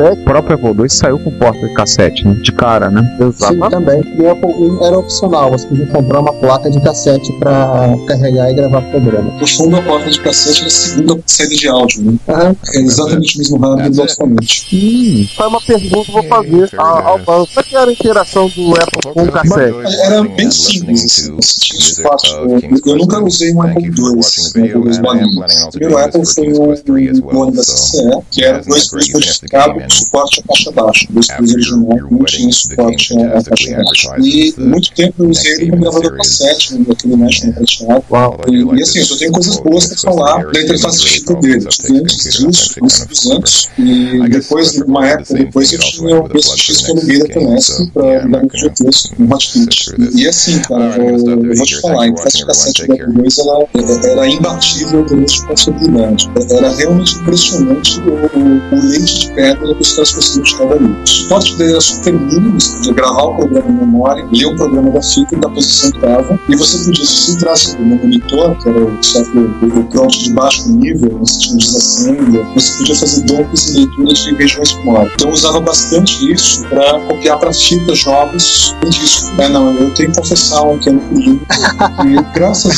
cassete. 0.01 0.21
O 0.21 0.25
próprio 0.25 0.55
Apple 0.57 0.83
II 0.83 0.89
saiu 0.89 1.19
com 1.19 1.31
porta 1.33 1.67
de 1.67 1.75
cassete, 1.75 2.27
né? 2.27 2.35
De 2.43 2.53
cara, 2.53 2.91
né? 2.91 3.03
Sim, 3.35 3.59
também. 3.71 4.01
E 4.17 4.23
o 4.23 4.31
Apple 4.31 4.51
I 4.51 4.85
era 4.85 4.99
opcional, 4.99 5.51
você 5.51 5.67
podia 5.67 5.87
comprar 5.87 6.21
uma 6.21 6.33
placa 6.33 6.71
de 6.71 6.81
cassete 6.81 7.33
para 7.35 7.95
carregar 8.07 8.51
e 8.51 8.55
gravar 8.55 8.83
programa. 8.83 9.33
O 9.41 9.47
som 9.47 9.69
da 9.69 9.83
porta 9.83 10.11
de 10.11 10.21
cassete 10.21 10.61
era 10.61 10.69
a 10.69 10.71
segunda 10.71 11.21
saída 11.27 11.55
de 11.55 11.69
áudio, 11.69 12.03
né? 12.03 12.19
Aham. 12.29 12.57
É 12.75 12.79
exatamente 12.81 13.37
o 13.37 13.39
mesmo 13.39 13.59
hardware 13.59 13.95
basicamente. 13.95 14.67
Hum, 14.73 15.27
Foi 15.37 15.47
uma 15.47 15.61
pergunta 15.61 16.05
que 16.05 16.11
eu 16.11 16.15
vou 16.15 16.25
fazer 16.25 16.71
ao 16.79 17.19
Paulo. 17.21 17.47
Como 17.47 17.61
é 17.61 17.63
que 17.63 17.77
era 17.77 17.91
a 17.91 17.93
interação 17.93 18.49
do 18.49 18.75
Apple 18.75 19.13
com 19.13 19.23
o 19.23 19.33
cassete? 19.33 19.97
Era 20.05 20.23
bem 20.23 20.51
simples, 20.51 21.05
assim, 21.05 21.35
você 21.35 21.61
tinha 21.61 21.81
suporte. 21.81 22.33
Eu, 22.33 22.61
eu 22.87 22.97
nunca 22.97 23.23
usei 23.23 23.53
um 23.53 23.63
Apple 23.63 23.85
II, 23.87 23.93
um 24.01 24.21
Apple 24.21 24.91
II 24.93 25.71
primeiro 25.73 25.99
Apple 25.99 26.27
foi 26.27 26.53
o, 26.53 26.63
o 26.63 27.43
ano 27.43 27.53
da 27.53 27.63
CCE, 27.63 28.01
que 28.31 28.45
era 28.45 28.63
dois 28.63 28.89
plus 28.89 29.09
modificado 29.13 29.75
com 29.75 29.80
suporte 29.89 30.41
a 30.41 30.49
caixa 30.49 30.71
baixa. 30.73 31.07
Dois 31.11 31.27
plus 31.29 31.53
original 31.53 31.99
não 32.11 32.25
tinha 32.25 32.53
suporte 32.53 33.19
a, 33.19 33.39
a 33.39 33.43
caixa 33.43 33.77
baixa. 33.77 34.15
E 34.19 34.55
muito 34.59 34.93
tempo 34.93 35.25
eu 35.25 35.31
usei 35.31 35.53
ele 35.53 35.71
como 35.71 35.83
gravador 35.83 36.17
cassete, 36.17 36.75
né, 36.75 36.87
aquele 36.91 37.17
National 37.17 38.03
prateado. 38.03 38.55
E, 38.55 38.79
e 38.79 38.83
assim, 38.83 38.99
eu 38.99 39.05
só 39.05 39.17
tenho 39.17 39.33
coisas 39.33 39.57
boas 39.59 39.87
pra 39.87 39.97
falar 39.99 40.45
da 40.45 40.63
interface 40.63 41.01
de 41.01 41.09
fita 41.09 41.35
dele. 41.37 41.69
Antes 41.91 42.23
disso, 42.25 42.75
antes 42.83 43.07
dos 43.07 43.31
anos. 43.31 43.69
E 43.79 44.29
depois, 44.29 44.77
numa 44.79 45.09
época 45.09 45.35
depois, 45.35 45.73
eu 45.73 45.79
tinha 45.79 46.19
o 46.19 46.29
PSX 46.29 46.83
que 46.83 46.91
eu 46.91 46.97
aluguei 46.97 47.19
da 47.19 47.27
TNS 47.27 47.91
pra 47.93 48.25
ligar 48.25 48.43
no 48.43 48.51
GTs, 48.53 49.11
no 49.19 49.35
Hotfit. 49.35 49.95
E, 50.15 50.29
assim, 50.29 50.61
cara, 50.63 50.97
eu, 50.97 51.19
vou 51.19 51.67
te 51.67 51.81
falar, 51.81 52.05
a 52.05 52.09
interface 52.09 52.47
cassete 52.47 52.87
da 52.87 52.95
Apple 52.95 53.15
II 53.15 53.31
ela, 53.41 53.69
era 54.05 54.29
imbatível 54.29 55.01
em 55.01 55.05
termos 55.05 55.33
de 55.33 55.47
confiabilidade. 55.47 56.31
Era 56.51 56.75
realmente 56.75 57.15
impressionante 57.17 58.01
o 58.01 58.89
leite 58.89 59.21
de 59.21 59.33
pedra 59.33 59.70
que 59.75 59.83
os 59.83 59.93
caras 59.93 60.13
conseguiam 60.13 60.45
tirar 60.45 60.67
dali. 60.67 60.97
O 61.03 61.07
suporte 61.07 61.57
dele 61.57 61.71
era 61.71 61.81
super 61.81 62.13
mínimo, 62.13 62.61
você 62.61 62.77
podia 62.77 62.93
gravar 62.95 63.23
o 63.23 63.37
programa 63.37 63.69
em 63.69 63.75
memória, 63.75 64.29
ler 64.33 64.47
o 64.47 64.57
programa 64.57 64.91
da 64.91 65.03
fita 65.03 65.37
da 65.37 65.49
posição 65.49 65.91
que 65.91 65.97
estava, 65.99 66.41
e 66.49 66.57
você 66.57 66.85
podia, 66.85 67.05
se 67.05 67.17
você 67.17 67.33
entrasse 67.33 67.79
no 67.79 67.97
monitor, 67.97 68.57
que 68.59 68.69
era 68.69 68.85
o 68.85 69.03
software 69.03 69.51
o 69.63 69.85
prompt 69.85 70.25
de 70.25 70.33
baixo 70.33 70.69
nível, 70.69 71.19
você 71.19 71.39
tinha 71.39 71.59
desassembler, 71.59 72.45
você 72.55 72.79
podia 72.79 72.97
fazer 72.97 73.23
dumps 73.25 73.69
e 73.69 73.77
leituras 73.79 74.19
de 74.19 74.35
regiões 74.35 74.75
memória. 74.77 75.11
Então 75.15 75.29
eu 75.29 75.35
usava 75.35 75.61
bastante 75.61 76.33
isso 76.33 76.63
para 76.69 77.01
copiar 77.01 77.39
para 77.39 77.53
fita 77.53 77.95
jogos 77.95 78.75
em 78.85 78.91
disco. 78.91 79.41
É, 79.41 79.49
não, 79.49 79.73
eu 79.73 79.91
tenho 79.95 80.11
que 80.11 80.21
confessar 80.21 80.63
um 80.63 80.79
pequeno 80.79 81.01
crime, 81.09 81.41
que 81.41 82.23
graças, 82.35 82.77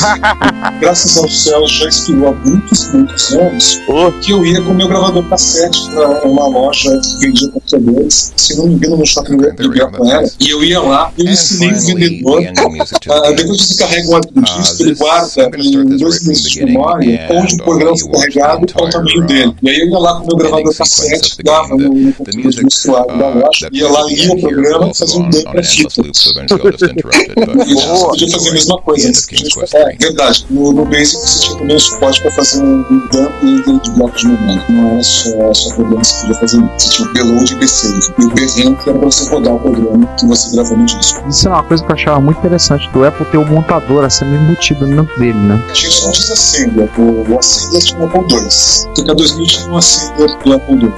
graças 0.79 1.17
ao 1.17 1.27
céu 1.27 1.67
já 1.67 1.87
expirou 1.87 2.29
há 2.29 2.47
muitos, 2.47 2.93
muitos 2.93 3.33
anos, 3.33 3.81
que 4.21 4.31
eu 4.31 4.45
ia 4.45 4.61
com 4.61 4.71
o 4.71 4.75
meu 4.75 4.87
gravador 4.87 5.23
cassete 5.29 5.89
para 5.91 6.27
uma 6.27 6.47
loja 6.47 6.82
que 6.89 7.19
vendia 7.19 7.49
computadores, 7.49 8.33
se 8.35 8.57
não 8.57 8.67
me 8.67 8.75
engano, 8.75 8.97
no 8.97 9.05
shopping 9.05 9.37
do 9.37 9.65
Ibirapuera, 9.65 10.29
e 10.39 10.49
eu 10.49 10.63
ia 10.63 10.79
lá 10.81 11.11
eu 11.17 11.25
ensinei 11.25 11.71
o 11.71 11.81
vendedor, 11.81 12.43
ah, 12.45 13.31
depois 13.31 13.61
que 13.61 13.67
você 13.67 13.83
carrega 13.83 14.09
um 14.09 14.15
arquivo 14.15 14.41
disco, 14.41 14.83
ele 14.83 14.95
guarda 14.95 15.51
em 15.57 15.97
dois 15.97 16.25
meses 16.25 16.49
de 16.49 16.65
memória, 16.65 17.27
onde 17.31 17.55
o 17.55 17.57
programa 17.57 17.97
foi 17.97 18.11
carregado, 18.11 18.73
qual 18.73 18.87
o 18.87 18.89
tamanho 18.89 19.25
dele. 19.25 19.55
E 19.61 19.69
aí 19.69 19.79
eu 19.79 19.89
ia 19.89 19.99
lá 19.99 20.15
com 20.15 20.23
o 20.23 20.27
meu 20.27 20.37
gravador 20.37 20.75
cassete, 20.75 21.43
dava 21.43 21.69
no, 21.69 21.93
no 21.93 22.13
computador 22.13 22.51
de 22.51 22.63
mostruário 22.63 23.17
da 23.17 23.29
loja, 23.29 23.69
ia 23.71 23.89
lá, 23.89 24.03
lia 24.03 24.31
o 24.31 24.41
programa 24.41 24.89
e 24.89 24.97
fazia 24.97 25.19
um 25.19 25.29
dump 25.29 25.43
para 25.43 25.63
fita. 25.63 26.01
E 26.01 26.13
você 27.73 28.07
podia 28.07 28.31
fazer 28.31 28.49
a 28.49 28.53
mesma 28.53 28.81
coisa. 28.81 29.11
É, 29.73 29.95
verdade. 29.95 30.45
No, 30.49 30.71
no 30.71 30.85
Basic 30.85 31.19
você 31.19 31.39
tinha 31.41 31.57
também 31.57 31.75
o 31.75 31.79
suporte 31.79 32.21
para 32.21 32.31
fazer 32.31 32.63
um, 32.63 32.79
um 32.79 33.07
dump 33.11 33.41
de, 33.41 33.79
de 33.79 33.91
blocos 33.91 34.21
de 34.21 34.27
memória. 34.27 34.65
Não 34.69 34.91
era 34.91 35.03
só, 35.03 35.53
só 35.53 35.75
programa 35.75 36.01
que 36.01 36.07
você 36.07 36.21
podia 36.21 36.35
fazer. 36.35 36.63
Você 36.77 36.89
tinha 36.89 37.07
o 37.07 37.13
payload 37.13 37.51
e 37.51 37.55
o 37.55 37.59
PC. 37.59 37.87
E 37.87 38.25
o 38.25 38.29
PRM 38.29 38.75
que 38.75 38.89
era 38.89 38.99
para 38.99 39.09
você 39.09 39.29
rodar 39.29 39.53
o 39.53 39.59
programa 39.59 40.07
que 40.17 40.25
você 40.25 40.55
gravou 40.55 40.77
no 40.77 40.85
disco. 40.85 41.23
Isso 41.29 41.47
é 41.47 41.51
uma 41.51 41.63
coisa 41.63 41.83
que 41.83 41.91
eu 41.91 41.95
achava 41.95 42.21
muito 42.21 42.37
interessante 42.39 42.89
do 42.89 43.05
Apple 43.05 43.25
ter 43.27 43.37
o 43.37 43.45
montador 43.45 44.05
a 44.05 44.09
sendo 44.09 44.35
embutido 44.35 44.85
dentro 44.85 45.19
dele, 45.19 45.39
né? 45.39 45.61
Tinha 45.73 45.91
só 45.91 46.09
um 46.09 46.11
desassembler. 46.11 46.89
O, 46.97 47.31
o 47.31 47.39
assembler 47.39 47.81
tinha 47.81 47.99
no 47.99 48.05
Apple 48.05 48.21
II. 48.21 48.37
O 48.37 48.93
TK2000 48.93 49.47
tinha 49.47 49.67
um 49.67 49.77
acender 49.77 50.37
do 50.43 50.53
Apple 50.53 50.75
II. 50.75 50.91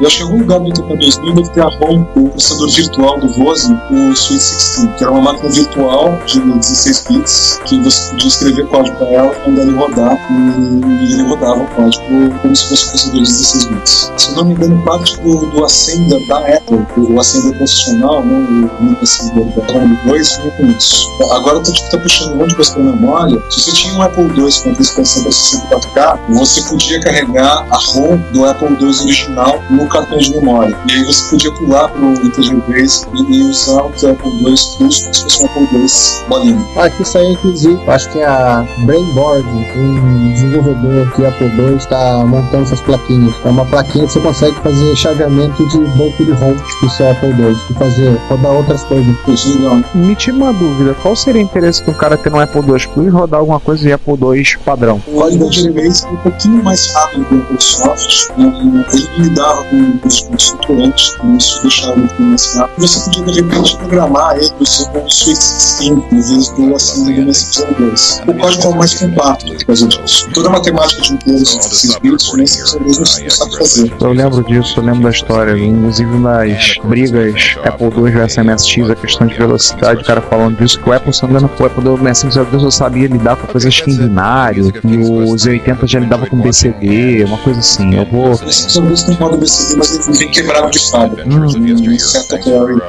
Eu 0.00 0.06
acho 0.06 0.16
que 0.16 0.22
em 0.22 0.26
algum 0.26 0.38
lugar 0.38 0.60
do 0.60 0.70
TK2000 0.70 1.34
deve 1.34 1.50
ter 1.50 1.60
a 1.60 1.68
ROM, 1.68 2.06
o 2.16 2.28
processador 2.28 2.70
virtual 2.70 3.20
do 3.20 3.28
Vozen, 3.32 3.80
o 3.90 4.12
Sweet 4.12 4.40
16, 4.40 4.96
que 4.96 5.04
era 5.04 5.12
uma 5.12 5.32
máquina 5.32 5.50
virtual 5.50 6.18
de 6.26 6.40
16 6.40 7.04
bits, 7.08 7.60
que 7.64 7.80
você 7.82 8.10
podia 8.10 8.28
escrever 8.28 8.66
código 8.68 8.96
para 8.96 9.08
ela, 9.08 9.36
mandar 9.46 9.62
ele 9.62 9.76
rodar, 9.76 10.18
e 10.30 11.12
ele 11.12 11.22
rodava 11.22 11.62
o 11.62 11.66
código 11.68 12.04
como 12.40 12.56
se 12.56 12.68
fosse 12.68 12.86
um 12.86 12.88
processador 12.88 13.22
de 13.22 13.28
16 13.28 13.64
bits. 13.66 14.12
Se 14.16 14.30
eu 14.30 14.36
não 14.36 14.44
me 14.44 14.54
engano, 14.54 14.82
parte 14.82 15.19
do, 15.22 15.46
do 15.46 16.26
da 16.26 16.38
Apple, 16.38 16.86
o 16.96 17.20
Ascender 17.20 17.56
profissional, 17.56 18.24
né, 18.24 18.70
o 18.80 19.02
Ascender 19.02 19.44
da 19.56 19.72
ROM 19.72 19.96
2, 20.06 20.32
foi 20.36 20.50
com 20.52 20.66
isso. 20.66 21.10
Agora 21.32 21.56
eu 21.56 21.62
tô, 21.62 21.72
tipo, 21.72 21.90
tô 21.90 21.98
puxando 21.98 22.32
um 22.32 22.36
monte 22.36 22.50
de 22.50 22.56
coisa 22.56 22.72
pra 22.72 22.82
memória. 22.82 23.42
Se 23.50 23.60
você 23.60 23.72
tinha 23.72 23.94
um 23.94 24.02
Apple 24.02 24.24
II 24.24 24.52
com 24.62 24.70
antecipação 24.70 25.22
para 25.22 25.32
64K, 25.32 26.18
você 26.30 26.62
podia 26.62 27.00
carregar 27.00 27.66
a 27.70 27.76
ROM 27.76 28.16
do 28.32 28.44
Apple 28.44 28.76
II 28.80 28.88
original 28.88 29.62
no 29.70 29.88
cartão 29.88 30.18
de 30.18 30.30
memória. 30.36 30.76
E 30.88 30.92
aí 30.92 31.04
você 31.04 31.30
podia 31.30 31.52
pular 31.52 31.88
pro 31.88 32.12
Integer 32.12 32.56
Base 32.68 33.06
e 33.28 33.42
usar 33.42 33.82
o 33.82 33.86
Apple 33.86 34.08
II 34.08 34.14
Plus 34.42 34.74
como 34.76 34.92
se 34.92 35.10
fosse 35.10 35.42
um 35.42 35.46
Apple 35.46 35.68
II 35.72 36.28
bolinho. 36.28 36.68
Ah, 36.76 36.84
aqui 36.84 37.04
saiu 37.04 37.32
inclusive, 37.32 37.78
acho 37.88 38.10
que 38.10 38.18
é 38.18 38.26
a 38.26 38.64
Brainboard, 38.84 39.46
um 39.76 40.32
desenvolvedor 40.32 41.10
que 41.12 41.24
Apple 41.24 41.46
II 41.46 41.76
está 41.76 42.24
montando 42.24 42.64
essas 42.64 42.80
plaquinhas. 42.80 43.34
É 43.44 43.48
uma 43.48 43.66
plaquinha 43.66 44.06
que 44.06 44.12
você 44.12 44.20
consegue 44.20 44.56
fazer 44.60 44.96
chaveamento 45.10 45.66
de 45.68 45.78
banco 45.78 46.24
de 46.24 46.30
ROM 46.32 46.54
do 46.54 46.90
seu 46.90 47.10
Apple 47.10 47.30
II 47.30 47.56
e 47.70 47.74
fazer 47.74 48.20
rodar 48.28 48.52
outras 48.52 48.82
coisas. 48.84 49.16
Legal. 49.56 49.80
Me 49.94 50.14
tira 50.14 50.36
uma 50.36 50.52
dúvida, 50.52 50.94
qual 51.02 51.16
seria 51.16 51.40
o 51.40 51.44
interesse 51.44 51.82
de 51.82 51.90
um 51.90 51.94
cara 51.94 52.16
ter 52.16 52.32
um 52.32 52.38
Apple 52.38 52.60
II 52.60 52.88
Plus 52.94 53.06
e 53.06 53.08
rodar 53.08 53.40
alguma 53.40 53.58
coisa 53.58 53.82
de 53.82 53.92
Apple 53.92 54.14
II 54.14 54.44
padrão? 54.64 55.02
O 55.08 55.20
código 55.20 55.50
de 55.50 55.70
Base 55.70 56.04
é 56.04 56.08
um 56.08 56.16
pouquinho 56.16 56.62
mais 56.62 56.92
rápido 56.94 57.24
que 57.24 57.34
o 57.34 57.36
Microsoft. 57.38 58.28
né? 58.36 58.84
Ele 58.92 59.28
lidava 59.28 59.64
com 59.64 59.98
os 60.06 60.28
estruturantes, 60.38 61.14
com 61.16 61.36
isso 61.36 61.62
deixava 61.62 62.00
ele 62.00 62.10
mais 62.18 62.54
rápido. 62.56 62.80
Você 62.86 63.10
podia, 63.10 63.24
de 63.24 63.40
repente, 63.40 63.76
programar 63.76 64.36
ele 64.36 64.52
usando 64.60 64.96
o 64.96 65.08
Sweet 65.08 65.38
16 65.38 65.90
em 65.90 66.20
vez 66.20 66.48
do 66.50 66.74
assim 66.74 67.04
do 67.04 67.10
MS2. 67.10 68.28
O 68.28 68.34
código 68.38 68.62
é 68.62 68.74
mais 68.76 68.94
compacto 68.94 69.46
por 69.46 69.64
causa 69.64 69.88
disso. 69.88 70.28
Toda 70.32 70.48
a 70.48 70.52
matemática 70.52 71.02
de 71.02 71.10
de 71.10 71.24
16 71.32 71.98
bits, 71.98 72.28
o 72.28 72.36
MS2 72.36 72.80
não 72.80 73.00
não 73.20 73.30
sabe 73.30 73.56
fazer. 73.56 73.92
Eu 74.00 74.12
lembro 74.12 74.44
disso, 74.44 74.78
eu 74.78 74.84
lembro 74.84 74.99
da 75.02 75.10
história, 75.10 75.56
inclusive 75.58 76.18
nas 76.18 76.76
brigas 76.84 77.56
Apple 77.64 77.86
II 77.86 78.12
versus 78.12 78.44
MSX, 78.44 78.90
a 78.90 78.94
questão 78.94 79.26
de 79.26 79.34
velocidade, 79.36 80.02
o 80.02 80.04
cara 80.04 80.20
falando 80.20 80.56
disso, 80.58 80.80
que 80.80 80.88
o 80.88 80.92
Apple, 80.92 81.12
se 81.12 81.22
não 81.22 81.30
me 81.30 81.36
engano, 81.36 81.50
o 81.58 81.64
Apple 81.64 81.84
do 81.84 81.98
MSX 81.98 82.36
eu 82.36 82.70
sabia 82.70 83.08
lidar 83.08 83.36
com 83.36 83.46
coisas 83.46 83.80
que 83.80 83.90
em 83.90 83.96
binário, 83.96 84.72
e 84.84 84.96
o 84.96 85.34
Z80 85.34 85.86
já 85.86 86.00
lidava 86.00 86.26
com 86.26 86.36
BCD, 86.36 87.24
uma 87.24 87.38
coisa 87.38 87.60
assim. 87.60 87.94
Eu 87.94 88.04
vou. 88.06 88.34
Sobre 88.36 88.94
isso 88.94 89.06
tem 89.06 89.18
modo 89.18 89.36
BCD, 89.36 89.76
mas 89.76 90.08
ele 90.08 90.18
vem 90.18 90.30
quebrado 90.30 90.70
de 90.70 90.90
fábrica. 90.90 91.28
Hum. 91.28 91.98
Certa 91.98 92.38
Carry, 92.38 92.80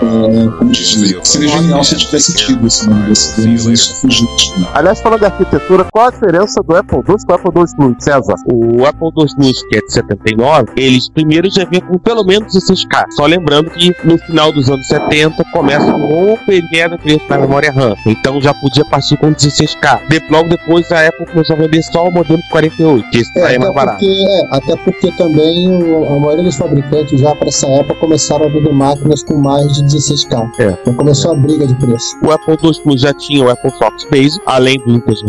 como 0.58 0.71
dizia. 0.71 1.19
Seria 1.24 1.50
genial 1.50 1.84
se 1.84 1.95
tivesse 1.95 2.36
tido 2.36 2.67
esse 2.67 2.88
modo 2.88 3.02
BCD, 3.08 3.47
mas 3.47 3.65
isso 3.65 3.95
fugiu. 3.95 4.28
Aliás, 4.74 5.02
falando 5.02 5.19
de 5.19 5.26
arquitetura, 5.26 5.86
qual 5.91 6.08
a 6.08 6.12
diferença 6.12 6.62
do 6.62 6.76
Apple 6.76 7.00
II 7.00 7.15
com 7.26 7.32
o 7.32 7.36
Apple 7.36 7.52
II 7.56 7.65
Plus, 7.76 7.95
César? 8.00 8.36
O 8.45 8.86
Apple 8.86 9.08
II 9.17 9.36
Plus, 9.36 9.63
que 9.63 9.78
é 9.78 9.82
de 9.82 9.93
79, 9.93 10.65
eles 10.76 11.10
primeiro 11.10 11.50
já 11.50 11.65
vinham 11.65 11.86
com 11.88 11.97
pelo 12.04 12.24
menos 12.24 12.54
16K. 12.54 13.06
Só 13.12 13.26
lembrando 13.26 13.70
que 13.72 13.94
no 14.04 14.18
final 14.20 14.52
dos 14.52 14.70
anos 14.70 14.88
70 14.88 15.44
começa 15.54 15.92
com 15.92 16.34
o 16.34 16.38
pequeno 16.46 16.98
preço 16.98 17.26
na 17.30 17.38
memória 17.38 17.72
RAM. 17.72 17.96
Então 18.06 18.42
já 18.42 18.54
podia 18.54 18.84
partir 18.86 19.18
com 19.18 19.34
16K. 19.34 20.08
De, 20.10 20.22
logo 20.30 20.50
depois 20.50 20.92
a 20.92 21.08
Apple 21.08 21.26
começou 21.28 21.56
a 21.56 21.60
vender 21.60 21.82
só 21.84 22.08
o 22.08 22.12
modelo 22.12 22.38
de 22.42 22.50
48, 22.50 23.10
que 23.10 23.18
esse 23.20 23.40
É, 23.40 23.44
aí 23.46 23.56
é 23.56 23.60
mais 23.60 23.74
barato. 23.74 23.98
porque, 24.00 24.12
é, 24.12 24.56
até 24.56 24.76
porque 24.78 25.12
também 25.14 25.70
o- 25.70 26.06
a 26.16 26.20
maioria 26.20 26.44
dos 26.44 26.56
fabricantes 26.56 27.20
já 27.20 27.36
para 27.36 27.48
essa 27.48 27.68
época 27.68 27.96
começaram 28.00 28.46
a 28.46 28.50
vender 28.50 28.74
máquinas 28.74 29.24
com 29.24 29.36
mais 29.38 29.72
de 29.74 29.84
16K. 29.84 30.52
É. 30.60 30.76
Então 30.82 30.94
começou 30.94 31.32
a 31.32 31.36
briga 31.36 31.66
de 31.68 31.76
preço. 31.76 32.16
O 32.24 32.32
Apple 32.32 32.58
II 32.64 32.72
Plus 32.84 33.02
já 33.02 33.14
tinha 33.14 33.44
o 33.46 33.50
Apple 33.50 33.72
Soft 33.72 34.10
Base, 34.12 34.40
além 34.46 34.78
do 34.86 35.00
Base. 35.06 35.22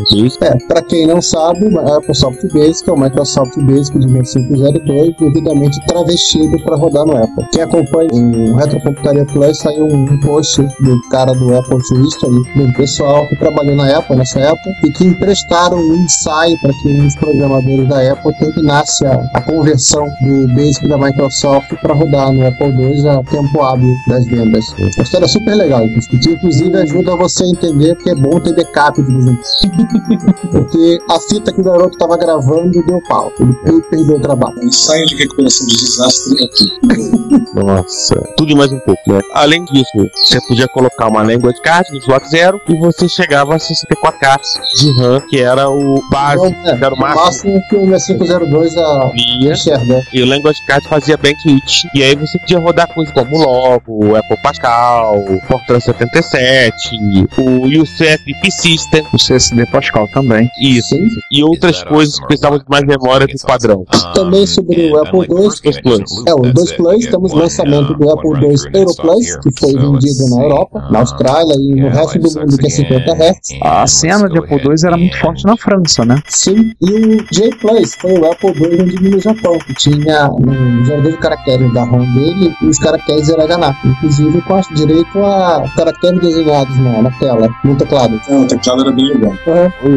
É, 0.42 0.56
para 0.66 0.82
quem 0.82 1.06
não 1.06 1.20
sabe, 1.20 1.66
a 1.78 1.96
Apple 1.96 2.14
Soft 2.14 2.42
Basic 2.52 2.88
é 2.88 2.92
o 2.92 2.96
Microsoft 2.98 3.56
Basic 3.58 3.98
de 3.98 4.06
2502, 4.06 5.16
devidamente 5.18 5.78
travestido 5.86 6.51
para 6.58 6.76
rodar 6.76 7.04
no 7.04 7.16
Apple. 7.16 7.46
Quem 7.52 7.62
acompanha 7.62 8.08
o 8.12 8.54
Retrocomputaria 8.54 9.24
Plus 9.26 9.58
saiu 9.58 9.86
um, 9.86 10.20
post 10.20 10.62
do 10.62 11.00
cara 11.10 11.34
do 11.34 11.56
Apple 11.56 11.78
History, 11.78 12.42
do 12.54 12.72
pessoal 12.74 13.26
que 13.28 13.36
trabalhou 13.36 13.76
na 13.76 13.98
Apple 13.98 14.16
nessa 14.16 14.40
época 14.40 14.70
e 14.84 14.90
que 14.92 15.04
emprestaram 15.04 15.78
um 15.78 15.94
ensaio 15.94 16.58
para 16.60 16.72
que 16.72 17.00
os 17.00 17.14
programadores 17.16 17.88
da 17.88 18.12
Apple 18.12 18.32
terminasse 18.38 19.04
a, 19.06 19.14
a 19.34 19.40
conversão 19.40 20.06
do 20.22 20.48
Basic 20.54 20.86
da 20.88 20.98
Microsoft 20.98 21.74
para 21.80 21.94
rodar 21.94 22.32
no 22.32 22.46
Apple 22.46 22.68
II 22.68 23.08
a 23.08 23.22
tempo 23.24 23.62
hábil 23.62 23.94
das 24.08 24.26
vendas. 24.26 24.64
Uma 24.78 25.02
história 25.02 25.28
super 25.28 25.54
legal, 25.54 25.82
que 25.82 26.30
inclusive 26.30 26.76
ajuda 26.76 27.16
você 27.16 27.44
a 27.44 27.48
entender 27.48 27.96
que 27.96 28.10
é 28.10 28.14
bom 28.14 28.38
ter 28.40 28.54
backup 28.54 29.02
de 29.02 29.22
quando. 29.22 29.38
Porque 30.50 30.98
a 31.10 31.20
fita 31.20 31.52
que 31.52 31.60
o 31.60 31.64
garoto 31.64 31.92
estava 31.92 32.16
gravando 32.16 32.82
deu 32.86 33.00
pau. 33.08 33.32
Ele, 33.40 33.82
perdeu 33.82 34.16
o 34.16 34.20
trabalho. 34.20 34.62
Ensaio 34.62 35.04
de 35.06 35.16
recuperação 35.16 35.66
de 35.66 35.76
desastre 35.76 36.41
aqui. 36.44 37.52
Nossa, 37.54 38.14
tudo 38.36 38.56
mais 38.56 38.72
um 38.72 38.78
pouco, 38.80 39.00
né? 39.12 39.20
Além 39.34 39.64
disso, 39.64 39.90
você 40.24 40.40
podia 40.46 40.68
colocar 40.68 41.08
uma 41.08 41.22
language 41.22 41.60
card 41.62 41.90
no 41.92 41.98
slot 41.98 42.28
zero 42.28 42.60
e 42.68 42.74
você 42.76 43.08
chegava 43.08 43.54
a 43.54 43.58
64K 43.58 44.38
de 44.78 45.00
RAM, 45.00 45.20
que 45.28 45.40
era 45.40 45.68
o 45.68 46.00
básico, 46.10 46.54
é, 46.64 46.76
que 46.76 46.84
era 46.84 46.94
o 46.94 46.96
o 46.96 47.00
máximo. 47.00 47.24
máximo 47.24 47.62
que 47.68 47.76
o 47.76 47.86
6502 47.98 48.76
a 48.76 49.10
Ia, 49.40 49.52
enxerga. 49.52 50.02
e 50.12 50.22
o 50.22 50.26
Language 50.26 50.64
Card 50.66 50.88
fazia 50.88 51.16
Bankit. 51.16 51.88
E 51.94 52.02
aí 52.02 52.14
você 52.16 52.38
podia 52.38 52.58
rodar 52.58 52.92
coisas 52.94 53.12
como 53.14 53.38
Logo, 53.38 54.16
Apple 54.16 54.36
Pascal, 54.42 55.14
Fortran 55.48 55.80
77, 55.80 57.28
o 57.38 57.66
UCF 57.82 58.22
P-System, 58.42 59.06
O 59.12 59.16
CSD 59.16 59.66
Pascal 59.66 60.08
também. 60.08 60.48
isso. 60.60 60.88
Sim. 60.94 61.08
E 61.30 61.42
outras 61.42 61.82
coisas 61.84 62.18
que 62.18 62.26
precisavam 62.26 62.58
de 62.58 62.64
mais 62.68 62.84
memória 62.84 63.26
do 63.26 63.38
padrão. 63.46 63.84
Também 64.14 64.46
sobre 64.46 64.90
o 64.90 64.98
Apple 64.98 65.20
II 65.20 65.82
Plus. 65.82 66.24
É, 66.32 66.34
o 66.34 66.52
2 66.52 66.72
Plus, 66.72 67.06
temos 67.06 67.32
o 67.32 67.36
lançamento 67.36 67.94
do 67.94 68.10
Apple 68.10 68.30
II 68.30 68.54
Euro 68.74 68.94
Plus, 68.96 69.36
que 69.36 69.60
foi 69.60 69.72
vendido 69.72 70.30
na 70.30 70.42
Europa, 70.42 70.88
na 70.90 71.00
Austrália 71.00 71.54
e 71.54 71.80
no 71.80 71.88
resto 71.88 72.18
do 72.18 72.40
mundo 72.40 72.56
que 72.56 72.66
é 72.66 72.70
50 72.70 73.12
Hz. 73.12 73.58
A 73.60 73.86
cena 73.86 74.28
de 74.28 74.38
Apple 74.38 74.56
II 74.56 74.74
era 74.84 74.96
muito 74.96 75.18
forte 75.18 75.44
na 75.44 75.56
França, 75.56 76.04
né? 76.04 76.16
Sim, 76.28 76.72
e 76.80 76.90
o 76.90 77.24
J 77.30 77.50
Plus 77.60 77.94
foi 77.96 78.18
o 78.18 78.30
Apple 78.30 78.50
II 78.50 78.76
vendido 78.78 79.10
no 79.10 79.20
Japão, 79.20 79.58
que 79.58 79.74
tinha 79.74 80.28
no 80.28 80.84
gerador 80.84 81.12
de 81.12 81.18
caracteres 81.18 81.74
da 81.74 81.84
ROM 81.84 82.04
dele 82.14 82.54
e 82.62 82.66
os 82.66 82.78
caracteres 82.78 83.28
hiragana, 83.28 83.76
inclusive 83.84 84.40
com 84.42 84.62
direito 84.74 85.18
a 85.18 85.64
caracteres 85.76 86.20
desenhados 86.20 86.78
na, 86.78 87.02
na 87.02 87.10
tela, 87.18 87.48
no 87.64 87.76
teclado. 87.76 88.14
Então, 88.14 88.44
o 88.44 88.46
teclado 88.46 88.82
era 88.82 88.92
bem 88.92 89.08
legal. 89.08 89.32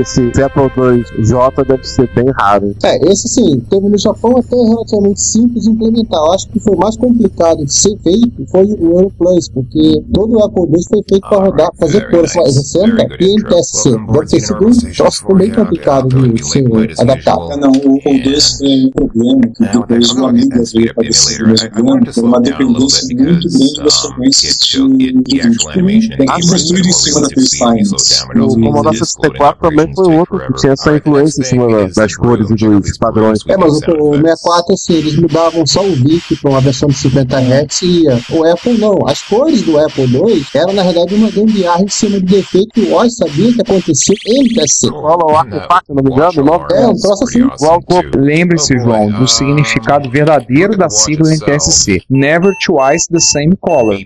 Esse 0.02 0.32
Apple 0.42 0.72
II 0.78 1.24
J 1.24 1.64
deve 1.64 1.84
ser 1.84 2.10
bem 2.14 2.26
raro. 2.38 2.76
É, 2.84 3.12
esse 3.12 3.30
sim, 3.30 3.60
teve 3.70 3.88
no 3.88 3.98
Japão 3.98 4.38
até 4.38 4.56
relativamente 4.56 5.22
simples 5.22 5.64
de 5.64 5.72
implementar. 5.72 6.25
Eu 6.26 6.34
acho 6.34 6.48
que 6.50 6.60
foi 6.60 6.76
mais 6.76 6.98
complicado 6.98 7.66
de 7.66 7.74
ser 7.74 7.96
feito 8.04 8.32
foi 8.50 8.64
o 8.66 8.94
Euro 8.98 9.12
Plus, 9.18 9.50
porque 9.50 10.04
todo 10.14 10.34
o 10.38 10.44
Apple 10.44 10.64
II 10.64 10.84
foi 10.90 11.04
feito 11.10 11.30
para 11.30 11.46
rodar, 11.46 11.70
fazer 11.80 12.10
cores 12.10 12.32
60 12.32 13.08
e 13.20 13.26
em 13.26 13.36
TSC. 13.44 13.92
Deve 13.92 14.26
ter 14.28 14.40
sido 14.42 14.68
um 14.68 14.94
troço 14.94 15.26
bem 15.36 15.52
complicado 15.52 16.08
de 16.10 16.44
ser 16.46 16.64
adaptado. 17.00 17.52
Ah, 17.52 17.58
não, 17.58 17.72
o 17.72 17.98
Apple 17.98 18.12
II 18.28 18.38
tem 18.60 18.86
um 18.88 18.92
problema 18.92 19.42
que 19.56 19.64
depois 19.80 20.12
o 20.12 20.26
Amiga 20.26 20.64
veio 20.74 20.96
para 20.96 21.08
esse 21.08 21.44
mesmo 21.44 21.70
problema, 21.72 22.14
foi 22.14 22.24
uma 22.24 22.42
dependência 22.42 23.06
muito 23.06 23.24
grande 23.24 23.48
das 23.84 23.94
sequências 23.94 24.58
de, 24.58 24.88
de 24.98 25.14
vídeo. 25.14 26.18
Tem 26.18 26.26
que 26.26 26.26
construir 26.52 26.88
em 26.88 26.92
cima 26.92 27.22
daqueles 27.22 27.50
times. 27.50 27.92
O 28.36 28.48
Commodore 28.50 28.98
64 28.98 29.70
também 29.70 29.94
foi 29.96 30.16
outro 30.18 30.40
que 30.40 30.54
tinha 30.54 30.74
essa 30.74 30.96
influência 30.96 31.42
em 31.42 31.44
cima 31.46 31.68
da- 31.68 31.88
das 31.88 32.16
cores 32.16 32.50
e 32.50 32.56
dos 32.56 32.98
padrões. 32.98 33.40
É, 33.48 33.58
mas 33.58 33.74
o, 33.74 33.78
o 33.78 34.14
64, 34.16 34.74
assim, 34.74 34.94
eles 34.94 35.16
mudavam 35.18 35.66
só 35.66 35.82
o 35.86 35.96
bit 36.16 36.36
para 36.42 36.52
uma 36.52 36.62
versão 36.62 36.90
de 36.90 36.96
50 36.96 37.38
Hz 37.38 37.82
e 37.82 38.04
ia. 38.04 38.20
O 38.30 38.44
Apple 38.44 38.78
não. 38.78 39.08
As 39.08 39.22
cores 39.22 39.62
do 39.62 39.78
Apple 39.80 40.06
II 40.06 40.46
eram, 40.54 40.74
na 40.74 40.84
verdade, 40.84 41.16
uma 41.16 41.30
gambiarra 41.30 41.84
em 41.84 41.88
cima 41.88 42.20
de 42.20 42.26
defeito 42.26 42.70
que 42.74 42.82
o 42.82 42.94
OS 42.94 43.16
sabia 43.18 43.54
que 43.54 43.62
acontecia 43.62 44.16
em 44.28 44.48
TSC. 44.50 44.90
Fala 44.90 45.26
o 45.26 45.36
artefato, 45.36 45.86
se 45.88 45.94
não 45.94 46.04
me 46.04 46.12
engano, 46.12 46.42
o 46.42 46.46
nome 46.46 46.66
É, 46.72 46.88
um 46.88 46.96
troço 46.96 47.24
assim. 47.24 47.44
O 47.44 48.18
Lembre-se, 48.18 48.78
João, 48.80 49.12
do 49.12 49.28
significado 49.28 50.10
verdadeiro 50.10 50.78
da 50.78 50.90
sigla 50.90 51.34
NTSC. 51.34 52.02
Never 52.10 52.54
twice 52.66 53.08
the 53.12 53.20
same 53.20 53.56
color. 53.60 53.98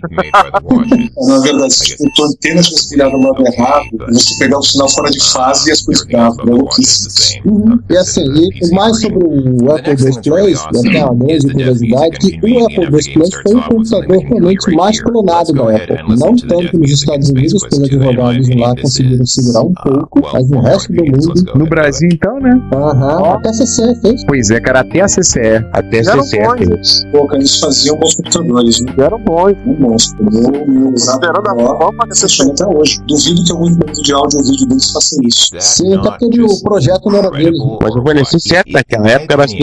Na 1.26 1.38
verdade, 1.40 1.74
se 1.74 1.96
tipo, 1.96 2.22
a 2.22 2.26
antena 2.26 2.62
tivesse 2.62 2.90
virado 2.90 3.16
no 3.16 3.28
lado 3.28 3.44
errado, 3.46 3.86
você 4.08 4.38
pegar 4.38 4.58
o 4.58 4.62
sinal 4.62 4.88
fora 4.88 5.10
de 5.10 5.20
fase 5.32 5.68
e 5.68 5.72
as 5.72 5.80
coisas 5.82 6.04
ficavam 6.04 6.44
louquíssimas. 6.44 7.40
Uhum. 7.44 7.78
E 7.88 7.96
assim, 7.96 8.24
e 8.24 8.74
mais 8.74 9.00
sobre 9.00 9.24
o 9.24 9.72
Apple 9.72 9.92
II 9.92 10.22
Plus, 10.22 10.66
até 10.66 11.04
uma 11.04 11.14
grande 11.14 11.52
curiosidade, 11.52 11.99
que 12.10 12.38
o 12.42 12.64
Apple 12.64 12.84
II 12.84 13.12
Plus 13.14 13.30
foi 13.42 13.54
o 13.54 13.62
computador 13.62 14.18
realmente 14.18 14.74
mais 14.74 15.00
clonado 15.00 15.52
da 15.52 15.76
Apple. 15.76 16.16
Não 16.18 16.36
tanto 16.36 16.78
nos 16.78 16.90
Estados 16.90 17.28
Unidos, 17.30 17.66
pelos 17.68 17.84
advogados 17.84 18.48
lá 18.56 18.74
conseguiram 18.76 19.26
segurar 19.26 19.62
um 19.62 19.72
pouco, 19.74 20.20
mas 20.32 20.50
no 20.50 20.60
resto 20.60 20.92
do 20.92 21.04
mundo. 21.04 21.52
No 21.54 21.66
Brasil, 21.66 22.08
então, 22.12 22.38
né? 22.40 22.60
Aham. 22.74 23.34
Até 23.34 23.50
a 23.50 23.52
CCE 23.52 24.00
fez. 24.00 24.24
Pois 24.24 24.50
é, 24.50 24.60
cara, 24.60 24.80
até 24.80 25.00
a 25.00 25.06
CCE. 25.06 25.64
Até 25.72 25.98
a 25.98 26.12
Eram 26.12 26.22
CCE 26.22 26.38
bons. 26.38 26.58
fez. 26.58 27.06
Pô, 27.12 27.26
cara, 27.26 27.38
eles 27.38 27.58
faziam 27.58 27.96
bons 27.96 28.14
computadores, 28.14 28.80
né? 28.80 28.94
Eram 28.98 29.18
bons. 29.20 29.52
Um 29.66 29.80
monstro. 29.80 30.28
Eu, 30.32 30.92
usava 30.92 31.20
a 31.26 31.78
forma 31.78 32.04
que 32.08 32.50
até 32.50 32.66
hoje. 32.66 33.00
Duvido 33.06 33.44
que 33.44 33.52
algum 33.52 33.66
invento 33.68 34.02
de 34.02 34.12
áudio 34.12 34.38
ou 34.38 34.44
vídeo 34.44 34.66
deles 34.66 34.90
faça 34.92 35.16
isso. 35.24 35.48
Sim, 35.58 35.94
até 35.94 36.10
porque 36.18 36.40
o 36.40 36.62
projeto 36.62 37.10
não 37.10 37.18
era 37.18 37.30
dele. 37.30 37.58
Mas 37.82 37.94
o 37.94 38.02
Vanessa 38.02 38.38
certo 38.38 38.72
naquela 38.72 39.08
época 39.08 39.34
era 39.34 39.44
assim, 39.44 39.56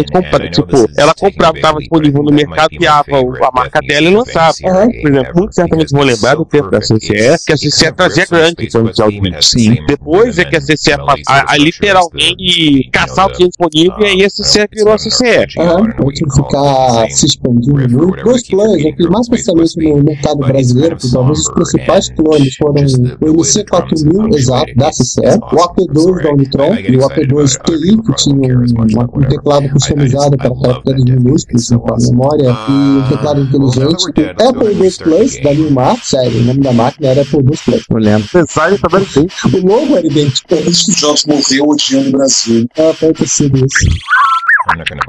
tipo, 0.51 0.89
ela 0.97 1.13
comprava, 1.13 1.57
estava 1.57 1.79
disponível 1.79 2.23
no 2.29 2.35
mercado, 2.35 2.69
criava 2.69 3.05
a 3.11 3.51
marca 3.53 3.79
dela 3.79 4.07
e 4.07 4.15
lançava. 4.15 4.53
Por 5.01 5.11
exemplo, 5.11 5.33
muito 5.35 5.55
certamente 5.55 5.91
vão 5.91 6.03
lembrar 6.03 6.35
do 6.35 6.45
tempo 6.45 6.69
da 6.69 6.79
CCE, 6.79 7.37
que 7.45 7.53
a 7.53 7.55
CCE 7.55 7.91
trazia 7.93 8.25
grande 8.29 8.55
quantidade 8.55 8.93
de 8.93 9.01
áudio. 9.01 9.41
Sim. 9.41 9.75
Depois 9.87 10.37
é 10.37 10.45
que 10.45 10.55
a 10.55 10.61
CCE 10.61 10.97
passou 10.97 11.23
a, 11.27 11.51
a 11.51 11.57
literalmente 11.57 12.89
caçar 12.91 13.27
o 13.27 13.31
que 13.31 13.43
é 13.43 13.47
disponível 13.47 13.95
e 13.99 14.05
aí 14.05 14.25
a 14.25 14.27
CCE 14.27 14.67
virou 14.71 14.93
a 14.93 14.97
CCE. 14.97 15.53
Pra 15.55 16.05
gente 16.05 16.35
ficar 16.35 17.09
se 17.09 17.25
expandindo 17.25 17.89
muito. 17.89 18.23
Dois 18.23 18.43
clones, 18.43 18.85
aqui 18.85 19.09
mais 19.09 19.27
especialmente 19.27 19.77
no 19.77 20.03
mercado 20.03 20.39
brasileiro, 20.39 20.97
que 20.97 21.11
talvez 21.11 21.39
os 21.39 21.51
principais 21.51 22.09
clones 22.09 22.55
foram 22.55 22.81
o 23.21 23.33
MC4000 23.33 24.35
exato 24.35 24.75
da 24.75 24.89
CCE, 24.89 25.37
o 25.37 25.55
AP2 25.55 26.23
da 26.23 26.31
Unitron 26.31 26.75
e 26.75 26.97
o 26.97 26.99
AP2 27.01 27.57
TI, 27.63 28.01
que 28.01 28.15
tinha 28.15 28.57
um, 28.57 29.19
um 29.19 29.27
teclado 29.27 29.69
customizado 29.69 30.37
para 30.37 30.51
caracteres 30.61 31.03
minúsculos 31.05 31.69
com 31.69 31.93
a 31.93 31.99
memória 32.17 32.49
e 32.67 32.71
um 32.71 33.07
teclado 33.07 33.41
inteligente. 33.41 34.03
O 34.05 34.49
Apple 34.49 34.73
II 34.73 34.91
Plus 34.91 35.41
da 35.41 35.53
Newmar, 35.53 35.97
sério, 36.03 36.41
o 36.41 36.43
nome 36.43 36.59
da 36.61 36.73
máquina 36.73 37.09
era 37.09 37.21
Apple 37.21 37.39
II 37.39 37.59
Plus. 37.63 37.83
Eu 37.89 37.97
lembro. 37.97 38.27
Design 38.33 38.77
também 38.79 39.05
tem. 39.05 39.27
O 39.53 39.67
logo 39.67 39.95
era 39.95 40.07
idêntico. 40.07 40.47
Que 40.47 40.55
o 40.55 40.95
Jobs 40.95 41.25
morreu 41.25 41.67
odiando 41.67 42.09
o 42.09 42.11
Brasil. 42.13 42.67
Ah, 42.77 42.93
pode 42.99 43.13
ter 43.13 43.27
sido 43.27 43.57
isso. 43.57 43.85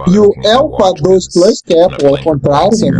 E 0.08 0.18
o 0.18 0.32
Elpa 0.44 0.92
2 1.02 1.28
Plus, 1.32 1.62
que 1.62 1.74
é 1.74 1.84
Apple 1.84 2.06
ao 2.06 2.18
contrário, 2.22 2.70
né? 2.78 2.90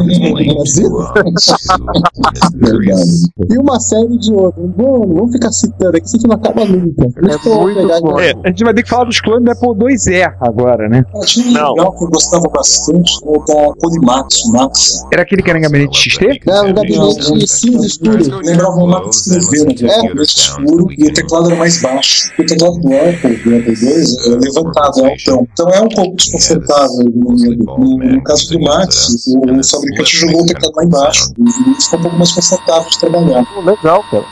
Verdade. 2.54 3.22
E 3.50 3.58
uma 3.58 3.78
série 3.80 4.18
de 4.18 4.32
outros. 4.32 4.64
Mano, 4.76 5.14
vamos 5.14 5.32
ficar 5.32 5.52
citando 5.52 5.96
aqui, 5.96 6.06
isso 6.06 6.16
aqui 6.16 6.26
não 6.26 6.36
acaba 6.36 6.64
nunca. 6.64 7.04
É 7.04 7.20
muito 7.20 8.00
bom. 8.00 8.20
É, 8.20 8.32
A 8.44 8.48
gente 8.48 8.64
vai 8.64 8.74
ter 8.74 8.82
que 8.82 8.88
falar 8.88 9.04
dos 9.04 9.20
clones 9.20 9.44
do 9.44 9.50
Apple 9.50 9.94
IIe 9.94 10.22
agora, 10.40 10.88
né? 10.88 11.04
Tinha 11.26 11.46
um 11.48 11.52
Não. 11.52 11.72
legal 11.74 11.92
que 11.96 12.04
eu 12.04 12.08
gostava 12.08 12.48
bastante, 12.48 13.12
o 13.22 13.38
da 13.44 13.72
Polymax, 13.80 14.44
o 14.44 14.52
Max. 14.52 15.04
Era 15.12 15.22
aquele 15.22 15.42
que 15.42 15.50
era 15.50 15.58
em 15.58 15.62
gabinete 15.62 16.10
XT? 16.10 16.40
Era 16.46 16.62
um 16.62 16.74
gabinete 16.74 17.46
cinza 17.48 17.86
escuro. 17.86 18.40
Lembrava 18.44 18.76
o 18.76 18.86
Max 18.86 19.26
escrever, 19.26 19.82
né? 19.82 19.88
É, 19.88 20.08
preto 20.10 20.28
escuro, 20.28 20.86
e 20.96 21.04
o 21.06 21.14
teclado 21.14 21.46
era 21.46 21.56
mais 21.56 21.80
baixo. 21.80 22.30
O 22.38 22.44
teclado 22.44 22.78
do 22.80 22.88
Apple, 22.88 23.36
do 23.36 23.56
Apple 23.56 23.74
II, 23.74 24.04
é 24.26 24.38
levantado, 24.44 25.00
é 25.06 25.10
altão. 25.12 25.46
Então 25.52 25.68
é 25.70 25.80
um 25.80 25.88
pouco 25.88 26.16
desconfortável 26.16 26.47
no 26.54 27.20
momento. 27.20 27.64
No, 27.64 27.98
no 27.98 28.22
caso 28.22 28.48
do 28.50 28.61
Max, 28.61 29.26
o, 29.28 29.64
fabricante 29.64 30.16
jogou 30.16 30.42
o 30.42 30.46
teclado 30.46 30.74
lá 30.76 30.84
embaixo. 30.84 31.32
E 31.38 31.82
ficou 31.82 31.98
um 31.98 32.02
pouco 32.02 32.16
mais 32.16 32.32
confortável 32.32 32.90
de 32.90 32.98
trabalhar. 32.98 33.46
Legal, 33.64 34.04
cara. 34.11 34.24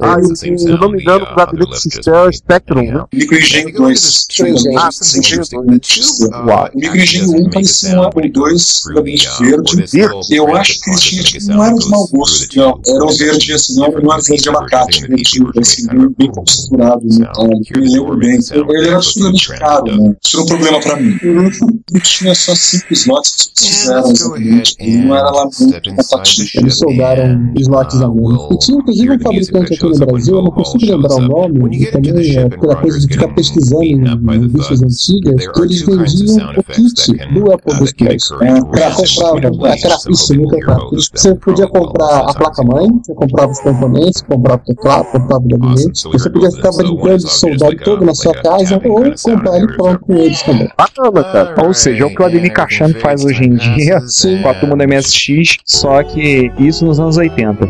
Ah, 0.00 0.16
e 0.20 0.36
se 0.36 0.68
eu 0.68 0.78
não 0.78 0.90
me 0.90 1.02
engano, 1.02 1.24
o 1.24 1.36
gabinete 1.36 1.80
System 1.80 2.14
é 2.14 2.22
o 2.22 2.32
Spectrum, 2.32 2.82
né? 2.82 3.04
Micro 3.12 3.36
Engenho 3.36 3.72
2. 3.72 4.26
Engenho. 4.30 4.78
Ah, 4.78 4.88
sim, 4.90 5.20
O 5.54 6.78
Micro 6.78 6.98
Engenho 6.98 7.46
1 7.46 7.50
parecia 7.50 8.00
um 8.00 8.02
Apple 8.02 8.26
II, 8.26 8.94
gabinete 8.94 9.28
verde. 9.40 10.36
Eu 10.36 10.54
acho 10.56 10.80
que 10.80 10.90
ele 10.90 10.98
tinha, 10.98 11.22
tipo, 11.22 11.46
não 11.46 11.64
era 11.64 11.74
de 11.74 11.88
mau 11.88 12.06
gosto, 12.08 12.56
não. 12.56 12.80
Era 12.86 13.04
um 13.04 13.12
verde 13.12 13.52
assim, 13.52 13.76
não, 13.76 13.90
não 13.90 14.12
era 14.12 14.22
verde 14.22 14.48
abacate, 14.48 15.06
verde 15.06 15.44
assim, 15.58 15.86
bem, 15.86 16.14
bem 16.18 16.30
concentrado, 16.32 17.00
metálico. 17.02 17.62
Eu 17.74 17.80
me 17.80 17.92
lembro 17.92 18.16
bem. 18.16 18.38
Ele 18.50 18.86
era 18.86 18.96
absolutamente 18.96 19.48
caro, 19.48 19.96
né? 19.96 20.16
Isso 20.24 20.36
era 20.36 20.44
um 20.44 20.46
problema 20.46 20.80
pra 20.80 20.96
mim. 20.96 21.09
Ele 21.22 22.00
tinha 22.02 22.34
só 22.34 22.54
cinco 22.54 22.92
slots 22.92 23.50
que 23.54 23.64
eles 23.64 23.76
fizeram 23.80 24.10
exatamente. 24.10 24.76
Ele 24.78 24.96
não 24.98 25.16
era 25.16 25.30
lá 25.30 25.44
muito 25.44 25.96
compatível. 25.96 26.62
Eles 26.62 26.78
soldaram 26.78 27.52
slots 27.56 28.00
a 28.00 28.08
menos. 28.08 28.48
E 28.50 28.58
tinha 28.58 28.78
inclusive 28.78 29.10
um 29.10 29.18
fabricante 29.18 29.74
aqui 29.74 29.84
no 29.84 30.06
Brasil, 30.06 30.36
eu 30.36 30.42
não 30.42 30.50
consigo 30.50 30.86
lembrar 30.86 31.14
o 31.14 31.20
nome, 31.20 31.76
e 31.76 31.90
também 31.90 32.36
é 32.36 32.48
pela 32.48 32.76
coisa 32.76 32.98
de 32.98 33.12
ficar 33.12 33.28
pesquisando 33.28 33.84
em 33.84 34.40
revistas 34.40 34.82
antigas, 34.82 35.48
que 35.48 35.60
eles 35.60 35.82
vendiam 35.82 36.50
o 36.56 36.62
kit 36.62 37.12
do 37.32 37.52
Apple 37.52 37.74
II 37.74 37.90
Plus. 37.96 38.32
É, 38.42 38.60
pra 38.64 38.90
comprava, 38.90 39.38
aquela 39.72 39.96
isso, 40.08 40.34
nunca 40.34 40.78
Você 41.14 41.34
podia 41.34 41.68
comprar 41.68 42.20
a 42.20 42.34
placa-mãe, 42.34 42.88
você 43.02 43.14
comprava 43.14 43.52
os 43.52 43.60
componentes, 43.60 44.22
comprava 44.22 44.62
o 44.62 44.66
teclado, 44.66 45.04
comprava 45.12 45.44
o 45.44 45.48
gabinete. 45.48 46.02
Você 46.02 46.30
podia 46.30 46.50
ficar 46.50 46.72
brincando 46.72 47.18
de 47.18 47.30
soldar 47.30 47.76
todo 47.84 48.04
na 48.04 48.14
sua 48.14 48.34
casa 48.34 48.80
ou 48.84 49.04
comprar 49.22 49.56
ele 49.58 49.66
pronto 49.76 50.00
com 50.00 50.14
eles 50.14 50.42
também. 50.42 50.68
Cara. 51.00 51.66
Ou 51.66 51.72
seja, 51.72 52.04
é 52.04 52.06
o 52.06 52.10
que 52.10 52.20
o 52.20 52.24
Ademir 52.24 52.52
Cachano 52.52 52.94
faz 53.00 53.24
hoje 53.24 53.44
em 53.44 53.54
dia 53.54 54.00
com 54.42 54.48
a 54.48 54.54
turma 54.54 54.76
da 54.76 54.86
MSX, 54.86 55.56
só 55.64 56.02
que 56.02 56.50
isso 56.58 56.84
nos 56.84 57.00
anos 57.00 57.16
80. 57.16 57.66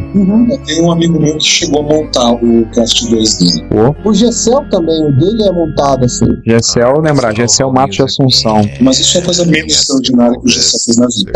Tem 0.67 0.83
um 0.83 0.91
amigo 0.91 1.21
meu 1.21 1.37
que 1.37 1.45
chegou 1.45 1.81
a 1.81 1.83
montar 1.83 2.33
o 2.33 2.67
Cast 2.75 3.09
2 3.09 3.39
dele. 3.39 3.67
O 4.05 4.13
Gcel 4.13 4.69
também, 4.71 5.07
o 5.07 5.13
dele 5.13 5.43
é 5.45 5.53
montado 5.53 6.05
assim. 6.05 6.27
Gessel, 6.47 7.01
lembrar, 7.01 7.35
Gessel 7.35 7.73
Matos 7.73 7.97
de 7.97 8.03
Assunção. 8.03 8.63
Mas 8.81 8.99
isso 8.99 9.19
é 9.19 9.21
a 9.21 9.25
coisa 9.25 9.45
menos 9.47 9.73
extraordinária 9.73 10.39
que 10.39 10.47
o 10.47 10.49
Gessel 10.49 10.81
fez 10.85 10.97
na 10.97 11.07
vida. 11.07 11.33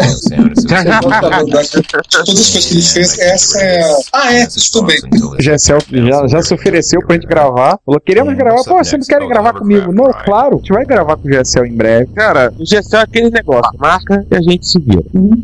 Todas 2.10 2.40
as 2.40 2.50
coisas 2.50 2.66
que 2.66 2.74
ele 2.74 2.82
fez, 2.82 3.18
essa 3.18 3.60
é. 3.60 3.96
Ah, 4.12 4.34
é, 4.34 4.46
também. 4.72 4.98
O 5.22 5.40
Gessel 5.40 5.78
já, 5.90 6.26
já 6.26 6.42
se 6.42 6.54
ofereceu 6.54 7.00
pra 7.06 7.14
gente 7.14 7.26
gravar. 7.26 7.78
Falou, 7.84 8.00
queremos 8.00 8.34
gravar. 8.34 8.64
Pô, 8.64 8.78
vocês 8.78 8.92
não 8.92 9.06
querem 9.06 9.28
gravar 9.28 9.52
comigo? 9.52 9.92
Não, 9.92 10.10
claro, 10.24 10.54
a 10.54 10.58
gente 10.58 10.72
vai 10.72 10.84
gravar 10.84 11.16
com 11.16 11.28
o 11.28 11.32
Gessel 11.32 11.66
em 11.66 11.72
breve. 11.72 11.83
Cara, 12.14 12.52
o 12.58 12.64
Gessel 12.64 13.00
é 13.00 13.02
aquele 13.02 13.30
negócio, 13.30 13.70
marca 13.78 14.24
e 14.30 14.36
a 14.36 14.40
gente 14.40 14.66
se 14.66 14.78
vira. 14.80 15.02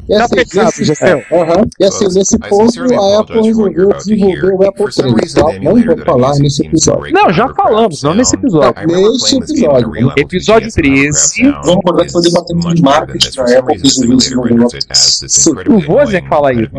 E 0.08 0.14
Tá 0.16 0.24
assim, 0.24 0.34
fechado, 0.36 0.64
nesse- 0.66 0.84
Gessel. 0.84 1.18
é, 1.30 1.40
aham. 1.40 1.64
E 1.78 1.84
assim, 1.84 2.04
nesse 2.14 2.38
ponto, 2.38 2.80
a 2.94 3.20
Apple 3.20 3.42
resolveu 3.42 3.88
desenvolver 3.94 4.52
o 4.54 4.68
Apple 4.68 4.86
III. 4.86 5.34
Tá? 5.34 5.60
Não 5.62 5.82
vou 5.84 6.04
falar 6.04 6.34
nesse 6.38 6.66
episódio. 6.66 7.12
Não, 7.12 7.32
já 7.32 7.48
falamos, 7.54 8.02
não 8.02 8.14
nesse 8.14 8.34
episódio. 8.36 8.74
Neste 8.86 9.36
episódio. 9.36 9.92
Episódio 10.16 10.72
13. 10.72 11.42
Vamos 11.64 11.78
acordar 11.78 12.04
que 12.06 12.12
foi 12.12 12.22
debatendo 12.22 12.74
de 12.74 12.82
marketing 12.82 13.36
da 13.36 13.58
Apple 13.58 13.76
que 13.76 13.82
resolveu 13.82 14.16
desenvolver 14.16 14.64
o 14.64 14.68
Sim, 14.94 15.50
O 15.50 15.92
Wozniak 15.92 16.28
fala 16.28 16.52
isso. 16.52 16.70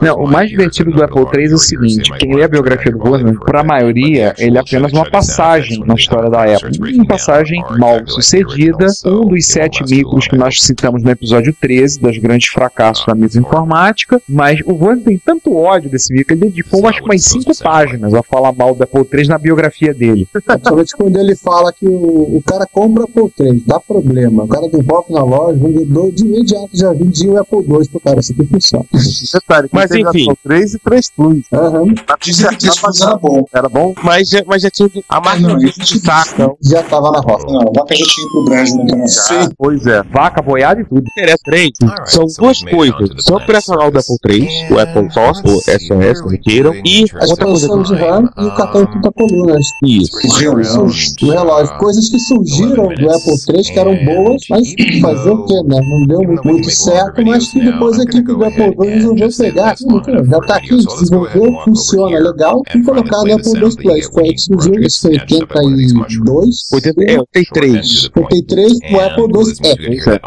Não 0.00 0.16
o 0.16 0.26
mais 0.26 0.50
divertido 0.50 0.90
do 0.90 1.02
Apple 1.02 1.22
III 1.34 1.50
é 1.50 1.54
o 1.54 1.58
seguinte: 1.58 2.10
quem 2.18 2.34
lê 2.34 2.44
a 2.44 2.48
biografia 2.48 2.92
do 2.92 2.98
Wozniak, 2.98 3.38
para 3.40 3.60
a 3.60 3.64
ele 4.38 4.56
é 4.56 4.60
apenas 4.60 4.92
uma 4.92 5.08
passagem 5.10 5.80
na 5.84 5.94
história 5.94 6.30
da 6.30 6.44
Apple. 6.44 6.94
Uma 6.94 7.06
passagem 7.06 7.62
mal 7.78 8.06
sucedida, 8.06 8.86
um 9.04 9.26
dos 9.26 9.46
sete 9.46 9.84
micros 9.84 10.26
que 10.26 10.36
nós 10.36 10.60
citamos 10.60 11.02
no 11.02 11.10
episódio 11.10 11.54
13, 11.60 12.00
dos 12.00 12.18
grandes 12.18 12.48
fracassos 12.48 13.04
da 13.06 13.14
mesa 13.14 13.38
informática. 13.38 14.20
Mas 14.28 14.60
o 14.64 14.72
Wozniak 14.72 15.04
tem 15.04 15.18
tanto 15.18 15.56
ódio 15.56 15.90
desse 15.90 16.12
micro, 16.12 16.34
ele 16.34 16.46
dedicou 16.46 16.86
acho 16.86 17.00
que 17.00 17.04
umas 17.04 17.22
cinco 17.22 17.52
páginas 17.62 18.12
a 18.14 18.22
falar 18.22 18.52
mal 18.52 18.74
do 18.74 18.82
Apple 18.82 19.06
III 19.12 19.28
na 19.28 19.38
biografia 19.38 19.94
dele. 19.94 20.28
Principalmente 20.32 20.96
quando 20.96 21.16
ele 21.18 21.36
fala 21.36 21.72
que 21.72 21.86
o, 21.86 22.36
o 22.36 22.42
cara 22.46 22.66
compra 22.66 23.04
Apple 23.04 23.32
III, 23.38 23.62
dá 23.66 23.80
problema. 23.80 24.44
O 24.44 24.48
cara 24.48 24.68
devolve 24.68 25.12
na 25.12 25.22
loja, 25.22 25.58
o 25.58 25.66
vendedor 25.66 26.12
de 26.12 26.24
imediato 26.24 26.70
já 26.74 26.92
vendia 26.92 27.30
o 27.30 27.38
Apple 27.38 27.58
II 27.58 27.88
pro 27.90 28.00
cara. 28.00 28.20
Isso 28.20 28.32
aqui 28.32 28.46
funciona. 28.46 28.84
Detalhe, 29.32 29.68
Mas, 29.72 29.90
enfim. 29.90 30.06
Apple 30.06 30.38
3 30.42 30.74
e 30.74 30.78
3 30.78 31.10
Plus. 31.10 31.44
Aham. 31.52 31.94
Dizem 32.20 32.48
que 32.56 32.66
isso 32.66 33.04
era 33.04 33.16
bom. 33.16 33.44
Era 33.52 33.68
bom? 33.68 33.94
Mas, 34.06 34.28
já- 34.28 34.42
mas 34.46 34.62
já 34.62 34.70
tinha. 34.70 34.88
A 35.08 35.20
marca 35.20 35.40
Não, 35.40 35.48
não, 35.50 35.58
de 35.58 36.00
saco. 36.00 36.56
Já 36.62 36.82
tava 36.84 37.10
na 37.10 37.18
rota. 37.18 37.52
Não, 37.52 37.60
a 37.60 37.72
vaca 37.74 37.94
já 37.94 38.04
tinha 38.06 38.28
pro 38.30 38.42
no 38.42 38.86
canal 38.86 39.08
C. 39.08 39.34
Pois 39.58 39.86
é. 39.86 40.02
Vaca 40.04 40.40
boiada 40.40 40.80
e 40.80 40.84
tudo. 40.84 41.02
interessa 41.10 41.38
três 41.44 41.70
são 42.06 42.24
duas 42.38 42.62
coisas. 42.62 43.24
São 43.24 43.36
operacional 43.36 43.90
do 43.90 43.98
Apple 43.98 44.16
III, 44.28 44.48
o 44.70 44.78
Apple 44.78 45.12
Source, 45.12 45.42
o 45.44 45.60
SOS, 45.60 46.20
como 46.20 46.38
queiram, 46.40 46.72
e 46.84 47.04
A 47.20 47.26
outra 47.26 47.46
coisa 47.46 47.82
de 47.82 47.94
RAM 47.94 48.30
e 48.38 48.44
o 48.44 48.54
cartão 48.54 48.84
de 48.84 48.90
30 48.92 49.12
colunas. 49.12 49.66
Isso. 49.84 50.10
O 50.24 50.30
relógio. 50.34 51.14
Relógio. 51.20 51.78
Coisas 51.78 52.08
que 52.08 52.18
surgiram 52.20 52.88
do 52.88 53.10
Apple 53.10 53.34
III 53.48 53.62
que 53.64 53.78
eram 53.78 54.04
boas, 54.04 54.42
mas 54.50 54.74
fazer 55.00 55.30
o 55.30 55.44
quê, 55.46 55.54
né? 55.66 55.80
Não 55.82 56.06
deu 56.06 56.22
muito, 56.22 56.46
muito 56.46 56.70
certo, 56.70 57.24
mas 57.24 57.48
que 57.50 57.60
depois 57.60 57.98
a 57.98 58.02
equipe 58.04 58.22
do 58.26 58.44
Apple 58.44 58.76
II 58.80 58.88
resolveu 58.94 59.28
pegar. 59.36 59.74
Já 59.76 60.40
tá 60.40 60.56
aqui, 60.56 60.76
desenvolveu, 60.76 61.52
funciona 61.64 62.18
legal, 62.18 62.62
e 62.74 62.82
colocar 62.82 63.22
no 63.24 63.34
Apple 63.34 63.52
II 63.52 63.76
Plus. 63.76 63.95
Isso 64.86 65.00
foi 65.02 65.10
82. 65.12 66.62
80, 66.72 67.02
é, 67.04 67.18
83. 67.20 68.10
83 68.16 68.72
o 68.92 69.00
Apple 69.00 69.24
II 69.24 69.30
É, 69.62 69.72
é, 70.10 70.18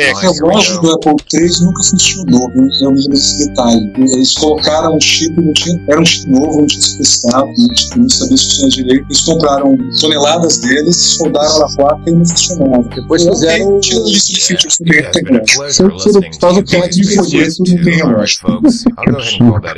É, 0.00 0.14
que 0.14 0.26
a 0.26 0.30
loja 0.46 0.80
do 0.80 0.90
Apple 0.92 1.14
III 1.34 1.48
nunca 1.62 1.82
funcionou, 1.84 2.50
eu 2.54 2.68
eu 2.82 2.90
lembro 2.90 3.08
desse 3.10 3.48
detalhe. 3.48 3.92
Eles 3.96 4.32
colocaram 4.32 4.96
um 4.96 5.00
chip, 5.00 5.40
não 5.40 5.52
tinha, 5.52 5.80
era 5.88 6.00
um 6.00 6.04
chip 6.04 6.30
novo, 6.30 6.60
não 6.60 6.66
tinha 6.66 6.80
se 6.82 6.98
testado, 6.98 7.46
não 7.58 7.68
tinha- 7.74 7.96
não 7.96 8.08
sabia 8.08 8.36
se 8.36 8.44
funcionava 8.44 8.70
direito. 8.70 9.04
Eles 9.08 9.20
compraram 9.22 9.78
toneladas 10.00 10.58
deles, 10.58 10.96
soldaram 10.96 11.58
na 11.58 11.66
placa 11.76 12.02
e 12.06 12.12
não 12.12 12.26
funcionava. 12.26 12.82
Depois 12.94 13.24
fizeram- 13.24 13.80
Tinha 13.80 14.00
lista 14.02 14.32
de 14.32 14.40
features 14.40 14.76
que 14.78 14.84
não 14.84 15.10
tem 15.12 15.24
relógio. 15.24 15.72
Se 15.72 15.82
eu 15.82 15.96
tiro 15.96 16.20
por 16.20 16.38
causa 16.40 16.62
do 16.62 16.70
código 16.70 16.90
de 17.08 17.14
folheto, 17.16 17.56
não 17.58 17.84
tem 17.84 17.96
relógio. 17.96 18.40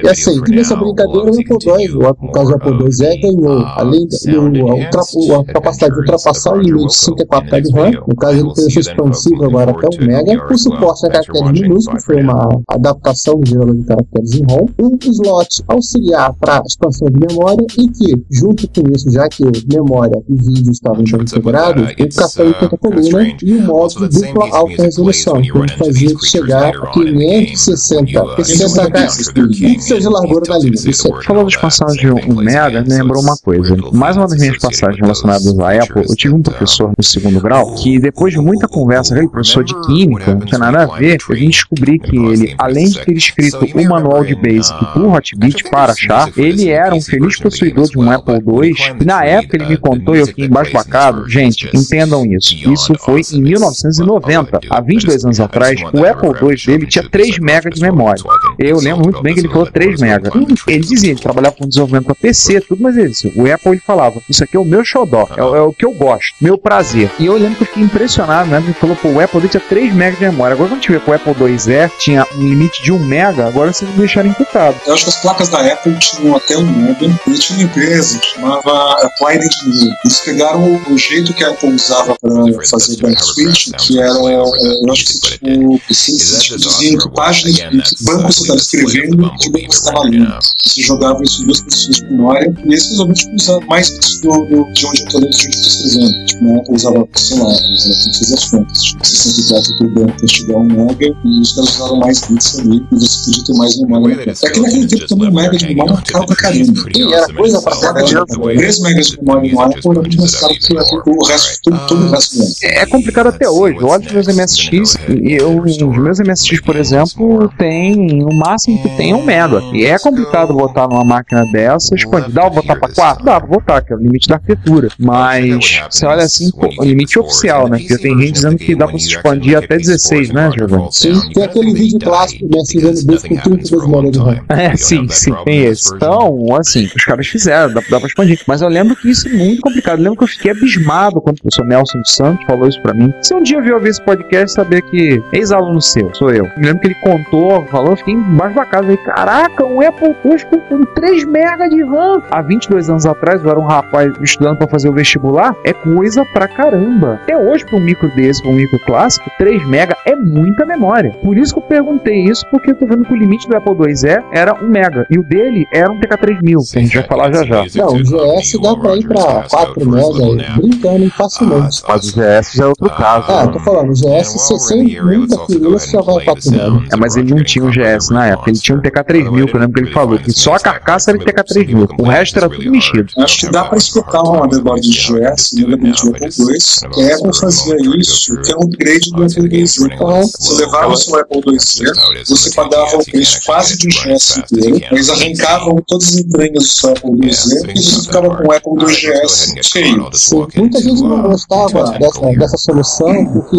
E 0.04 0.08
assim, 0.08 0.42
que 0.42 0.50
nessa 0.52 0.76
brincadeira, 0.76 1.24
o 1.24 1.28
Apple 1.28 1.44
II, 1.84 1.96
o- 1.96 2.14
por 2.14 2.30
causa 2.32 2.56
do 2.58 2.69
IIe, 2.70 3.20
ganhou, 3.20 3.64
além 3.76 4.06
do, 4.06 4.68
a, 4.68 4.74
ultra, 4.74 5.00
a 5.40 5.52
capacidade 5.52 5.94
de 5.94 6.00
ultrapassar 6.00 6.54
o 6.54 6.60
limite 6.60 6.86
de 6.86 6.96
54 6.96 7.62
de 7.62 7.72
RAM, 7.72 7.90
no 8.08 8.16
caso 8.16 8.38
ele 8.38 8.54
fez 8.54 8.76
expansivo 8.76 9.44
agora 9.44 9.70
até 9.70 9.86
1 9.86 10.04
MB, 10.04 10.52
o 10.52 10.58
suporte 10.58 11.06
a 11.06 11.10
caracteres 11.10 11.60
minúsculos, 11.60 12.04
foi 12.04 12.22
uma 12.22 12.48
adaptação 12.68 13.40
gerador 13.44 13.76
de 13.76 13.84
caracteres 13.84 14.34
em 14.34 14.44
ROM, 14.50 14.66
um 14.80 14.98
slot 15.02 15.62
auxiliar 15.68 16.34
para 16.34 16.62
expansão 16.66 17.08
de 17.08 17.26
memória 17.26 17.66
e 17.78 17.88
que, 17.88 18.22
junto 18.30 18.68
com 18.68 18.90
isso, 18.94 19.10
já 19.10 19.28
que 19.28 19.44
memória 19.72 20.20
e 20.28 20.34
vídeo 20.34 20.70
estavam 20.70 21.04
bem 21.04 21.22
integrados, 21.22 21.82
o 21.82 22.14
cartão 22.16 22.46
de 22.46 22.58
quinta 22.58 22.76
coluna 22.76 23.36
e 23.42 23.54
o 23.54 23.62
modo 23.62 24.08
de 24.08 24.20
dupla 24.20 24.48
alta 24.56 24.82
resolução, 24.82 25.40
que 25.40 25.76
fazia 25.76 26.10
chegar 26.22 26.68
a 26.68 26.92
560 26.92 28.24
PCSH 28.36 29.32
pixels 29.60 30.02
de 30.02 30.08
largura 30.08 30.42
da 30.42 30.58
linha. 30.58 30.74
Isso 30.74 31.08
é 31.08 31.22
Falando 31.22 31.48
de 31.48 31.58
passagem 31.58 32.14
de 32.14 32.30
1 32.30 32.34
mega, 32.34 32.59
me 32.68 32.88
lembrou 32.88 33.22
uma 33.22 33.36
coisa. 33.36 33.76
Mais 33.92 34.16
uma 34.16 34.26
das 34.26 34.38
minhas 34.38 34.58
passagens 34.58 35.00
relacionadas 35.00 35.58
à 35.58 35.82
Apple, 35.82 36.04
eu 36.08 36.16
tive 36.16 36.34
um 36.34 36.42
professor 36.42 36.92
no 36.96 37.04
segundo 37.04 37.40
grau 37.40 37.74
que, 37.74 37.98
depois 37.98 38.32
de 38.32 38.40
muita 38.40 38.68
conversa, 38.68 39.14
aquele 39.14 39.28
professor 39.28 39.64
de 39.64 39.74
química, 39.82 40.34
não 40.34 40.40
tinha 40.40 40.58
nada 40.58 40.82
a 40.82 40.86
ver, 40.86 41.18
eu 41.28 41.36
vim 41.36 41.48
descobrir 41.48 41.98
que 41.98 42.16
ele, 42.16 42.54
além 42.58 42.88
de 42.88 43.04
ter 43.04 43.16
escrito 43.16 43.64
o 43.74 43.88
manual 43.88 44.24
de 44.24 44.34
Basic 44.34 44.78
do 44.94 45.08
Hotbit 45.08 45.64
para 45.70 45.92
achar, 45.92 46.30
ele 46.36 46.68
era 46.68 46.94
um 46.94 47.00
feliz 47.00 47.38
possuidor 47.38 47.88
de 47.88 47.98
um 47.98 48.10
Apple 48.10 48.34
II. 48.34 48.74
E 49.00 49.04
na 49.04 49.24
época 49.24 49.56
ele 49.56 49.66
me 49.66 49.76
contou 49.76 50.16
e 50.16 50.20
eu 50.20 50.26
fiquei 50.26 50.46
embasbacado. 50.46 51.28
Gente, 51.28 51.70
entendam 51.74 52.24
isso. 52.26 52.54
Isso 52.70 52.94
foi 52.98 53.22
em 53.32 53.40
1990, 53.40 54.60
há 54.70 54.80
22 54.80 55.24
anos 55.24 55.40
atrás. 55.40 55.80
O 55.92 56.04
Apple 56.04 56.48
II 56.48 56.56
dele 56.66 56.86
tinha 56.86 57.08
3 57.08 57.38
MB 57.38 57.70
de 57.74 57.82
memória. 57.82 58.22
Eu 58.58 58.78
lembro 58.78 59.04
muito 59.04 59.22
bem 59.22 59.34
que 59.34 59.40
ele 59.40 59.48
falou 59.48 59.66
3 59.66 60.00
MB. 60.00 60.56
Ele 60.66 60.80
dizia, 60.80 61.10
ele 61.10 61.20
trabalhava 61.20 61.56
com 61.56 61.66
desenvolvimento 61.66 62.06
para 62.06 62.14
PC, 62.14 62.49
tudo, 62.60 62.82
mas 62.82 62.96
ele 62.96 63.10
disse, 63.10 63.30
o 63.36 63.52
Apple 63.52 63.72
ele 63.72 63.82
falava, 63.86 64.22
isso 64.28 64.42
aqui 64.42 64.56
é 64.56 64.60
o 64.60 64.64
meu 64.64 64.82
xodó, 64.84 65.28
é, 65.36 65.42
o- 65.44 65.54
é 65.56 65.60
o 65.62 65.72
que 65.72 65.84
eu 65.84 65.92
gosto, 65.92 66.34
meu 66.40 66.56
prazer. 66.56 67.10
E 67.18 67.26
eu 67.26 67.34
lembro 67.34 67.56
que 67.56 67.62
eu 67.62 67.66
fiquei 67.66 67.82
impressionado, 67.82 68.48
né? 68.48 68.58
Ele 68.64 68.72
falou, 68.72 68.96
pô, 68.96 69.08
o 69.10 69.20
Apple 69.20 69.40
II 69.40 69.48
tinha 69.48 69.60
3 69.60 69.92
MB 69.94 70.16
de 70.16 70.22
memória. 70.22 70.54
Agora 70.54 70.68
quando 70.70 70.78
a 70.78 70.80
gente 70.82 70.90
vê 70.92 70.98
que 71.00 71.10
o 71.10 71.14
Apple 71.14 71.34
IIe 71.44 71.90
tinha 71.98 72.26
um 72.34 72.40
limite 72.42 72.82
de 72.82 72.90
1 72.92 72.98
MB, 72.98 73.42
agora 73.42 73.72
vocês 73.72 73.90
me 73.90 73.96
deixaram 73.98 74.30
encucado. 74.30 74.76
Eu 74.86 74.94
acho 74.94 75.04
que 75.04 75.10
as 75.10 75.16
placas 75.20 75.48
da 75.50 75.60
Apple 75.60 75.96
tinham 75.98 76.34
até 76.36 76.56
um 76.56 76.64
modem 76.64 77.14
e 77.26 77.34
tinha 77.34 77.58
uma 77.58 77.64
empresa 77.66 78.18
que 78.18 78.26
chamava 78.26 78.92
Applied 79.04 79.44
Engineering. 79.44 79.94
Eles 80.04 80.20
pegaram 80.20 80.82
o, 80.90 80.96
jeito 80.98 81.34
que 81.34 81.44
a 81.44 81.50
Apple 81.50 81.70
usava 81.74 82.16
para 82.20 82.30
fazer 82.68 82.94
o 82.94 83.02
bank 83.02 83.22
switch, 83.24 83.68
que 83.78 84.00
era, 84.00 84.08
eu 84.10 84.92
acho 84.92 85.04
que 85.04 85.12
tipo, 85.20 85.80
assim, 85.90 86.16
tipo, 86.16 86.56
dizia 86.58 86.98
que 86.98 87.10
página 87.10 87.52
que 87.82 88.04
banco 88.04 88.32
você 88.32 88.40
estava 88.42 88.58
escrevendo 88.58 89.26
e 89.34 89.38
que 89.38 89.50
banco 89.50 89.72
você 89.74 89.78
estava 89.78 90.02
lendo. 90.04 90.38
Você 90.64 90.82
jogava 90.82 91.22
isso 91.22 91.44
duas 91.44 91.60
posições 91.60 91.96
de 91.96 92.04
memória 92.40 92.54
e 92.64 92.68
eles 92.68 92.88
resolveram 92.88 93.14
tipo, 93.14 93.34
usar 93.34 93.60
mais 93.66 93.90
do, 94.20 94.28
do, 94.46 94.72
de 94.72 94.86
onde 94.86 95.02
eu 95.02 95.06
estou 95.06 95.20
lendo, 95.20 95.30
de 95.30 95.46
onde 95.46 95.56
eu 95.56 95.60
estou 95.60 95.86
escrevendo. 95.86 96.26
Tipo, 96.26 96.44
na 96.44 96.62
usava, 96.68 97.08
sei 97.14 97.38
lá, 97.38 97.46
usava, 97.46 97.98
tem 97.98 98.10
que 98.10 98.18
fazer 98.18 98.34
as 98.34 98.44
contas. 98.50 98.82
Tipo, 98.82 99.06
64 99.06 99.78
por 99.78 99.88
banco 99.90 100.16
para 100.16 100.28
chegar 100.28 100.54
a 100.54 100.58
um 100.58 100.64
mega 100.64 101.06
e 101.24 101.40
os 101.40 101.52
caras 101.54 101.70
usavam 101.76 101.96
mais 101.98 102.20
bits 102.20 102.58
ali 102.58 102.76
e 102.92 102.98
você 102.98 103.24
podia 103.24 103.44
ter 103.44 103.54
mais 103.54 103.80
memória. 103.80 104.14
É 104.20 104.50
que 104.50 104.60
naquele 104.60 104.86
tempo 104.86 105.06
também 105.06 105.28
um 105.28 105.34
mega 105.34 105.56
de 105.56 105.66
memória 105.66 106.02
caro 106.06 106.26
pra 106.26 106.36
caramba. 106.36 106.72
E 106.94 107.12
era 107.12 107.34
coisa 107.34 107.62
pra 107.62 107.76
caramba. 107.76 108.26
3 108.26 108.80
megas 108.80 109.06
de 109.08 109.18
memória 109.18 109.52
no 109.52 109.92
era 109.92 110.00
muito 110.00 110.18
mais 110.18 110.34
caro 110.34 110.54
que 110.54 110.74
o 110.74 111.26
resto, 111.26 111.60
todo, 111.62 111.86
todo 111.86 112.06
o 112.06 112.10
resto 112.10 112.36
do 112.36 112.42
ano. 112.42 112.52
É 112.62 112.86
complicado 112.86 113.28
até 113.28 113.48
hoje. 113.48 113.76
Eu 113.78 113.88
olho 113.88 114.04
os 114.04 114.12
meus 114.12 114.26
MSX 114.26 114.96
e 115.08 115.32
eu, 115.34 115.62
os 115.62 115.76
meus 115.78 116.18
MSX, 116.18 116.60
por 116.60 116.76
exemplo, 116.76 117.50
tem 117.58 118.24
o 118.24 118.34
máximo 118.34 118.80
que 118.82 118.88
tem 118.96 119.12
é 119.12 119.16
um 119.16 119.24
mega. 119.24 119.60
E 119.72 119.84
é 119.84 119.98
complicado 119.98 120.54
botar 120.54 120.88
numa 120.88 121.04
máquina 121.04 121.44
dessa, 121.46 121.94
expandir. 121.94 122.29
Dá 122.30 122.42
pra 122.42 122.50
botar 122.50 122.76
pra 122.76 122.88
4? 122.94 123.24
Dá 123.24 123.40
pra 123.40 123.48
botar, 123.48 123.80
que 123.82 123.92
é 123.92 123.96
o 123.96 123.98
limite 123.98 124.28
da 124.28 124.36
arquitetura. 124.36 124.88
Mas 124.98 125.80
você 125.90 126.06
olha 126.06 126.24
assim, 126.24 126.50
pô, 126.50 126.68
o 126.78 126.84
limite 126.84 127.18
oficial, 127.18 127.68
né? 127.68 127.78
Porque 127.78 127.98
tem 127.98 128.18
gente 128.18 128.32
dizendo 128.32 128.56
que 128.56 128.74
dá 128.74 128.86
pra 128.86 128.98
se 128.98 129.08
expandir 129.08 129.56
até 129.58 129.76
16, 129.76 130.30
né, 130.30 130.50
Giovanni? 130.56 130.88
Sim, 130.92 131.20
tem 131.32 131.44
aquele 131.44 131.72
vídeo 131.72 131.98
clássico 132.00 132.46
do 132.46 132.58
SVN 132.60 133.04
Base 133.06 133.28
com 133.28 133.36
32 133.36 133.86
memórias 133.86 134.12
de 134.12 134.18
RAM. 134.18 134.40
É, 134.48 134.76
sim, 134.76 135.08
sim, 135.08 135.34
tem 135.44 135.64
esse. 135.64 135.94
Então, 135.94 136.46
assim, 136.58 136.88
os 136.94 137.04
caras 137.04 137.26
fizeram, 137.26 137.72
dá, 137.72 137.80
dá 137.88 137.98
pra 137.98 138.08
expandir. 138.08 138.40
Mas 138.46 138.62
eu 138.62 138.68
lembro 138.68 138.96
que 138.96 139.10
isso 139.10 139.28
é 139.28 139.32
muito 139.32 139.62
complicado. 139.62 139.98
Eu 139.98 140.04
lembro 140.04 140.18
que 140.18 140.24
eu 140.24 140.28
fiquei 140.28 140.50
abismado 140.50 141.20
quando 141.20 141.38
o 141.38 141.42
professor 141.42 141.64
Nelson 141.66 142.00
dos 142.00 142.14
Santos 142.14 142.44
falou 142.46 142.68
isso 142.68 142.80
pra 142.80 142.92
mim. 142.94 143.12
Se 143.22 143.34
um 143.34 143.42
dia 143.42 143.58
eu 143.58 143.62
vier 143.62 143.74
ouvir 143.74 143.90
esse 143.90 144.02
podcast, 144.02 144.54
saber 144.54 144.82
que 144.82 145.22
ex-aluno 145.32 145.80
seu, 145.80 146.12
sou 146.14 146.30
eu. 146.30 146.44
Eu 146.44 146.52
lembro 146.62 146.80
que 146.80 146.88
ele 146.88 146.94
contou, 146.96 147.64
falou, 147.66 147.90
eu 147.90 147.96
fiquei 147.96 148.14
embaixo 148.14 148.54
da 148.54 148.64
casa. 148.64 148.80
Falei, 148.80 148.96
caraca, 148.98 149.64
um 149.66 149.80
Apple 149.86 150.16
II 150.24 150.44
com, 150.50 150.60
com 150.60 150.84
3 150.94 151.24
MB 151.24 151.68
de 151.70 151.82
RAM. 151.84 152.09
Há 152.30 152.42
22 152.42 152.90
anos 152.90 153.06
atrás, 153.06 153.42
eu 153.42 153.50
era 153.50 153.58
um 153.58 153.66
rapaz 153.66 154.12
estudando 154.20 154.58
pra 154.58 154.68
fazer 154.68 154.88
o 154.88 154.92
vestibular. 154.92 155.54
É 155.64 155.72
coisa 155.72 156.24
pra 156.32 156.48
caramba. 156.48 157.20
Até 157.22 157.36
hoje, 157.36 157.64
pra 157.64 157.76
um 157.76 157.80
micro 157.80 158.08
desse, 158.14 158.42
pra 158.42 158.50
um 158.50 158.54
micro 158.54 158.78
clássico, 158.80 159.30
3 159.38 159.62
MB 159.62 159.94
é 160.06 160.16
muita 160.16 160.64
memória. 160.64 161.10
Por 161.22 161.36
isso 161.36 161.54
que 161.54 161.60
eu 161.60 161.64
perguntei 161.64 162.24
isso, 162.24 162.46
porque 162.50 162.70
eu 162.70 162.74
tô 162.74 162.86
vendo 162.86 163.04
que 163.04 163.12
o 163.12 163.16
limite 163.16 163.48
do 163.48 163.56
Apple 163.56 163.72
IIe 163.72 164.22
era 164.32 164.54
1 164.54 164.66
MB. 164.66 165.06
E 165.10 165.18
o 165.18 165.22
dele 165.22 165.66
era 165.72 165.90
um 165.90 166.00
TK3000, 166.00 166.72
que 166.72 166.78
a 166.78 166.82
gente 166.82 166.94
vai 166.96 167.06
falar 167.06 167.32
já 167.32 167.44
já. 167.44 167.64
Não, 167.76 167.94
o 167.94 168.02
GS 168.02 168.58
dá 168.60 168.76
pra 168.76 168.96
ir 168.96 169.06
pra 169.06 169.44
4 169.48 169.86
MB 169.86 170.60
brincando 170.60 171.04
hein, 171.04 171.10
facilmente. 171.10 171.82
Mas 171.86 172.04
o 172.04 172.12
GS 172.12 172.52
já 172.54 172.64
é 172.64 172.66
outro 172.66 172.90
caso. 172.90 173.26
Ah, 173.30 173.46
né? 173.46 173.52
tô 173.52 173.60
falando, 173.60 173.90
o 173.90 173.94
GS, 173.94 174.28
se 174.28 174.58
sem 174.58 175.00
muita 175.02 175.36
você 175.36 175.90
já 175.90 176.00
vai 176.00 176.16
a 176.16 176.24
4 176.24 176.50
MB. 176.50 176.88
É, 176.92 176.96
mas 176.96 177.16
ele 177.16 177.34
não 177.34 177.42
tinha 177.42 177.64
um 177.64 177.70
GS 177.70 178.10
na 178.10 178.26
época, 178.28 178.50
ele 178.50 178.58
tinha 178.58 178.76
um 178.76 178.80
TK3000, 178.80 179.46
que 179.46 179.56
eu 179.56 179.60
lembro 179.60 179.74
que 179.74 179.80
ele 179.80 179.92
falou, 179.92 180.18
que 180.18 180.32
só 180.32 180.54
a 180.54 180.60
carcaça 180.60 181.10
era 181.10 181.18
de 181.18 181.24
TK3000, 181.24 181.88
o 182.00 182.04
resto 182.04 182.38
era 182.38 182.48
tudo 182.48 182.70
mexido. 182.70 183.12
Acho 183.18 183.40
que 183.40 183.50
dá 183.50 183.64
para 183.64 183.78
explicar 183.78 184.22
uma 184.22 184.38
motherboard 184.38 184.80
de 184.80 184.98
GS, 184.98 185.52
gabinete 185.68 186.04
do 186.04 186.10
Apple 186.10 186.28
II, 186.28 186.90
que 186.92 187.02
a 187.02 187.16
Apple 187.16 187.38
fazia 187.38 187.76
isso, 187.98 188.40
que 188.42 188.52
é 188.52 188.56
um 188.56 188.60
upgrade 188.60 189.10
do 189.10 189.24
Apple 189.24 189.56
IIe. 189.56 189.64
Então, 189.92 190.22
você 190.22 190.64
levava 190.64 190.92
o 190.92 190.96
seu 190.96 191.18
Apple 191.18 191.42
IIe, 191.46 192.24
você 192.26 192.54
pagava 192.54 192.96
o 192.96 193.04
preço 193.04 193.40
quase 193.44 193.76
de 193.76 193.86
um 193.86 193.90
GS 193.90 194.38
inteiro, 194.38 194.80
eles 194.90 195.10
arrancavam 195.10 195.76
todas 195.86 196.08
as 196.08 196.16
entranhas 196.16 196.54
do 196.54 196.68
seu 196.68 196.90
Apple 196.90 197.10
IIe 197.22 197.30
e 197.74 197.82
você 197.82 198.00
ficava 198.02 198.36
com 198.36 198.48
o 198.48 198.52
Apple 198.52 198.72
II 198.78 198.86
GS 198.86 199.54
cheio. 199.62 200.10
Sim, 200.12 200.46
muita 200.56 200.80
gente 200.80 201.02
não 201.02 201.22
gostava 201.22 201.98
dessa, 201.98 202.20
dessa 202.20 202.56
solução 202.56 203.26
porque 203.26 203.56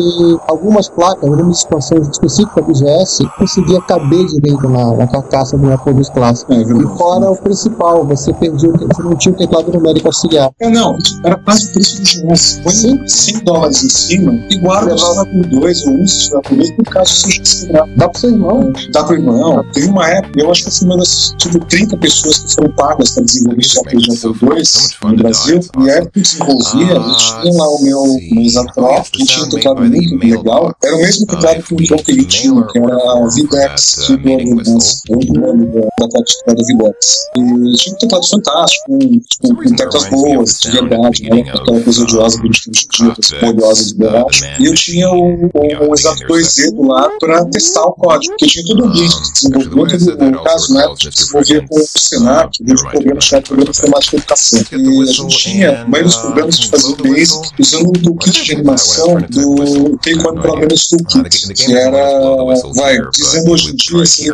algumas 0.48 0.90
placas, 0.90 1.24
algumas 1.24 1.58
expansões 1.58 2.08
específicas 2.08 2.66
do 2.66 2.74
GS 2.74 3.20
conseguia 3.38 3.82
caber 3.82 4.26
direito 4.28 4.68
na, 4.68 4.96
na 4.96 5.08
carcaça 5.08 5.58
do 5.58 5.72
Apple 5.72 5.94
II 5.94 6.04
clássico. 6.14 6.54
É. 6.54 6.62
E 6.62 6.98
fora 6.98 7.32
o 7.32 7.36
principal, 7.36 8.06
você 8.06 8.31
perdia, 8.34 8.70
o 8.70 8.78
te- 8.78 8.86
você 8.86 9.02
não 9.04 9.16
tinha 9.16 9.34
o 9.34 9.38
teclado 9.38 9.72
numérico 9.72 10.08
auxiliar. 10.08 10.52
É, 10.60 10.70
não, 10.70 10.98
era 11.24 11.36
quase 11.38 11.70
o 11.70 11.74
preço 11.74 11.98
do 11.98 12.04
GS. 12.04 12.60
Põe 12.64 13.08
5 13.08 13.46
dólares 13.46 13.84
em 13.84 13.90
cima 13.90 14.34
e 14.50 14.58
guarda 14.58 14.94
o 14.96 14.98
seu 14.98 15.20
Apple 15.22 15.42
II 15.52 15.60
ou 15.60 15.64
usa 15.64 15.86
o 16.04 16.08
seu 16.08 16.38
Apple 16.40 16.58
II 16.64 16.74
por 16.74 16.86
caso 16.86 17.14
você 17.16 17.30
já 17.32 17.42
quebrar. 17.68 17.88
Dá 17.98 18.10
pro 18.10 18.20
seu 18.20 18.30
irmão. 18.32 18.74
Dá 18.92 19.04
pro 19.04 19.16
irmão. 19.16 19.64
Teve 19.74 19.88
uma 19.88 20.08
época, 20.10 20.40
eu 20.42 20.52
acho 20.52 20.64
que 20.66 20.72
foi 20.72 20.88
uma 20.88 20.98
das 20.98 21.34
tipo, 21.38 21.60
30 21.66 21.98
pessoas 21.98 22.40
que 22.40 22.56
foram 22.56 22.72
pagas 22.76 23.12
para 23.12 23.24
desenvolver 23.24 23.62
de 23.62 23.80
Apple 23.80 24.00
II 24.00 25.12
no 25.12 25.16
Brasil. 25.18 25.60
E 25.80 25.90
a 25.90 25.94
época 25.96 26.12
que 26.14 26.22
desenvolvia, 26.22 26.94
eu 26.94 27.16
tinha 27.18 27.54
lá 27.54 27.70
o 27.70 27.82
meu, 27.82 28.04
Exatrop, 28.42 29.10
que 29.12 29.26
tinha 29.26 29.46
um 29.46 29.50
teclado 29.50 29.82
muito 29.82 30.16
legal. 30.18 30.76
Era 30.84 30.96
o 30.96 31.00
mesmo 31.00 31.26
teclado 31.28 31.64
que 31.64 31.74
o 31.76 31.86
João 31.86 32.04
que 32.04 32.12
ele 32.12 32.26
tinha, 32.26 32.64
que 32.68 32.78
era 32.80 32.96
a 32.96 33.28
Videx 33.34 34.10
Advance. 34.12 35.02
É 35.10 35.16
o 35.16 35.34
nome 35.40 35.66
da, 35.68 35.88
da 36.08 36.22
teclado 36.24 36.66
Videx. 36.66 37.28
E 37.36 37.74
tinha 37.78 37.96
um 37.96 37.98
teclado 37.98 38.28
fantástico, 38.28 38.86
com, 38.88 39.10
com, 39.42 39.56
com 39.56 39.76
teclas 39.76 40.10
boas, 40.10 40.60
de 40.60 40.72
verdade, 40.72 41.28
era 41.28 41.40
aquela 41.40 41.82
coisa 41.82 42.02
odiosa 42.04 42.42
que 42.42 42.44
a 42.44 42.52
gente 42.52 42.62
tem 42.62 42.72
hoje 42.72 42.88
em 42.88 43.06
dia, 43.06 43.16
coisa 43.16 43.50
odiosa 43.50 43.86
de 43.86 43.96
borracha. 43.96 44.56
E 44.60 44.66
eu 44.66 44.76
tinha 44.76 45.10
o, 45.10 45.46
o, 45.46 45.90
o 45.90 45.94
Exato 45.94 46.24
2Z 46.24 46.72
do 46.72 46.88
lado 46.88 47.14
para 47.20 47.46
testar 47.46 47.84
o 47.84 47.94
código, 47.94 48.34
porque 48.34 48.48
tinha 48.48 48.66
todo 48.66 48.82
o 48.82 48.86
ambiente 48.88 49.22
de 49.22 49.34
desenvolvimento, 49.34 50.26
no 50.32 50.44
caso, 50.44 50.74
né, 50.74 50.88
de 50.98 51.10
desenvolver 51.10 51.68
com 51.68 51.80
o 51.80 51.84
Senac, 51.86 52.64
dentro 52.64 52.84
do 52.84 52.92
programa 52.92 53.22
chamado 53.22 53.46
Programa 53.46 53.72
de 53.72 53.78
Informática 53.78 54.16
e 54.16 54.20
Educação. 54.20 54.60
E 54.72 55.02
a 55.02 55.14
gente 55.14 55.38
tinha, 55.38 55.86
dos 55.86 56.16
programas 56.16 56.58
que 56.58 56.70
fazia 56.70 56.96
Basic, 56.96 57.50
usando 57.60 57.90
o 57.90 57.94
toolkit 57.94 58.44
de 58.44 58.54
animação 58.54 59.22
do 59.30 59.98
Take 59.98 60.28
One 60.28 60.42
Programmers 60.42 60.88
Toolkit, 60.88 61.54
que 61.54 61.74
era, 61.74 62.36
vai, 62.74 62.98
dizendo 63.12 63.52
hoje 63.52 63.72
em 63.72 63.76
dia, 63.76 64.02
assim, 64.02 64.28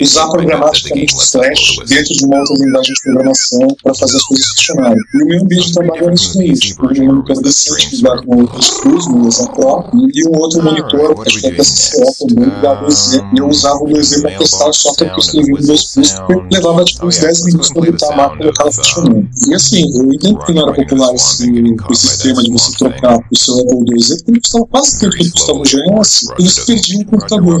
usar 0.00 0.28
programaticamente 0.28 0.55
o 0.60 1.20
Flash 1.20 1.76
dentro 1.88 2.14
de 2.14 2.24
uma 2.26 2.38
outra 2.38 2.54
linguagem 2.64 2.94
de 2.94 3.02
programação 3.02 3.68
para 3.82 3.94
fazer 3.94 4.16
as 4.16 4.22
coisas 4.24 4.46
funcionarem. 4.46 4.98
E 5.14 5.22
o 5.22 5.26
meu 5.26 5.42
ambiente 5.42 5.66
de 5.66 5.72
trabalho 5.72 6.04
era 6.04 6.14
isso 6.14 6.38
tipo, 6.54 6.86
um 6.86 7.06
monitor 7.06 7.42
decente 7.42 7.96
ligado 7.96 8.26
com 8.26 8.40
outros 8.40 8.70
cruz, 8.80 9.06
no 9.08 9.28
Exam 9.28 9.46
Pro, 9.52 9.84
e 10.14 10.28
um 10.28 10.38
outro 10.38 10.62
monitor, 10.62 11.14
acho 11.26 11.40
que 11.40 11.46
é 11.46 11.52
CCE 11.52 12.28
também, 12.28 12.52
ao 12.64 12.86
EZ. 12.86 13.14
E 13.14 13.38
eu 13.38 13.48
usava 13.48 13.78
o 13.78 13.86
2Z 13.86 14.22
para 14.22 14.38
testar 14.38 14.68
o 14.68 14.72
software 14.72 15.08
que 15.08 15.14
eu 15.14 15.18
escrevi 15.18 15.50
no 15.52 15.66
2 15.66 15.84
Plus, 15.94 16.12
porque 16.12 16.54
levava 16.54 16.84
tipo 16.84 17.06
uns 17.06 17.18
10 17.18 17.44
minutos 17.44 17.72
para 17.72 17.90
botar 17.90 18.12
a 18.12 18.16
máquina 18.16 18.44
e 18.44 18.52
ela 18.60 18.72
funcionando. 18.72 19.28
E 19.48 19.54
assim, 19.54 19.98
eu 19.98 20.12
entendo 20.12 20.38
que 20.38 20.52
não 20.52 20.62
era 20.62 20.74
popular 20.74 21.14
esse, 21.14 21.50
esse 21.90 22.06
sistema 22.06 22.42
de 22.42 22.52
você 22.52 22.72
trocar 22.78 23.18
o 23.18 23.38
seu 23.38 23.54
Apple 23.60 23.84
2Z, 23.84 24.16
porque 24.16 24.30
ele 24.30 24.40
custava 24.40 24.66
quase 24.66 25.00
tanto 25.00 25.16
que 25.16 25.30
custava 25.30 25.58
o 25.58 25.62
GS, 25.62 26.26
e 26.38 26.42
você 26.42 26.66
perdia 26.66 26.98
um 26.98 27.04
computador. 27.04 27.60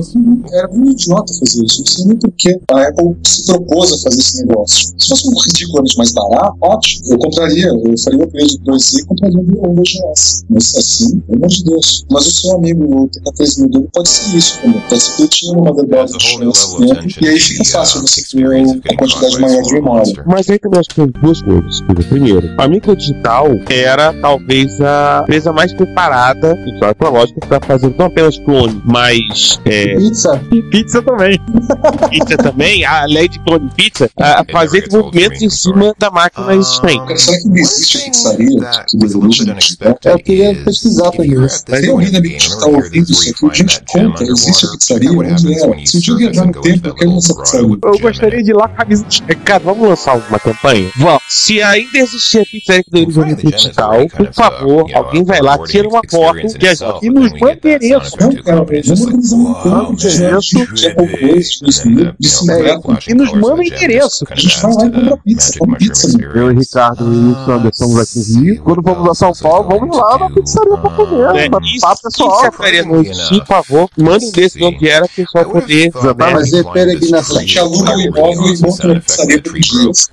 Era 0.52 0.68
muito 0.68 1.02
idiota 1.02 1.32
fazer 1.34 1.64
isso, 1.64 1.80
não 1.80 1.86
sei 1.86 2.04
nem 2.06 2.16
porquê 2.16 2.60
a 2.68 2.85
Apple 2.88 3.16
se 3.24 3.46
propôs 3.46 3.92
a 3.92 3.98
fazer 3.98 4.18
esse 4.18 4.44
negócio. 4.44 4.94
Se 4.98 5.08
fosse 5.08 5.28
um 5.28 5.34
ridiculamente 5.40 5.96
mais 5.98 6.12
barato, 6.12 6.56
ótimo, 6.60 7.12
eu 7.12 7.18
compraria, 7.18 7.66
eu 7.66 7.98
faria 7.98 8.20
o 8.20 8.22
upgrade 8.24 8.58
do 8.58 8.72
2Z 8.72 8.98
e 8.98 9.04
compraria 9.04 9.38
um 9.38 9.74
2GS. 9.74 10.44
Mas 10.50 10.74
assim, 10.76 11.20
pelo 11.20 11.38
amor 11.38 11.48
de 11.48 11.64
Deus. 11.64 12.06
Mas 12.10 12.26
o 12.26 12.30
seu 12.30 12.56
amigo, 12.56 12.84
o 12.84 13.08
TK3000 13.08 13.70
dele, 13.70 13.88
pode 13.92 14.08
ser 14.08 14.36
isso 14.36 14.60
também. 14.60 14.80
Pode 14.88 15.02
ser 15.02 15.16
que 15.16 15.22
ele 15.22 15.28
tinha 15.28 15.52
uma 15.52 15.70
motherboard 15.70 16.12
de 16.12 16.24
chance 16.24 16.76
tempo, 16.76 17.24
e 17.24 17.28
aí 17.28 17.40
fica 17.40 17.64
fácil 17.64 18.00
você 18.00 18.22
ter 18.22 18.46
uma 18.46 18.96
quantidade 18.96 19.40
maior 19.40 19.62
de 19.62 19.74
memória. 19.74 20.24
Mas 20.26 20.50
aí 20.50 20.58
também 20.58 20.80
acho 20.80 20.88
que 20.90 20.94
tem 20.96 21.06
duas 21.22 21.42
coisas. 21.42 21.80
Primeiro, 22.08 22.54
a 22.58 22.68
microdigital 22.68 23.46
era 23.68 24.12
talvez 24.20 24.80
a 24.80 25.20
empresa 25.22 25.52
mais 25.52 25.72
preparada, 25.72 26.58
só 26.78 26.88
é 26.88 27.10
lógico, 27.10 27.40
para 27.40 27.60
fazer 27.60 27.94
não 27.98 28.06
apenas 28.06 28.38
clone, 28.38 28.80
mas. 28.84 29.60
É, 29.64 29.96
Pizza. 29.96 30.40
pizza 30.70 31.02
também. 31.02 31.40
pizza 32.10 32.36
também, 32.36 32.75
além 32.84 33.28
de 33.28 33.38
clone 33.40 33.70
pizza, 33.76 34.10
a 34.18 34.44
fazer 34.50 34.82
desenvolvimentos 34.82 35.42
em 35.42 35.50
cima 35.50 35.94
da 35.98 36.10
máquina 36.10 36.54
existente. 36.54 36.98
Cara, 37.06 37.16
será 37.18 37.38
que 37.40 37.60
existe 37.60 37.98
a 37.98 38.00
pizzaria 38.04 38.70
que 38.88 38.96
deseja 38.98 39.54
digital? 39.54 39.98
Eu 40.04 40.18
queria 40.18 40.54
pesquisar 40.64 41.10
também 41.10 41.44
isso. 41.44 41.64
Se 41.66 41.88
alguém 41.90 42.10
da 42.10 42.18
gente 42.22 42.46
está 42.48 42.66
ouvindo 42.66 43.10
isso 43.10 43.30
aqui, 43.30 43.46
a 43.50 43.54
gente 43.54 43.82
conta, 43.88 44.24
existe 44.24 44.66
a 44.66 44.70
pizzaria, 44.70 45.10
onde 45.12 45.52
é? 45.54 45.86
Se 45.86 45.96
um 45.96 46.00
dia 46.00 46.14
eu 46.14 46.18
viajar 46.18 46.46
no 46.46 46.52
tempo, 46.60 46.88
eu 46.88 46.94
quero 46.94 47.12
nessa 47.12 47.34
pizzaria. 47.34 47.78
Eu 47.84 47.98
gostaria 47.98 48.42
de 48.42 48.50
ir 48.50 48.54
lá 48.54 48.68
com 48.68 48.74
a 48.74 48.76
camisa 48.78 49.04
de 49.04 49.22
Cara, 49.46 49.62
vamos 49.64 49.88
lançar 49.88 50.16
uma 50.16 50.38
campanha? 50.40 50.90
Vamos. 50.96 51.22
Se 51.28 51.62
ainda 51.62 51.98
existir 51.98 52.40
a 52.40 52.44
pizzaria 52.44 52.82
que 52.84 52.90
deles 52.90 53.16
no 53.16 53.36
digital, 53.36 54.06
por 54.08 54.32
favor, 54.32 54.86
alguém 54.94 55.24
vai 55.24 55.40
lá, 55.40 55.58
tira 55.66 55.88
uma 55.88 56.00
foto 56.10 56.38
e, 56.60 56.66
a 56.66 56.74
gente- 56.74 57.10
nos 57.10 57.32
manda 57.40 57.52
endereço. 57.54 58.16
Não, 58.20 58.32
cara, 58.42 58.64
vamos 58.64 59.00
organizar 59.02 59.36
um 59.36 59.54
campo 59.54 59.96
de 59.96 60.10
gente 60.10 60.66
de 60.74 60.86
II, 60.86 61.40
de 61.40 61.60
2000, 61.64 62.12
de 62.18 62.28
50. 62.28 62.65
E 63.08 63.14
nos 63.14 63.32
manda 63.32 63.62
endereço. 63.64 64.24
A 64.30 64.34
gente 64.34 64.60
vai 64.60 64.74
lá 64.74 64.86
e 64.86 64.90
compra 64.90 65.16
pizza, 65.18 65.58
come 65.58 65.76
pizza. 65.76 66.18
Eu 66.34 66.50
e 66.50 66.54
Ricardo 66.54 67.04
e 67.12 67.32
o 67.32 67.44
Sander 67.44 67.70
estamos 67.72 67.98
aqui 67.98 68.20
Rio. 68.40 68.62
Quando 68.62 68.82
vamos 68.82 69.08
a 69.10 69.14
São 69.14 69.32
Paulo, 69.32 69.68
vamos 69.68 69.96
lá 69.96 70.18
na 70.18 70.30
pizzaria 70.30 70.76
pra 70.76 70.90
comer. 70.90 71.36
É, 71.36 71.48
Pra 71.48 71.60
isso, 71.64 71.80
papo 71.80 72.02
pessoal. 72.02 72.42
não 72.86 73.00
existir, 73.00 73.38
por 73.40 73.46
favor, 73.46 73.88
mandem 73.96 74.30
desse 74.32 74.58
de 74.58 74.64
onde 74.64 74.88
era, 74.88 75.06
que 75.08 75.22
o 75.22 75.24
pessoal 75.24 75.44
poder. 75.46 75.92
Fazer 75.92 76.64
peregrinação. 76.72 77.36
A 77.36 77.40
gente 77.40 77.58
aluga 77.58 77.94
o 77.96 78.00
imóvel 78.00 78.54
e 78.54 78.60
monta 78.60 78.86
uma 78.86 79.00
pizzaria 79.00 79.42
por 79.42 79.52
dias. 79.54 80.08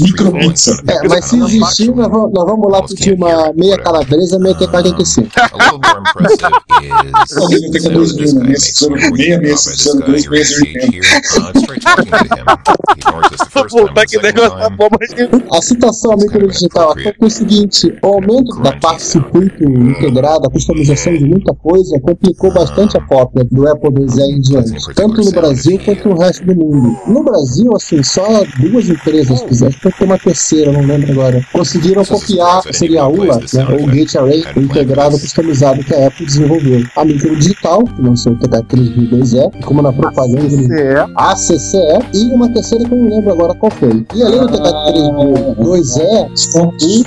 Micropizza. 0.00 0.82
É, 0.86 1.08
mas 1.08 1.24
se 1.24 1.40
existir, 1.40 1.94
nós 1.94 2.08
vamos, 2.08 2.32
nós 2.32 2.46
vamos 2.46 2.70
lá 2.70 2.82
pedir 2.82 3.14
uma 3.14 3.52
meia 3.54 3.78
calabresa, 3.78 4.38
meia 4.38 4.54
TK85. 4.56 5.28
Alguém 7.40 7.60
vai 7.60 7.70
ter 7.70 7.80
que 7.80 7.88
2000, 7.88 8.34
né? 8.34 8.42
Meia 8.44 8.58
606, 8.58 9.38
meia 9.40 9.56
602, 9.56 10.28
meia 10.30 10.44
680. 10.92 12.58
Puta 13.68 14.06
que 14.06 14.18
negócio 14.22 14.58
tá 14.58 14.70
bom, 14.70 14.88
mas 14.98 15.10
A 15.52 15.62
situação 15.62 16.16
microdigital 16.16 16.94
foi 16.94 17.14
o 17.20 17.30
seguinte: 17.30 17.94
o 18.02 18.06
aumento 18.06 18.60
da 18.60 18.72
parte 18.72 19.02
circuito 19.02 19.64
integrada, 19.64 20.46
a 20.46 20.50
customização 20.50 21.14
de 21.14 21.24
muita 21.24 21.54
coisa, 21.54 21.98
complicou 22.00 22.52
bastante 22.52 22.96
a 22.96 23.00
cópia 23.00 23.44
do 23.50 23.68
Apple 23.68 23.90
IIe 23.98 24.36
em 24.36 24.40
diante, 24.40 24.94
tanto 24.94 25.22
no 25.22 25.30
Brasil 25.30 25.78
quanto 25.84 26.08
no 26.08 26.18
resto 26.18 26.44
do 26.44 26.54
mundo. 26.54 26.98
No 27.06 27.22
Brasil, 27.22 27.74
assim, 27.74 28.02
só 28.02 28.44
duas 28.58 28.88
empresas 28.88 29.42
fizeram, 29.42 29.68
acho 29.68 29.80
que 29.80 29.98
tem 29.98 30.06
uma 30.06 30.18
terceira, 30.18 30.72
não 30.72 30.82
lembro 30.82 31.12
agora, 31.12 31.44
conseguiram 31.52 32.04
copiar, 32.04 32.62
seria 32.72 33.02
a 33.02 33.08
ULA, 33.08 33.40
né, 33.52 33.66
ou 33.70 33.86
Gate 33.86 34.16
Array, 34.16 34.44
o 34.56 34.60
integrado 34.60 35.18
customizado 35.18 35.82
que 35.84 35.94
a 35.94 36.06
Apple 36.06 36.26
desenvolveu. 36.26 36.84
A 36.96 37.04
microdigital, 37.04 37.84
que 37.84 38.02
lançou 38.02 38.32
o 38.32 38.36
TK3002E, 38.36 39.64
como 39.64 39.82
na 39.82 39.92
propaganda 39.92 40.48
eles 40.78 40.98
É, 40.98 41.06
a 41.16 41.34
CCE 41.34 41.98
e 42.14 42.32
uma 42.32 42.48
terceira 42.52 42.84
que 42.84 42.94
eu 42.94 42.98
não 42.98 43.08
lembro 43.08 43.32
agora 43.32 43.54
qual 43.54 43.70
foi. 43.72 44.06
E 44.14 44.22
além 44.22 44.40
do 44.40 44.46
TK3002E, 44.48 46.28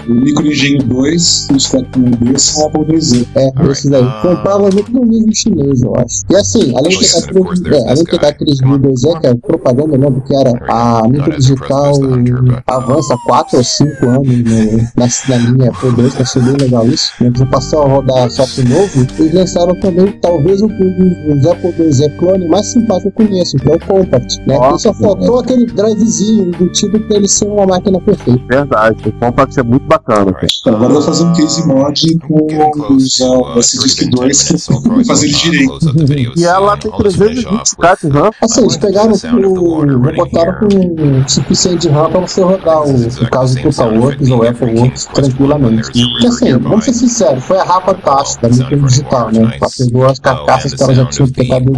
O 0.08 0.14
microengenho 0.14 0.84
2 0.84 1.48
e 1.50 1.54
o 1.54 1.60
Spectrum 1.60 2.12
D 2.12 2.38
são 2.38 2.68
Apple 2.68 2.86
IIe. 2.96 3.28
é, 3.36 3.50
esses 3.72 3.90
daí, 3.90 4.06
provavelmente 4.22 4.92
no 4.92 5.06
mesmo 5.06 5.34
chinês, 5.34 5.82
eu 5.82 5.96
acho. 5.96 6.24
E 6.30 6.36
assim, 6.36 6.74
além 6.78 6.92
do 6.92 7.00
TK3002E, 7.00 7.88
além 7.88 8.04
do 8.04 8.12
TK3002E, 8.12 9.20
que 9.22 9.28
é 9.28 9.36
propaganda, 9.36 9.96
eu 9.96 10.00
lembro 10.00 10.22
que 10.22 10.36
era 10.36 10.52
a 10.70 11.08
mídia 11.08 11.38
digital 11.38 11.94
avança 12.68 13.16
4 13.26 13.58
ou 13.58 13.64
5 13.64 14.06
anos 14.08 14.28
no, 14.28 14.78
na, 14.96 15.08
na 15.30 15.38
linha 15.38 15.70
Apple 15.70 15.92
2, 15.92 16.14
que 16.16 16.22
achei 16.22 16.42
bem 16.42 16.56
legal 16.58 16.88
isso. 16.88 17.12
Né, 17.20 17.32
que 17.32 17.46
passou 17.46 17.84
a 17.84 17.88
rodar 17.88 18.30
software 18.30 18.68
novo, 18.70 19.08
eles 19.20 19.34
lançaram 19.34 19.80
também, 19.80 20.12
talvez, 20.22 20.62
o, 20.62 20.66
o, 20.66 20.70
o 20.70 21.52
Apple 21.52 21.74
IIe 21.80 22.10
clone 22.18 22.48
mais 22.48 22.68
simpático 22.68 23.12
que 23.12 23.22
eu 23.24 23.28
conheço, 23.28 23.58
que 23.62 23.70
é 23.70 23.76
o 23.76 23.80
Compact, 23.80 24.42
né? 24.48 24.56
Ele 24.56 24.80
só 24.80 24.94
faltou 24.94 25.40
aquele 25.40 25.66
drivezinho 25.66 26.48
embutido 26.48 27.00
pra 27.02 27.18
ele 27.18 27.28
ser 27.28 27.46
uma 27.46 27.66
máquina 27.66 28.00
perfeita. 28.02 28.42
verdade. 28.48 29.08
O 29.08 29.12
Compact 29.14 29.60
é 29.60 29.64
muito 29.64 29.86
bacana. 29.86 30.34
cara. 30.34 30.48
Então, 30.62 30.76
agora 30.76 30.90
eu 30.90 30.94
vou 30.96 31.02
fazer 31.02 31.24
um 31.24 31.34
case 31.34 31.68
mod 31.68 32.20
com 32.28 32.96
os 32.96 33.20
SDISC 33.66 34.10
2 34.10 34.44
que 34.44 34.54
eu 34.54 35.06
fazer 35.06 35.28
ele 35.28 35.36
direito. 35.36 36.40
E 36.40 36.44
ela 36.44 36.78
tem 36.78 36.92
320 36.92 37.76
cartas 37.78 38.12
RAM. 38.12 38.32
Assim, 38.42 38.62
eles 38.62 38.78
pegaram 38.78 39.14
o. 39.14 40.12
botaram 40.16 40.60
com 40.60 41.28
suficiente 41.28 41.88
RAM 41.88 42.10
pra 42.12 42.22
você 42.22 42.42
rodar 42.42 42.82
o, 42.84 42.92
o 42.92 43.30
caso 43.30 43.56
do 43.56 43.62
TotalWorks 43.62 44.30
ou 44.30 44.48
AppleWorks 44.48 45.06
tranquilamente. 45.14 45.92
E 45.96 46.28
assim, 46.28 46.58
vamos 46.58 46.86
ser 46.86 46.94
sinceros, 46.94 47.44
foi 47.44 47.58
a 47.58 47.64
rapa 47.64 47.94
taxa 47.94 48.40
da 48.42 48.50
micro 48.50 48.88
digital, 48.88 49.32
né? 49.32 49.58
Ela 49.60 49.70
pegou 49.78 50.06
as 50.06 50.20
carcaças 50.20 50.74
que 50.74 50.84
ela 50.84 50.94
já 50.94 51.06
tinha 51.06 51.28
do 51.28 51.34
TKB 51.34 51.72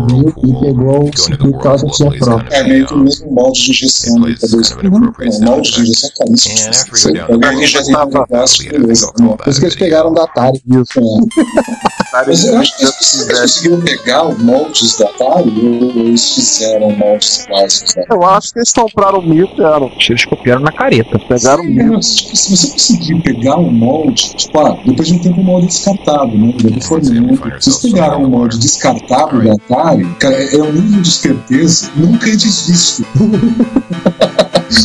e 0.44 0.60
pegou 0.62 1.10
o 1.10 1.18
circuito 1.18 1.60
já. 1.78 2.58
É 2.58 2.64
meio 2.64 2.86
que 2.88 2.94
o 2.94 2.98
mesmo 2.98 3.32
molde 3.32 3.60
de 3.62 3.74
do 3.74 4.26
K2. 4.26 5.40
Não, 5.40 5.52
molde 5.52 5.72
de 5.72 5.82
injeção 5.82 6.10
é 6.10 6.26
caríssimo. 6.26 6.74
Você 6.92 7.14
pega 7.14 7.50
a 7.50 7.54
injeção 7.54 8.10
do 8.10 8.26
braço, 8.28 8.64
beleza. 8.64 9.12
Por 9.14 9.48
isso 9.48 9.60
que 9.60 9.66
eles 9.66 9.76
pegaram 9.76 10.14
da 10.14 10.24
Atari. 10.24 10.62
Isso. 10.66 11.00
é. 11.00 12.26
Mas 12.28 12.46
eu 12.46 12.58
acho 12.58 12.78
que 12.78 12.84
eles 12.84 13.04
eles 13.14 13.42
conseguiram 13.42 13.82
pegar 13.82 14.28
os 14.28 14.38
moldes 14.40 14.98
da 14.98 15.06
Atari 15.06 15.50
ou 15.50 16.06
eles 16.06 16.34
fizeram 16.34 16.92
moldes 16.92 17.46
clássicos. 17.46 17.96
Né? 17.96 18.06
Eu 18.10 18.24
acho 18.24 18.54
que 18.54 18.60
eles 18.60 18.72
compraram 18.72 19.20
o 19.20 19.22
mil, 19.22 19.48
cara. 19.56 19.92
Eles 20.10 20.26
copiaram 20.26 20.62
na 20.62 20.72
careta. 20.72 21.20
Pegaram 21.20 21.64
o 21.64 21.66
mil. 21.66 21.94
Mas, 21.94 22.16
tipo, 22.16 22.36
se 22.36 22.56
você 22.56 22.68
conseguir 22.72 23.22
pegar 23.22 23.58
um 23.58 23.72
molde, 23.72 24.36
tipo, 24.36 24.60
ah, 24.60 24.78
depois 24.86 25.08
de 25.08 25.16
um 25.16 25.20
tempo 25.20 25.42
o 25.42 25.44
molde 25.44 25.66
é 25.66 25.70
descartável, 25.70 26.40
né? 26.40 26.54
Ele 26.60 26.68
é 26.68 26.72
deformando. 26.72 27.52
Vocês 27.60 27.78
pegaram 27.78 28.24
um 28.24 28.30
molde 28.30 28.60
descartável 28.60 29.44
da 29.44 29.54
Atari, 29.54 30.06
cara, 30.20 30.36
é 30.36 30.58
um 30.58 30.72
nível 30.72 31.02
de 31.02 31.10
esperteza 31.10 31.63
nunca 31.96 32.30
antes 32.30 32.68
visto. 32.68 33.06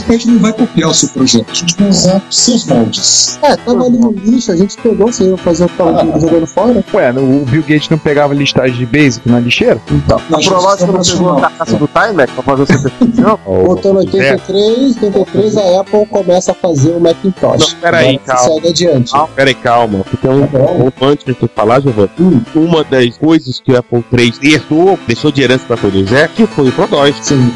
A 0.09 0.13
gente 0.13 0.29
não 0.29 0.39
vai 0.39 0.53
copiar 0.53 0.91
o 0.91 0.95
seu 0.95 1.09
projeto, 1.11 1.51
a 1.51 1.55
gente 1.55 1.77
vai 1.77 1.89
usar 1.89 2.23
seus 2.31 2.67
moldes. 2.67 3.39
É, 3.43 3.57
tava 3.57 3.85
ali 3.87 3.97
no 3.97 4.13
lixo, 4.13 4.53
a 4.53 4.57
gente 4.57 4.77
pegou, 4.77 5.11
você 5.11 5.25
ia 5.25 5.37
fazer 5.39 5.65
o 5.65 5.69
trabalho 5.69 6.21
jogando 6.21 6.47
fora. 6.47 6.85
Ué, 6.93 7.11
o 7.13 7.45
Bill 7.47 7.63
Gates 7.63 7.89
não 7.89 7.97
pegava 7.97 8.35
listagem 8.35 8.77
de 8.77 8.87
Basic 8.87 9.27
na 9.29 9.41
lixeira? 9.41 9.81
Então, 9.91 10.21
Na 10.29 10.39
Provar 10.39 10.77
que 10.77 10.81
gestão 10.85 10.97
você 10.97 11.13
pegou 11.13 11.39
a 11.39 11.41
carcaça 11.41 11.77
do 11.77 11.89
Timex 11.89 12.33
pra 12.33 12.43
fazer 12.43 12.63
essa 12.65 12.79
definição? 12.79 13.39
Voltando 13.47 14.03
em 14.03 14.07
83, 14.07 15.03
83 15.03 15.57
a 15.57 15.81
Apple 15.81 16.07
começa 16.07 16.53
a 16.53 16.55
fazer 16.55 16.91
o 16.91 17.01
Macintosh. 17.01 17.73
Não, 17.73 17.81
peraí, 17.81 18.19
calma. 18.19 18.55
Segue 18.55 18.69
adiante. 18.69 19.15
Não, 19.15 19.29
peraí, 19.29 19.55
calma. 19.55 20.05
Porque 20.05 20.29
um, 20.29 20.47
Tá 20.47 20.59
um, 20.59 21.09
antes 21.09 21.25
de 21.25 21.35
tu 21.35 21.49
falar, 21.55 21.81
Giovanni, 21.81 22.11
uma 22.55 22.85
das 22.85 23.17
coisas 23.17 23.61
que 23.61 23.73
o 23.73 23.79
Apple 23.79 24.05
III 24.13 24.35
herdou, 24.43 24.99
deixou 25.07 25.31
de 25.33 25.43
herança 25.43 25.65
pra 25.67 25.77
todos 25.77 26.13
é 26.13 26.29
que 26.29 26.47
foi 26.47 26.68
o 26.69 26.73
Pro 26.73 26.87
2. 26.87 27.17
Sim, 27.23 27.51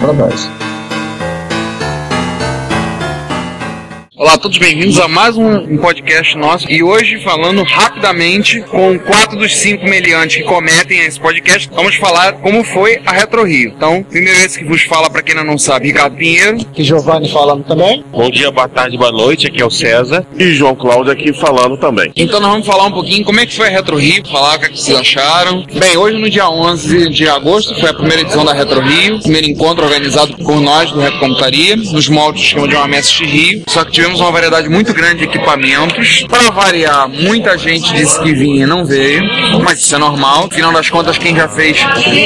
Olá, 4.22 4.38
todos 4.38 4.56
bem-vindos 4.56 5.00
a 5.00 5.08
mais 5.08 5.36
um, 5.36 5.76
podcast 5.78 6.36
nosso 6.36 6.70
e 6.70 6.80
hoje 6.80 7.18
falando 7.24 7.64
rapidamente 7.64 8.60
com 8.70 8.96
quatro 8.96 9.36
dos 9.36 9.56
cinco 9.56 9.84
meliantes 9.84 10.36
que 10.36 10.44
cometem 10.44 11.00
esse 11.00 11.18
podcast, 11.18 11.68
vamos 11.74 11.96
falar 11.96 12.34
como 12.34 12.62
foi 12.62 13.00
a 13.04 13.10
Retro 13.10 13.42
Rio. 13.42 13.72
Então, 13.76 14.00
primeiro 14.08 14.38
esse 14.38 14.60
que 14.60 14.64
vos 14.64 14.82
fala, 14.82 15.10
para 15.10 15.24
quem 15.24 15.36
ainda 15.36 15.44
não 15.44 15.58
sabe, 15.58 15.88
Ricardo 15.88 16.16
Pinheiro. 16.16 16.64
Que 16.66 16.84
Giovanni 16.84 17.28
falando 17.30 17.64
também. 17.64 18.04
Bom 18.12 18.30
dia, 18.30 18.52
boa 18.52 18.68
tarde, 18.68 18.96
boa 18.96 19.10
noite, 19.10 19.48
aqui 19.48 19.60
é 19.60 19.66
o 19.66 19.70
César 19.70 20.24
e 20.38 20.52
João 20.52 20.76
Cláudio 20.76 21.12
aqui 21.12 21.32
falando 21.32 21.76
também. 21.76 22.12
Então 22.14 22.38
nós 22.38 22.52
vamos 22.52 22.66
falar 22.68 22.84
um 22.84 22.92
pouquinho 22.92 23.24
como 23.24 23.40
é 23.40 23.44
que 23.44 23.56
foi 23.56 23.66
a 23.66 23.70
Retro 23.70 23.96
Rio, 23.96 24.24
falar 24.28 24.54
o 24.54 24.60
que, 24.60 24.66
é 24.66 24.68
que 24.68 24.80
vocês 24.80 25.00
acharam. 25.00 25.66
Bem, 25.74 25.96
hoje 25.96 26.16
no 26.16 26.30
dia 26.30 26.48
11 26.48 27.08
de 27.08 27.28
agosto 27.28 27.74
foi 27.80 27.90
a 27.90 27.94
primeira 27.94 28.22
edição 28.22 28.44
da 28.44 28.52
Retro 28.52 28.82
Rio, 28.82 29.18
primeiro 29.18 29.48
encontro 29.48 29.84
organizado 29.84 30.36
por 30.36 30.60
nós 30.60 30.92
do 30.92 31.00
Retro 31.00 31.18
Computaria, 31.18 31.74
nos 31.74 32.08
moldes 32.08 32.52
que 32.52 32.68
de 32.68 32.76
uma 32.76 32.86
MSX 32.86 33.18
Rio, 33.18 33.62
só 33.66 33.84
que 33.84 33.90
tivemos 33.90 34.11
tivemos 34.12 34.20
uma 34.20 34.30
variedade 34.30 34.68
muito 34.68 34.92
grande 34.92 35.18
de 35.20 35.24
equipamentos. 35.24 36.24
Para 36.28 36.50
variar, 36.50 37.08
muita 37.08 37.56
gente 37.56 37.92
disse 37.94 38.20
que 38.22 38.34
vinha 38.34 38.64
e 38.64 38.66
não 38.66 38.84
veio, 38.84 39.22
mas 39.64 39.80
isso 39.80 39.94
é 39.94 39.98
normal. 39.98 40.48
Afinal 40.50 40.72
das 40.72 40.90
contas, 40.90 41.16
quem 41.16 41.34
já 41.34 41.48
fez 41.48 41.78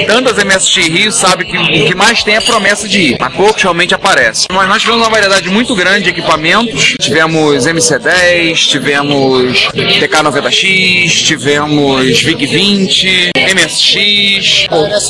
tantas 0.06 0.42
MSX 0.42 0.88
Rio 0.88 1.12
sabe 1.12 1.44
que 1.44 1.56
o 1.56 1.86
que 1.86 1.94
mais 1.94 2.22
tem 2.22 2.36
é 2.36 2.40
promessa 2.40 2.88
de 2.88 3.00
ir. 3.12 3.16
A 3.20 3.30
poucos 3.30 3.62
realmente 3.62 3.94
aparece. 3.94 4.46
Mas 4.52 4.68
nós 4.68 4.80
tivemos 4.82 5.02
uma 5.02 5.10
variedade 5.10 5.48
muito 5.48 5.74
grande 5.74 6.04
de 6.04 6.10
equipamentos. 6.10 6.96
Tivemos 7.00 7.66
MC10, 7.66 8.54
tivemos 8.68 9.68
TK90X, 9.74 11.24
tivemos 11.24 12.22
VIC-20, 12.22 13.30
MSX, 13.54 14.66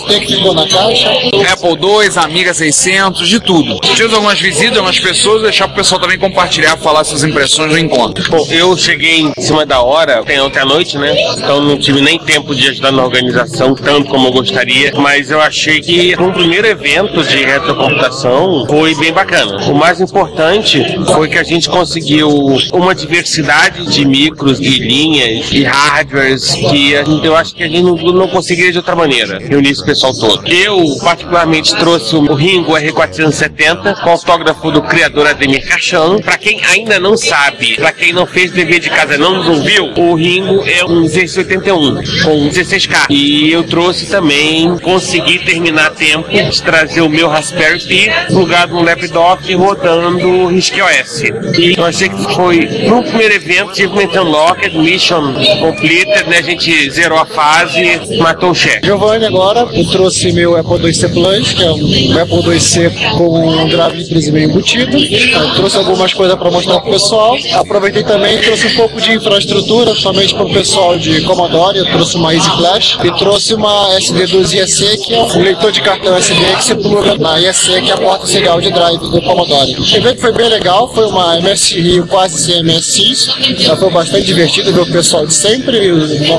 que 0.08 0.26
ficou 0.26 0.54
na 0.54 0.68
caixa, 0.68 1.10
Apple 1.52 1.70
II, 1.70 2.18
Amiga 2.22 2.52
600, 2.52 3.28
de 3.28 3.40
tudo. 3.40 3.78
Tivemos 3.80 4.14
algumas 4.14 4.40
visitas, 4.40 4.76
algumas 4.76 4.98
pessoas, 4.98 5.42
deixar 5.42 5.68
pro 5.68 5.76
pessoal 5.76 6.00
também 6.00 6.18
compartilhar 6.18 6.65
compartilhar, 6.66 6.76
falar 6.78 7.04
suas 7.04 7.22
impressões 7.22 7.70
do 7.70 7.78
encontro. 7.78 8.28
Bom, 8.30 8.46
eu 8.50 8.76
cheguei 8.76 9.20
em 9.20 9.32
cima 9.40 9.64
da 9.64 9.80
hora, 9.80 10.22
ontem 10.42 10.58
à 10.58 10.64
noite, 10.64 10.98
né? 10.98 11.14
Então 11.36 11.60
não 11.60 11.78
tive 11.78 12.00
nem 12.00 12.18
tempo 12.18 12.54
de 12.54 12.68
ajudar 12.68 12.90
na 12.90 13.04
organização 13.04 13.74
tanto 13.74 14.10
como 14.10 14.28
eu 14.28 14.32
gostaria, 14.32 14.92
mas 14.96 15.30
eu 15.30 15.40
achei 15.40 15.80
que 15.80 16.16
um 16.18 16.32
primeiro 16.32 16.66
evento 16.66 17.22
de 17.22 17.44
retrocomputação 17.44 18.66
foi 18.68 18.94
bem 18.96 19.12
bacana. 19.12 19.70
O 19.70 19.74
mais 19.74 20.00
importante 20.00 20.82
foi 21.12 21.28
que 21.28 21.38
a 21.38 21.44
gente 21.44 21.68
conseguiu 21.68 22.28
uma 22.72 22.94
diversidade 22.94 23.86
de 23.86 24.04
micros, 24.04 24.58
de 24.58 24.78
linhas 24.78 25.50
e 25.52 25.62
hardwares 25.62 26.54
que 26.54 26.92
eu 27.22 27.36
acho 27.36 27.54
que 27.54 27.62
a 27.62 27.68
gente 27.68 27.82
não, 27.82 27.96
não 27.96 28.28
conseguiria 28.28 28.72
de 28.72 28.78
outra 28.78 28.96
maneira 28.96 29.38
reunir 29.38 29.70
esse 29.70 29.84
pessoal 29.84 30.12
todo. 30.14 30.46
Eu, 30.46 30.96
particularmente, 31.02 31.74
trouxe 31.76 32.16
o 32.16 32.34
Ringo 32.34 32.72
R470 32.72 34.00
com 34.02 34.10
autógrafo 34.10 34.70
do 34.70 34.82
criador 34.82 35.26
Ademir 35.26 35.66
Cachan. 35.66 36.18
Para 36.20 36.38
quem 36.38 36.55
ainda 36.62 36.98
não 36.98 37.16
sabe, 37.16 37.76
para 37.76 37.92
quem 37.92 38.12
não 38.12 38.26
fez 38.26 38.50
dever 38.50 38.80
de 38.80 38.90
casa, 38.90 39.18
não 39.18 39.36
nos 39.36 39.48
ouviu, 39.48 39.92
o 39.96 40.14
Ringo 40.14 40.64
é 40.66 40.84
um 40.84 41.00
1681 41.00 41.94
com 42.22 42.48
16K. 42.48 43.06
E 43.10 43.50
eu 43.50 43.64
trouxe 43.64 44.06
também, 44.06 44.76
consegui 44.78 45.38
terminar 45.38 45.86
a 45.86 45.90
tempo 45.90 46.28
de 46.28 46.62
trazer 46.62 47.00
o 47.00 47.08
meu 47.08 47.28
Raspberry 47.28 47.80
Pi 47.80 48.10
plugado 48.28 48.74
no 48.74 48.82
laptop 48.82 49.54
rodando 49.54 50.28
o 50.28 50.46
RISC 50.48 50.74
OS. 50.80 51.22
E 51.58 51.74
eu 51.76 51.84
achei 51.84 52.08
que 52.08 52.34
foi 52.34 52.60
no 52.88 53.02
primeiro 53.02 53.34
evento, 53.34 53.70
Achievement 53.70 54.20
Unlocked, 54.20 54.76
Mission 54.76 55.34
Completed, 55.60 56.28
né? 56.28 56.38
A 56.38 56.42
gente 56.42 56.90
zerou 56.90 57.18
a 57.18 57.26
fase, 57.26 58.16
matou 58.18 58.50
o 58.50 58.54
chefe. 58.54 58.80
Giovanni 58.84 59.26
agora, 59.26 59.68
eu 59.72 59.84
trouxe 59.86 60.32
meu 60.32 60.56
Apple 60.56 60.86
IIc 60.86 61.08
Plus, 61.08 61.52
que 61.52 61.62
é 61.62 61.70
um 61.70 62.18
Apple 62.18 62.52
IIc 62.52 63.16
com 63.16 63.46
um 63.46 63.66
de 63.66 64.32
meio 64.32 64.50
embutido. 64.50 64.96
Eu 64.96 65.54
trouxe 65.54 65.76
algumas 65.76 66.12
coisas 66.12 66.36
para 66.36 66.45
mostrar 66.50 66.80
para 66.80 66.88
o 66.88 66.92
pessoal. 66.92 67.36
Aproveitei 67.54 68.02
também 68.02 68.36
e 68.36 68.42
trouxe 68.42 68.66
um 68.66 68.74
pouco 68.74 69.00
de 69.00 69.12
infraestrutura, 69.12 69.94
somente 69.94 70.34
para 70.34 70.44
o 70.44 70.52
pessoal 70.52 70.98
de 70.98 71.22
Commodore. 71.22 71.78
Eu 71.78 71.86
trouxe 71.86 72.16
uma 72.16 72.34
Easy 72.34 72.50
Flash 72.50 72.98
e 73.04 73.10
trouxe 73.18 73.54
uma 73.54 73.96
SD2 73.98 74.52
IEC, 74.54 75.04
que 75.04 75.14
é 75.14 75.22
um 75.22 75.42
leitor 75.42 75.72
de 75.72 75.80
cartão 75.80 76.16
SD 76.16 76.56
que 76.56 76.64
você 76.64 76.74
pluga 76.74 77.16
na 77.16 77.38
IEC, 77.40 77.82
que 77.82 77.90
é 77.90 77.94
a 77.94 77.98
porta 77.98 78.26
serial 78.26 78.60
de 78.60 78.70
drive 78.70 79.00
do 79.00 79.22
Commodore. 79.22 79.76
O 79.76 79.96
evento 79.96 80.20
foi 80.20 80.32
bem 80.32 80.48
legal, 80.48 80.92
foi 80.92 81.06
uma 81.06 81.38
MS 81.38 81.80
Rio 81.80 82.06
quase 82.06 82.38
sem 82.38 82.62
MSX. 82.62 83.28
Já 83.58 83.76
foi 83.76 83.90
bastante 83.90 84.24
divertido 84.26 84.72
ver 84.72 84.80
o 84.80 84.86
pessoal 84.86 85.26
de 85.26 85.34
sempre 85.34 85.78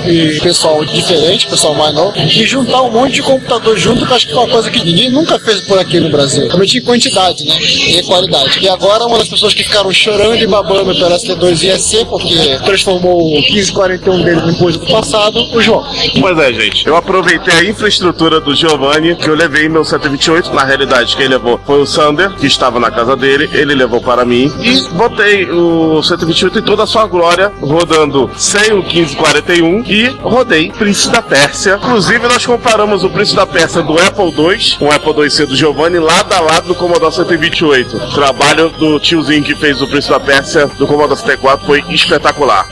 e 0.08 0.40
pessoal 0.40 0.84
diferente, 0.86 1.48
pessoal 1.48 1.74
mais 1.76 1.94
novo. 1.94 2.18
E 2.18 2.46
juntar 2.46 2.82
um 2.84 2.92
monte 2.92 3.14
de 3.14 3.22
computador 3.22 3.78
junto, 3.78 4.06
que 4.06 4.14
acho 4.14 4.28
que 4.28 4.34
é 4.34 4.38
uma 4.38 4.48
coisa 4.48 4.70
que 4.70 4.84
ninguém 4.84 5.10
nunca 5.10 5.40
fez 5.40 5.62
por 5.62 5.80
aqui 5.80 6.00
no 6.00 6.10
Brasil. 6.10 6.48
Realmente 6.48 6.78
em 6.78 6.82
quantidade, 6.82 7.44
né? 7.46 7.56
E 7.60 8.04
qualidade. 8.04 8.60
E 8.62 8.70
agora 8.70 9.06
uma 9.06 9.18
das 9.18 9.28
pessoas 9.28 9.54
que 9.54 9.64
ficaram 9.64 9.87
ficaram 9.88 9.94
chorando 9.94 10.42
e 10.42 10.48
babando 10.48 10.94
pelo 10.96 11.16
ST2 11.16 11.64
IEC, 11.64 12.06
porque 12.06 12.58
transformou 12.66 13.28
o 13.28 13.36
1541 13.36 14.24
dele 14.24 14.52
em 14.52 14.54
coisa 14.56 14.78
do 14.78 14.88
passado, 14.88 15.40
o 15.54 15.62
João. 15.62 15.86
Pois 16.20 16.38
é, 16.38 16.54
gente. 16.54 16.88
Eu 16.88 16.96
aproveitei 16.96 17.54
a 17.54 17.64
infraestrutura 17.64 18.40
do 18.40 18.56
Giovanni, 18.56 19.16
que 19.16 19.30
eu 19.30 19.36
levei 19.36 19.70
meu 19.70 19.84
128. 19.84 20.54
Na 20.54 20.64
realidade, 20.64 21.16
quem 21.16 21.28
levou 21.28 21.60
foi 21.66 21.82
o 21.82 21.86
Sander, 21.86 22.32
que 22.36 22.48
estava 22.48 22.80
na 22.80 22.92
casa 22.92 23.16
dele. 23.16 23.50
Ele 23.54 23.76
levou 23.76 24.02
para 24.02 24.26
mim. 24.26 24.52
E 24.62 24.82
botei 24.94 25.50
o 25.50 26.02
128 26.02 26.60
em 26.60 26.62
toda 26.62 26.84
a 26.84 26.88
sua 26.88 27.06
glória, 27.06 27.52
rodando 27.62 28.30
sem 28.38 28.72
o 28.72 28.84
1541 28.84 29.84
e 29.88 30.08
rodei 30.22 30.72
Príncipe 30.72 31.14
da 31.14 31.22
Pérsia. 31.22 31.80
Inclusive, 31.82 32.28
nós 32.28 32.46
comparamos 32.46 33.04
o 33.04 33.10
Príncipe 33.10 33.38
da 33.38 33.46
Pérsia 33.46 33.82
do 33.82 33.98
Apple 34.00 34.26
II 34.26 34.78
com 34.80 34.86
o 34.86 34.92
Apple 34.92 35.24
IIc 35.24 35.46
do 35.46 35.56
Giovanni 35.56 36.00
lado 36.00 36.34
a 36.34 36.40
lado 36.40 36.68
no 36.70 36.76
Commodore 36.76 37.14
128. 37.14 38.14
Trabalho 38.14 38.70
do 38.70 39.00
tiozinho 39.00 39.44
que 39.44 39.56
fez 39.56 39.77
o 39.82 39.88
Príncipe 39.88 40.14
da 40.14 40.20
Pérsia 40.20 40.68
do 40.68 40.88
Commodore 40.88 41.20
64 41.20 41.66
foi 41.66 41.84
espetacular. 41.90 42.68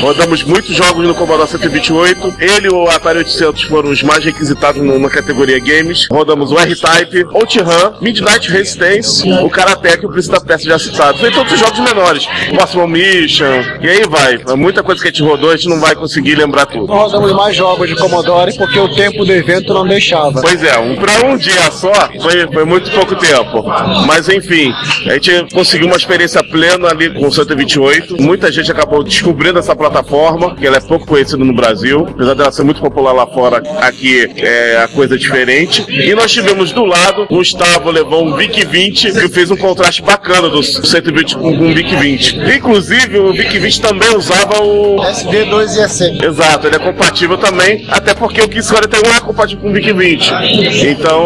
Rodamos 0.00 0.42
muitos 0.42 0.74
jogos 0.74 1.06
no 1.06 1.14
Commodore 1.14 1.48
128. 1.48 2.34
Ele 2.38 2.68
e 2.68 2.70
o 2.70 2.88
Atari 2.88 3.18
800 3.18 3.62
foram 3.64 3.90
os 3.90 4.02
mais 4.02 4.24
requisitados 4.24 4.82
na 4.82 5.10
categoria 5.10 5.58
games. 5.58 6.06
Rodamos 6.10 6.52
o 6.52 6.58
R-Type, 6.58 7.24
OutRun, 7.32 7.94
Midnight 8.00 8.50
Resistance, 8.50 9.28
o 9.42 9.50
Karateka 9.50 10.04
e 10.04 10.06
o 10.06 10.10
Príncipe 10.10 10.34
da 10.34 10.40
Pérsia 10.40 10.70
já 10.70 10.78
citados. 10.78 11.22
E 11.22 11.30
todos 11.30 11.52
os 11.52 11.58
jogos 11.58 11.78
menores. 11.80 12.26
Possible 12.56 12.86
Mission, 12.86 13.62
e 13.80 13.88
aí 13.88 14.02
vai. 14.08 14.40
É 14.48 14.54
muita 14.54 14.82
coisa 14.82 15.00
que 15.00 15.08
a 15.08 15.10
gente 15.10 15.22
rodou, 15.22 15.50
a 15.50 15.56
gente 15.56 15.68
não 15.68 15.80
vai 15.80 15.94
conseguir 15.94 16.34
lembrar 16.34 16.66
tudo. 16.66 16.92
Rodamos 16.92 17.32
mais 17.32 17.56
jogos 17.56 17.88
de 17.88 17.96
Commodore 17.96 18.56
porque 18.56 18.78
o 18.78 18.94
tempo 18.94 19.24
do 19.24 19.32
evento 19.32 19.72
não 19.72 19.86
deixava. 19.86 20.40
Pois 20.40 20.62
é, 20.62 20.78
um, 20.78 20.96
pra 20.96 21.26
um 21.26 21.36
dia 21.36 21.70
só 21.70 21.92
foi, 22.20 22.46
foi 22.52 22.64
muito 22.64 22.90
pouco 22.90 23.14
tempo. 23.16 23.64
Mas 24.06 24.28
enfim, 24.28 24.72
a 25.06 25.14
gente 25.14 25.46
conseguiu 25.52 25.86
uma 25.86 25.96
experiência 25.96 26.42
pleno 26.50 26.86
ali 26.86 27.10
com 27.10 27.26
o 27.26 27.32
128. 27.32 28.20
Muita 28.20 28.50
gente 28.50 28.70
acabou 28.70 29.02
descobrindo 29.02 29.58
essa 29.58 29.74
plataforma, 29.74 30.54
que 30.56 30.66
ela 30.66 30.76
é 30.76 30.80
pouco 30.80 31.06
conhecida 31.06 31.44
no 31.44 31.54
Brasil, 31.54 32.06
apesar 32.08 32.34
dela 32.34 32.52
ser 32.52 32.62
muito 32.62 32.80
popular 32.80 33.12
lá 33.12 33.26
fora, 33.26 33.62
aqui 33.80 34.30
é 34.36 34.82
a 34.82 34.88
coisa 34.88 35.16
diferente. 35.16 35.84
E 35.88 36.14
nós 36.14 36.30
tivemos 36.32 36.72
do 36.72 36.84
lado, 36.84 37.22
o 37.22 37.36
Gustavo 37.36 37.90
levou 37.90 38.26
um 38.26 38.36
VIC-20, 38.36 39.20
que 39.20 39.28
fez 39.28 39.50
um 39.50 39.56
contraste 39.56 40.02
bacana 40.02 40.48
do 40.48 40.62
120 40.62 41.36
com 41.36 41.48
o 41.50 41.74
VIC-20. 41.74 42.56
Inclusive, 42.56 43.18
o 43.18 43.32
VIC-20 43.32 43.80
também 43.80 44.16
usava 44.16 44.62
o 44.62 44.96
SD2 44.96 45.76
IEC. 45.76 46.24
Exato, 46.24 46.66
ele 46.66 46.76
é 46.76 46.78
compatível 46.78 47.36
também, 47.36 47.86
até 47.88 48.14
porque 48.14 48.40
o 48.40 48.48
1541 48.48 49.16
é 49.16 49.20
compatível 49.20 49.62
com 49.62 49.70
o 49.70 49.72
VIC-20. 49.72 50.88
Então, 50.88 51.22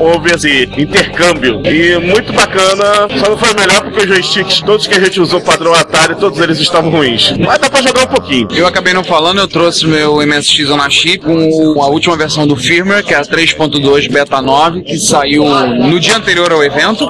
houve 0.00 0.32
esse 0.34 0.68
intercâmbio. 0.76 1.62
E 1.66 1.98
muito 1.98 2.32
bacana, 2.32 3.08
só 3.18 3.30
não 3.30 3.36
foi 3.36 3.54
melhor 3.54 3.82
porque 3.82 4.04
o 4.04 4.08
joystick 4.08 4.35
todos 4.64 4.86
que 4.86 4.94
a 4.94 5.00
gente 5.00 5.20
usou 5.20 5.40
padrão 5.40 5.72
Atari, 5.74 6.16
todos 6.16 6.38
eles 6.40 6.58
estavam 6.58 6.90
ruins. 6.90 7.34
Mas 7.38 7.58
dá 7.58 7.70
pra 7.70 7.82
jogar 7.82 8.04
um 8.04 8.06
pouquinho. 8.08 8.48
Eu 8.52 8.66
acabei 8.66 8.92
não 8.92 9.04
falando, 9.04 9.38
eu 9.38 9.48
trouxe 9.48 9.86
meu 9.86 10.16
MSX 10.26 10.66
Zona 10.66 10.88
Chip 10.90 11.24
com 11.24 11.82
a 11.82 11.86
última 11.86 12.16
versão 12.16 12.46
do 12.46 12.56
firmware, 12.56 13.04
que 13.04 13.14
é 13.14 13.18
a 13.18 13.22
3.2 13.22 14.10
Beta 14.10 14.40
9, 14.42 14.82
que 14.82 14.98
saiu 14.98 15.44
no 15.44 15.98
dia 15.98 16.16
anterior 16.16 16.52
ao 16.52 16.62
evento. 16.62 17.08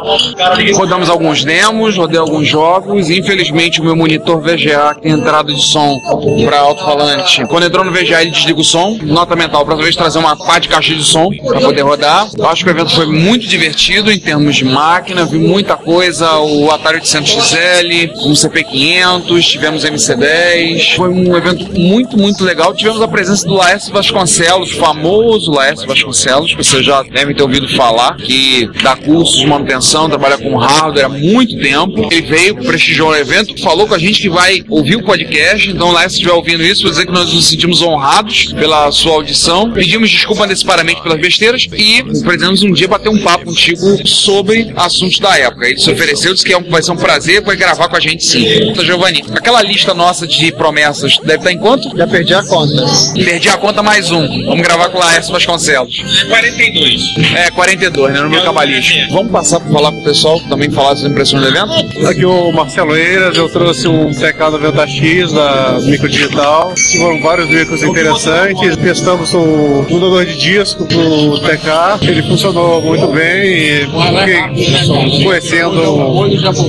Rodamos 0.75 1.09
alguns 1.09 1.45
demos, 1.45 1.97
rodei 1.97 2.19
alguns 2.19 2.47
jogos. 2.49 3.11
Infelizmente, 3.11 3.81
o 3.81 3.85
meu 3.85 3.97
monitor 3.97 4.41
VGA, 4.41 4.95
que 4.95 5.03
tem 5.03 5.13
entrada 5.13 5.53
de 5.53 5.63
som 5.63 6.01
para 6.45 6.59
alto-falante, 6.59 7.45
quando 7.47 7.65
entrou 7.65 7.85
no 7.85 7.93
VGA, 7.93 8.23
ele 8.23 8.31
desliga 8.31 8.61
o 8.61 8.65
som. 8.65 8.99
Nota 9.03 9.35
mental, 9.37 9.65
para 9.65 9.77
vez 9.77 9.97
trazer 9.97 10.19
uma 10.19 10.37
pá 10.37 10.59
de 10.59 10.69
caixa 10.69 10.95
de 10.95 11.05
som 11.05 11.31
para 11.31 11.61
poder 11.61 11.83
rodar. 11.83 12.29
Eu 12.37 12.47
acho 12.49 12.65
que 12.65 12.71
o 12.71 12.73
evento 12.73 12.95
foi 12.95 13.07
muito 13.07 13.47
divertido 13.47 14.11
em 14.11 14.19
termos 14.19 14.57
de 14.57 14.65
máquina, 14.65 15.25
vi 15.25 15.39
muita 15.39 15.77
coisa. 15.77 16.39
O 16.39 16.71
Atari 16.71 16.97
800 16.97 17.16
800XL, 17.21 18.13
um 18.27 18.33
CP500, 18.33 19.43
tivemos 19.43 19.85
MC10. 19.85 20.97
Foi 20.97 21.09
um 21.09 21.37
evento 21.37 21.79
muito, 21.79 22.19
muito 22.19 22.45
legal. 22.45 22.75
Tivemos 22.75 23.01
a 23.01 23.09
presença 23.09 23.47
do 23.47 23.55
Laércio 23.55 23.93
Vasconcelos, 23.93 24.73
famoso 24.73 25.51
Laércio 25.53 25.87
Vasconcelos, 25.87 26.55
que 26.55 26.63
você 26.63 26.83
já 26.83 27.03
deve 27.03 27.35
ter 27.35 27.43
ouvido 27.43 27.69
falar, 27.77 28.17
que 28.17 28.69
dá 28.83 28.97
cursos 28.97 29.39
de 29.39 29.47
manutenção, 29.47 30.09
trabalha 30.09 30.37
com 30.37 30.57
hardware 30.57 31.07
há 31.07 31.09
muito 31.09 31.59
tempo. 31.59 32.09
Ele 32.11 32.23
veio, 32.23 32.57
prestigiou 32.57 33.11
o 33.11 33.17
evento, 33.17 33.59
falou 33.63 33.87
com 33.87 33.95
a 33.95 33.99
gente 33.99 34.21
que 34.21 34.29
vai 34.29 34.63
ouvir 34.69 34.97
o 34.97 35.05
podcast. 35.05 35.71
Então, 35.71 35.91
Laércio, 35.93 36.17
se 36.17 36.23
estiver 36.23 36.35
ouvindo 36.35 36.63
isso, 36.63 36.83
vou 36.83 36.91
dizer 36.91 37.07
que 37.07 37.13
nós 37.13 37.33
nos 37.33 37.47
sentimos 37.47 37.81
honrados 37.83 38.53
pela 38.53 38.91
sua 38.93 39.13
audição. 39.13 39.71
Pedimos 39.71 40.11
desculpa 40.11 40.45
antecipadamente 40.45 41.03
pelas 41.03 41.21
besteiras 41.21 41.67
e 41.73 42.03
pretendemos 42.23 42.63
um 42.63 42.73
dia 42.73 42.89
bater 42.89 43.09
um 43.09 43.19
papo 43.19 43.47
contigo 43.47 44.07
sobre 44.07 44.73
assuntos 44.77 45.19
da 45.19 45.37
época. 45.39 45.67
Ele 45.67 45.79
se 45.79 45.91
ofereceu, 45.91 46.33
disse 46.33 46.45
que 46.45 46.53
é 46.53 46.67
vai 46.71 46.83
ser 46.83 46.93
um 46.93 46.97
prazer 47.07 47.41
vai 47.41 47.55
gravar 47.55 47.89
com 47.89 47.95
a 47.95 48.01
gente 48.01 48.25
sim. 48.25 48.75
Giovanni, 48.85 49.23
aquela 49.33 49.63
lista 49.63 49.95
nossa 49.95 50.27
de 50.27 50.51
promessas 50.51 51.19
deve 51.19 51.39
estar 51.39 51.53
em 51.53 51.59
quanto? 51.59 51.97
Já 51.97 52.05
perdi 52.05 52.35
a 52.35 52.43
conta. 52.43 52.85
Perdi 53.15 53.49
a 53.49 53.57
conta 53.57 53.81
mais 53.81 54.11
um. 54.11 54.27
Vamos 54.47 54.61
gravar 54.67 54.89
com 54.89 54.99
o 54.99 55.01
Laércio 55.01 55.33
Vasconcelos. 55.33 56.25
42. 56.29 57.15
É, 57.37 57.51
42, 57.53 58.13
né? 58.13 58.21
No 58.21 58.29
meu 58.29 58.43
cabalista. 58.43 58.93
Vamos 59.13 59.31
passar 59.31 59.61
para 59.61 59.73
falar 59.73 59.93
com 59.93 60.01
o 60.01 60.05
pessoal 60.05 60.41
também 60.49 60.69
falar 60.69 60.95
das 60.95 61.05
impressões 61.05 61.43
do 61.43 61.49
evento? 61.49 62.09
Aqui 62.09 62.25
o 62.25 62.51
Marcelo 62.51 62.97
Eiras, 62.97 63.37
eu 63.37 63.49
trouxe 63.49 63.87
um 63.87 64.11
TK 64.11 64.51
do 64.51 64.59
Venta 64.59 64.87
X 64.89 65.33
da 65.33 65.79
Microdigital. 65.83 66.75
Foram 66.99 67.23
vários 67.23 67.49
veículos 67.49 67.85
interessantes. 67.85 68.77
Testamos 68.77 69.33
o 69.33 69.87
mudador 69.89 70.25
de 70.25 70.37
disco 70.37 70.85
do 70.85 71.39
TK. 71.39 72.09
Ele 72.09 72.23
funcionou 72.23 72.83
muito 72.83 73.07
bem 73.09 73.53
e 73.53 73.87
fiquei 73.87 75.25
conhecendo 75.25 76.17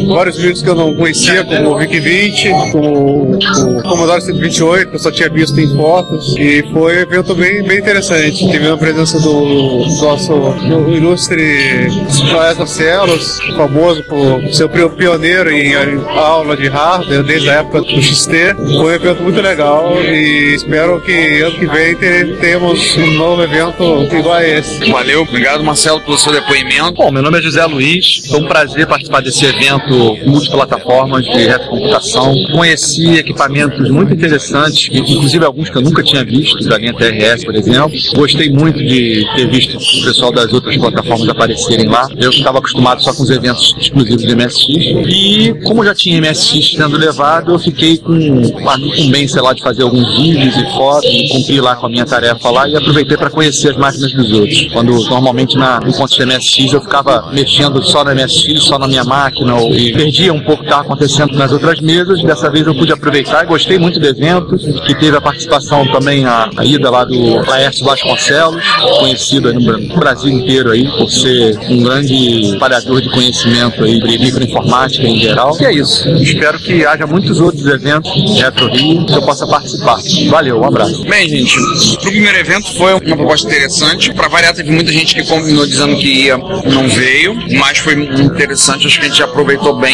vários 0.08 0.27
veículos 0.36 0.62
que 0.62 0.70
eu 0.70 0.76
não 0.76 0.96
conhecia, 0.96 1.44
como 1.44 1.76
o 1.76 1.78
VIC 1.78 2.00
20, 2.00 2.50
como 2.72 3.38
o 3.38 3.84
Commodore 3.84 4.22
128, 4.22 4.90
que 4.90 4.96
eu 4.96 5.00
só 5.00 5.12
tinha 5.12 5.30
visto 5.30 5.60
em 5.60 5.76
fotos. 5.76 6.36
E 6.38 6.64
foi 6.74 6.98
um 6.98 7.00
evento 7.00 7.36
bem, 7.36 7.64
bem 7.64 7.80
interessante. 7.80 8.50
Tive 8.50 8.68
a 8.70 8.78
presença 8.78 9.20
do 9.20 9.86
nosso 10.02 10.34
ilustre 10.92 11.90
Joás 12.30 12.58
Marcelos, 12.58 13.40
famoso 13.56 14.04
por 14.04 14.54
ser 14.54 14.66
o 14.66 14.90
pioneiro 14.90 15.52
em 15.52 15.74
aula 16.16 16.58
de 16.58 16.68
hardware 16.68 17.24
desde 17.24 17.50
a 17.50 17.54
época 17.56 17.82
do 17.82 18.02
XT. 18.02 18.56
Foi 18.56 18.86
um 18.86 18.92
evento 18.92 19.24
muito 19.24 19.42
legal 19.42 19.96
e 20.04 20.56
espero 20.56 21.00
que 21.02 21.42
ano 21.42 21.58
que 21.58 21.66
vem 21.68 21.96
tenhamos 22.40 22.98
um 22.98 23.12
novo 23.14 23.44
evento 23.44 24.08
igual 24.12 24.36
a 24.36 24.48
esse. 24.48 24.90
Valeu, 24.90 25.22
obrigado 25.22 25.64
Marcelo 25.64 26.02
pelo 26.02 26.18
seu 26.18 26.32
depoimento. 26.32 26.94
Bom, 26.94 27.12
meu 27.12 27.22
nome 27.22 27.40
é 27.40 27.42
José 27.42 27.64
Luiz, 27.66 28.24
foi 28.28 28.40
um 28.40 28.48
prazer 28.48 28.88
participar 28.88 29.22
desse 29.22 29.46
evento 29.46 30.17
multiplataformas 30.26 31.26
de 31.26 31.48
retrocomputação. 31.48 32.34
Conheci 32.54 33.18
equipamentos 33.18 33.90
muito 33.90 34.14
interessantes, 34.14 34.90
inclusive 34.92 35.46
alguns 35.46 35.70
que 35.70 35.78
eu 35.78 35.82
nunca 35.82 36.04
tinha 36.04 36.24
visto, 36.24 36.58
da 36.68 36.78
linha 36.78 36.94
TRS, 36.94 37.44
por 37.46 37.56
exemplo. 37.56 37.92
Gostei 38.16 38.50
muito 38.50 38.80
de 38.80 39.26
ter 39.36 39.50
visto 39.50 39.78
o 39.78 40.06
pessoal 40.06 40.32
das 40.32 40.52
outras 40.52 40.76
plataformas 40.78 41.30
aparecerem 41.30 41.88
lá. 41.88 42.08
Eu 42.18 42.30
estava 42.30 42.60
acostumado 42.60 43.02
só 43.02 43.14
com 43.14 43.24
os 43.24 43.30
eventos 43.30 43.76
exclusivos 43.80 44.24
do 44.26 44.36
MSX. 44.36 44.68
E 45.08 45.54
como 45.64 45.84
já 45.84 45.94
tinha 45.94 46.20
MSX 46.22 46.76
sendo 46.76 46.98
levado, 46.98 47.54
eu 47.54 47.60
fiquei 47.60 47.98
com 47.98 48.14
a 48.14 48.78
incumbência 48.78 49.42
lá 49.42 49.54
de 49.54 49.62
fazer 49.62 49.84
alguns 49.84 50.18
vídeos 50.18 50.56
e 50.56 50.64
fotos, 50.74 51.10
e 51.10 51.30
cumpri 51.30 51.62
lá 51.62 51.76
com 51.76 51.86
a 51.86 51.90
minha 51.90 52.06
tarefa 52.06 52.50
lá 52.50 52.68
e 52.68 52.76
aproveitei 52.76 53.18
para 53.18 53.30
conhecer 53.30 53.72
as 53.72 53.78
máquinas 53.78 54.12
dos 54.14 54.32
outros. 54.34 54.68
Quando 54.74 54.92
normalmente 55.10 55.58
na 55.58 55.80
encontro 55.86 56.16
de 56.16 56.26
MSX 56.26 56.74
eu 56.74 56.82
ficava 56.82 57.30
mexendo 57.32 57.82
só 57.84 58.04
no 58.04 58.14
MSX, 58.14 58.64
só 58.64 58.78
na 58.78 58.88
minha 58.88 59.04
máquina, 59.04 59.56
ou, 59.56 59.72
perdia 59.98 60.32
um 60.32 60.40
pouco 60.40 60.62
o 60.62 60.66
que 60.66 60.66
estava 60.66 60.84
acontecendo 60.84 61.36
nas 61.36 61.52
outras 61.52 61.82
mesas. 61.82 62.22
Dessa 62.24 62.50
vez 62.50 62.66
eu 62.68 62.76
pude 62.76 62.94
aproveitar 62.94 63.44
e 63.44 63.48
gostei 63.48 63.80
muito 63.80 64.00
do 64.00 64.06
evento, 64.06 64.56
que 64.86 64.96
teve 64.96 65.18
a 65.18 65.22
participação 65.22 65.86
também, 65.88 66.26
a, 66.26 66.50
a 66.56 66.64
ida 66.64 66.90
lá 66.90 67.04
do 67.04 67.38
Laércio 67.48 67.84
Vasconcelos, 67.84 68.64
conhecido 69.00 69.54
no 69.54 69.96
Brasil 69.96 70.30
inteiro 70.30 70.72
aí, 70.72 70.88
por 70.98 71.10
ser 71.10 71.58
um 71.70 71.82
grande 71.82 72.14
espalhador 72.54 73.02
de 73.02 73.10
conhecimento 73.10 73.84
aí 73.84 74.00
de 74.00 74.20
microinformática 74.20 75.08
em 75.08 75.20
geral. 75.20 75.58
E 75.60 75.66
é 75.66 75.74
isso. 75.74 76.08
Espero 76.16 76.60
que 76.60 76.86
haja 76.86 77.08
muitos 77.08 77.40
outros 77.40 77.66
eventos 77.66 78.12
Retro 78.40 78.68
Rio 78.70 79.06
que 79.06 79.14
eu 79.14 79.22
possa 79.22 79.48
participar. 79.48 79.98
Valeu, 80.30 80.60
um 80.60 80.66
abraço. 80.66 81.04
Bem, 81.06 81.28
gente, 81.28 81.60
o 81.60 81.98
primeiro 82.02 82.38
evento 82.38 82.72
foi 82.76 82.94
uma 82.94 83.00
proposta 83.00 83.48
interessante. 83.48 84.14
Para 84.14 84.28
variar, 84.28 84.54
teve 84.54 84.72
muita 84.72 84.92
gente 84.92 85.16
que 85.16 85.26
combinou 85.26 85.66
dizendo 85.66 85.96
que 85.96 86.26
ia, 86.26 86.38
não 86.38 86.88
veio, 86.88 87.36
mas 87.58 87.80
foi 87.80 87.94
interessante. 87.94 88.86
Acho 88.86 89.00
que 89.00 89.06
a 89.06 89.10
gente 89.10 89.24
aproveitou 89.24 89.76
bem 89.76 89.87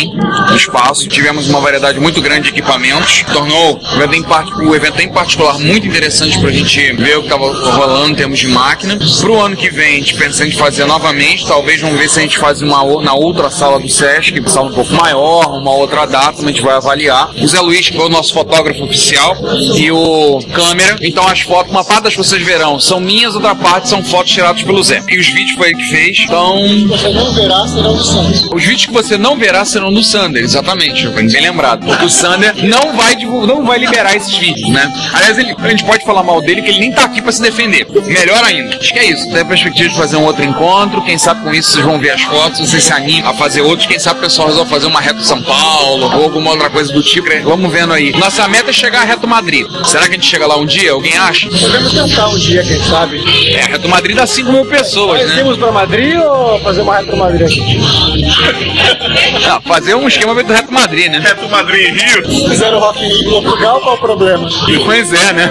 o 0.51 0.55
espaço. 0.55 1.07
Tivemos 1.07 1.47
uma 1.47 1.59
variedade 1.59 1.99
muito 1.99 2.21
grande 2.21 2.43
de 2.43 2.49
equipamentos. 2.49 3.23
Tornou 3.31 3.79
o 3.79 4.01
evento 4.01 4.15
em, 4.15 4.23
part... 4.23 4.51
o 4.53 4.75
evento 4.75 5.01
em 5.01 5.09
particular 5.09 5.59
muito 5.59 5.87
interessante 5.87 6.39
para 6.39 6.49
a 6.49 6.53
gente 6.53 6.93
ver 6.93 7.17
o 7.17 7.21
que 7.21 7.27
estava 7.27 7.45
rolando 7.71 8.11
em 8.11 8.15
termos 8.15 8.39
de 8.39 8.47
máquina. 8.47 8.97
Para 8.97 9.31
o 9.31 9.41
ano 9.41 9.55
que 9.55 9.69
vem, 9.69 9.95
a 9.95 9.97
gente 9.99 10.15
pensa 10.15 10.45
em 10.45 10.51
fazer 10.51 10.85
novamente. 10.85 11.45
Talvez 11.45 11.79
vamos 11.81 11.97
ver 11.97 12.09
se 12.09 12.19
a 12.19 12.21
gente 12.21 12.37
faz 12.37 12.61
uma 12.61 12.83
na 13.01 13.13
outra 13.13 13.49
sala 13.49 13.79
do 13.79 13.89
SESC, 13.89 14.41
sala 14.47 14.69
um 14.69 14.73
pouco 14.73 14.93
maior, 14.93 15.57
uma 15.57 15.71
outra 15.71 16.05
data, 16.05 16.41
a 16.41 16.45
gente 16.45 16.61
vai 16.61 16.75
avaliar. 16.75 17.31
O 17.35 17.47
Zé 17.47 17.59
Luiz, 17.59 17.89
que 17.89 17.95
foi 17.95 18.05
o 18.05 18.09
nosso 18.09 18.33
fotógrafo 18.33 18.83
oficial, 18.83 19.35
e 19.75 19.91
o 19.91 20.39
câmera. 20.53 20.97
Então 21.01 21.27
as 21.27 21.41
fotos, 21.41 21.71
uma 21.71 21.83
parte 21.83 22.03
das 22.03 22.15
vocês 22.15 22.41
verão 22.43 22.79
são 22.79 22.99
minhas, 22.99 23.35
outra 23.35 23.55
parte 23.55 23.89
são 23.89 24.03
fotos 24.03 24.31
tiradas 24.31 24.61
pelo 24.63 24.83
Zé. 24.83 25.03
E 25.09 25.19
os 25.19 25.27
vídeos 25.27 25.57
foi 25.57 25.69
ele 25.69 25.77
que 25.77 25.89
fez. 25.89 26.19
Então. 26.25 26.87
Você 26.87 27.09
não 27.09 27.33
verá, 27.33 27.67
serão 27.67 27.95
do 27.95 28.03
Sander. 28.03 28.55
Os 28.55 28.63
vídeos 28.63 28.85
que 28.85 28.93
você 28.93 29.17
não 29.17 29.37
verá 29.37 29.65
serão 29.65 29.82
do 29.91 30.03
Sander, 30.03 30.43
exatamente. 30.43 31.07
Bem 31.07 31.41
lembrado. 31.41 31.85
Porque 31.85 32.05
o 32.05 32.09
Sander 32.09 32.53
não 32.63 32.93
vai, 32.95 33.15
não 33.15 33.65
vai 33.65 33.79
liberar 33.79 34.15
esses 34.15 34.35
vídeos, 34.37 34.69
né? 34.69 34.91
Aliás, 35.13 35.37
ele, 35.37 35.55
a 35.57 35.69
gente 35.69 35.83
pode 35.83 36.05
falar 36.05 36.23
mal 36.23 36.41
dele, 36.41 36.61
que 36.61 36.69
ele 36.69 36.79
nem 36.79 36.91
tá 36.91 37.05
aqui 37.05 37.21
para 37.21 37.31
se 37.31 37.41
defender. 37.41 37.87
Melhor 38.05 38.43
ainda. 38.43 38.77
Acho 38.77 38.93
que 38.93 38.99
é 38.99 39.05
isso. 39.05 39.29
Tem 39.31 39.41
a 39.41 39.45
perspectiva 39.45 39.89
de 39.89 39.95
fazer 39.95 40.17
um 40.17 40.23
outro 40.23 40.43
encontro. 40.43 41.01
Quem 41.03 41.17
sabe 41.17 41.41
com 41.43 41.53
isso 41.53 41.71
vocês 41.71 41.85
vão 41.85 41.99
ver 41.99 42.11
as 42.11 42.21
fotos, 42.21 42.59
vocês 42.59 42.83
se 42.83 42.93
animam 42.93 43.31
a 43.31 43.33
fazer 43.33 43.61
outros. 43.61 43.87
Quem 43.87 43.99
sabe 43.99 44.19
o 44.19 44.23
pessoal 44.23 44.47
resolve 44.47 44.69
fazer 44.69 44.87
uma 44.87 45.01
reta 45.01 45.21
São 45.21 45.41
Paulo 45.41 46.05
ou 46.15 46.23
alguma 46.23 46.51
outra 46.51 46.69
coisa 46.69 46.91
do 46.93 47.01
tipo. 47.01 47.23
Vamos 47.43 47.71
vendo 47.71 47.93
aí. 47.93 48.11
Nossa 48.13 48.47
meta 48.47 48.69
é 48.69 48.73
chegar 48.73 49.01
a 49.01 49.05
Reto 49.05 49.27
Madrid. 49.27 49.65
Será 49.85 50.03
que 50.03 50.11
a 50.11 50.13
gente 50.13 50.25
chega 50.25 50.45
lá 50.45 50.57
um 50.57 50.65
dia? 50.65 50.91
Alguém 50.91 51.17
acha? 51.17 51.49
Podemos 51.49 51.93
tentar 51.93 52.27
um 52.27 52.37
dia, 52.37 52.63
quem 52.63 52.81
sabe. 52.83 53.23
É, 53.53 53.61
a 53.63 53.67
Reto 53.67 53.87
Madrid 53.87 54.15
dá 54.15 54.27
5 54.27 54.51
mil 54.51 54.65
pessoas, 54.65 55.21
Mas 55.21 55.29
né? 55.29 55.43
Vamos 55.43 55.57
para 55.57 55.71
Madrid 55.71 56.17
ou 56.19 56.59
fazer 56.59 56.81
uma 56.81 56.97
Reto 56.97 57.15
Madrid 57.15 57.47
aqui? 57.47 57.79
Não, 59.47 59.61
fazer 59.73 59.95
um 59.95 60.07
esquema 60.07 60.35
do 60.35 60.53
Reto 60.53 60.71
Madrid, 60.71 61.09
né? 61.09 61.17
Reto 61.17 61.49
Madrid 61.49 61.87
em 61.87 61.93
Rio? 61.93 62.47
Fizeram 62.47 62.79
Rock 62.79 63.03
in 63.03 63.23
Portugal, 63.23 63.81
qual 63.81 63.95
o 63.95 63.97
problema? 63.97 64.47
Pois 64.85 65.11
é, 65.11 65.33
né? 65.33 65.49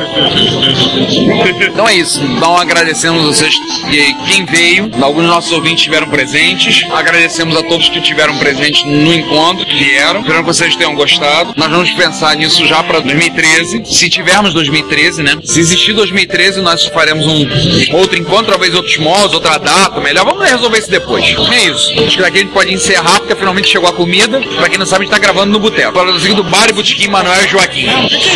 Então 1.61 1.89
é 1.89 1.97
isso. 1.97 2.23
Então 2.23 2.57
agradecemos 2.57 3.25
vocês 3.25 3.53
e 3.91 4.15
quem 4.31 4.45
veio. 4.45 4.91
Alguns 5.01 5.23
dos 5.23 5.35
nossos 5.35 5.53
ouvintes 5.53 5.79
estiveram 5.79 6.09
presentes. 6.09 6.87
Agradecemos 6.93 7.57
a 7.57 7.65
todos 7.65 7.89
que 7.89 7.99
estiveram 7.99 8.39
presentes 8.39 8.85
no 8.85 9.13
encontro, 9.13 9.67
que 9.67 9.75
vieram. 9.75 10.21
Espero 10.21 10.39
que 10.39 10.45
vocês 10.45 10.77
tenham 10.77 10.95
gostado. 10.95 11.53
Nós 11.57 11.69
vamos 11.69 11.91
pensar 11.91 12.37
nisso 12.37 12.65
já 12.65 12.81
para 12.85 13.01
2013. 13.01 13.83
Se 13.87 14.09
tivermos 14.09 14.55
2013, 14.55 15.25
né? 15.25 15.37
Se 15.43 15.59
existir 15.59 15.95
2013, 15.95 16.61
nós 16.61 16.85
faremos 16.85 17.27
um 17.27 17.97
outro 17.97 18.17
encontro, 18.17 18.53
talvez 18.53 18.73
outros 18.73 18.99
modos, 18.99 19.35
outra 19.35 19.59
data, 19.59 20.01
melhor. 20.01 20.25
Vamos 20.25 20.49
resolver 20.49 20.79
isso 20.79 20.91
depois. 20.91 21.25
É 21.25 21.65
isso. 21.65 21.93
Acho 22.05 22.17
que 22.17 22.23
daqui 22.23 22.39
a 22.39 22.41
gente 22.43 22.53
pode 22.53 22.73
encerrar, 22.73 23.19
porque 23.19 23.35
finalmente 23.35 23.69
chegou 23.69 23.89
a 23.89 23.93
comida. 23.93 24.12
Pra 24.57 24.69
quem 24.69 24.79
não 24.79 24.87
sabe, 24.87 25.03
a 25.03 25.05
gente 25.07 25.15
tá 25.15 25.19
gravando 25.19 25.53
no 25.53 25.59
Boteco. 25.59 25.93
Produzido 25.93 26.43
do 26.43 26.45
Bar 26.45 26.69
e 26.69 26.73
Botequim 26.73 27.09
Manuel 27.09 27.45
e 27.45 27.49
Joaquim. 27.49 27.87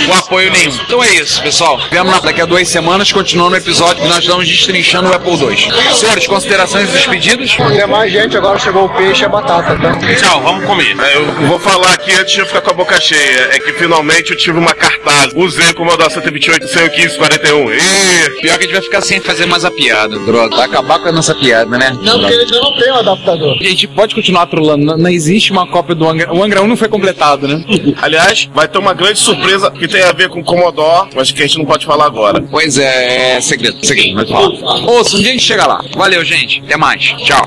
Com 0.06 0.14
apoio 0.14 0.50
nenhum. 0.50 0.72
Então 0.86 1.02
é 1.02 1.14
isso, 1.14 1.42
pessoal. 1.42 1.80
Vemos 1.90 2.20
daqui 2.22 2.40
a 2.40 2.46
duas 2.46 2.68
semanas, 2.68 3.12
continuando 3.12 3.54
o 3.54 3.58
episódio 3.58 4.02
que 4.02 4.08
nós 4.08 4.18
estamos 4.18 4.46
destrinchando 4.48 5.10
o 5.10 5.14
Apple 5.14 5.32
II. 5.32 5.94
Senhores, 5.94 6.26
considerações 6.26 6.88
e 6.88 6.92
despedidas? 6.92 7.54
Tem 7.56 7.86
mais 7.86 8.12
gente, 8.12 8.36
agora 8.36 8.58
chegou 8.58 8.84
o 8.84 8.88
peixe 8.88 9.22
e 9.22 9.24
a 9.24 9.28
batata, 9.28 9.76
tá? 9.76 9.96
Tchau, 10.16 10.42
vamos 10.42 10.64
comer. 10.64 10.96
É, 11.00 11.16
Eu 11.16 11.48
vou 11.48 11.58
falar 11.58 11.92
aqui 11.92 12.12
antes 12.12 12.32
de 12.32 12.40
eu 12.40 12.46
ficar 12.46 12.60
com 12.60 12.70
a 12.70 12.74
boca 12.74 13.00
cheia. 13.00 13.50
É 13.52 13.58
que 13.58 13.72
finalmente 13.74 14.30
eu 14.30 14.36
tive 14.36 14.58
uma 14.58 14.74
cartaz. 14.74 15.32
Usei 15.34 15.70
o 15.70 15.74
Commodore 15.74 16.12
128 16.12 16.68
sem 16.68 16.82
o 16.82 16.90
1541. 16.90 17.72
E... 17.72 18.40
Pior 18.40 18.58
que 18.58 18.64
a 18.64 18.66
gente 18.66 18.72
vai 18.72 18.82
ficar 18.82 19.00
sem 19.00 19.20
fazer 19.20 19.46
mais 19.46 19.64
a 19.64 19.70
piada, 19.70 20.18
droga. 20.20 20.56
Vai 20.56 20.66
acabar 20.66 20.98
com 20.98 21.08
a 21.08 21.12
nossa 21.12 21.34
piada, 21.34 21.76
né? 21.78 21.96
Não, 22.02 22.18
porque 22.20 22.34
ele 22.34 22.46
não 22.50 22.76
tem 22.78 22.92
um 22.92 22.96
adaptador. 22.96 23.56
A 23.60 23.64
gente 23.64 23.86
pode 23.88 24.14
continuar 24.14 24.46
trolando. 24.46 24.84
Não, 24.84 24.96
não 24.96 25.10
existe 25.10 25.52
uma 25.52 25.65
cópia 25.66 25.94
do 25.94 26.08
Angra. 26.08 26.32
O 26.32 26.42
Angra 26.42 26.62
1 26.62 26.66
não 26.66 26.76
foi 26.76 26.88
completado, 26.88 27.46
né? 27.46 27.64
Aliás, 28.00 28.48
vai 28.54 28.68
ter 28.68 28.78
uma 28.78 28.94
grande 28.94 29.18
surpresa 29.18 29.70
que 29.70 29.88
tem 29.88 30.02
a 30.02 30.12
ver 30.12 30.28
com 30.28 30.40
o 30.40 30.44
Commodore, 30.44 31.10
mas 31.14 31.30
que 31.30 31.42
a 31.42 31.46
gente 31.46 31.58
não 31.58 31.64
pode 31.64 31.86
falar 31.86 32.06
agora. 32.06 32.42
Pois 32.50 32.78
é, 32.78 33.36
é 33.36 33.40
segredo. 33.40 33.84
Segredo, 33.84 34.14
vai 34.14 34.26
falar. 34.26 34.48
Ouça, 34.90 35.16
um 35.16 35.20
dia 35.20 35.30
a 35.30 35.32
gente 35.32 35.44
chega 35.44 35.66
lá. 35.66 35.82
Valeu, 35.94 36.24
gente. 36.24 36.62
Até 36.64 36.76
mais. 36.76 37.02
Tchau. 37.02 37.46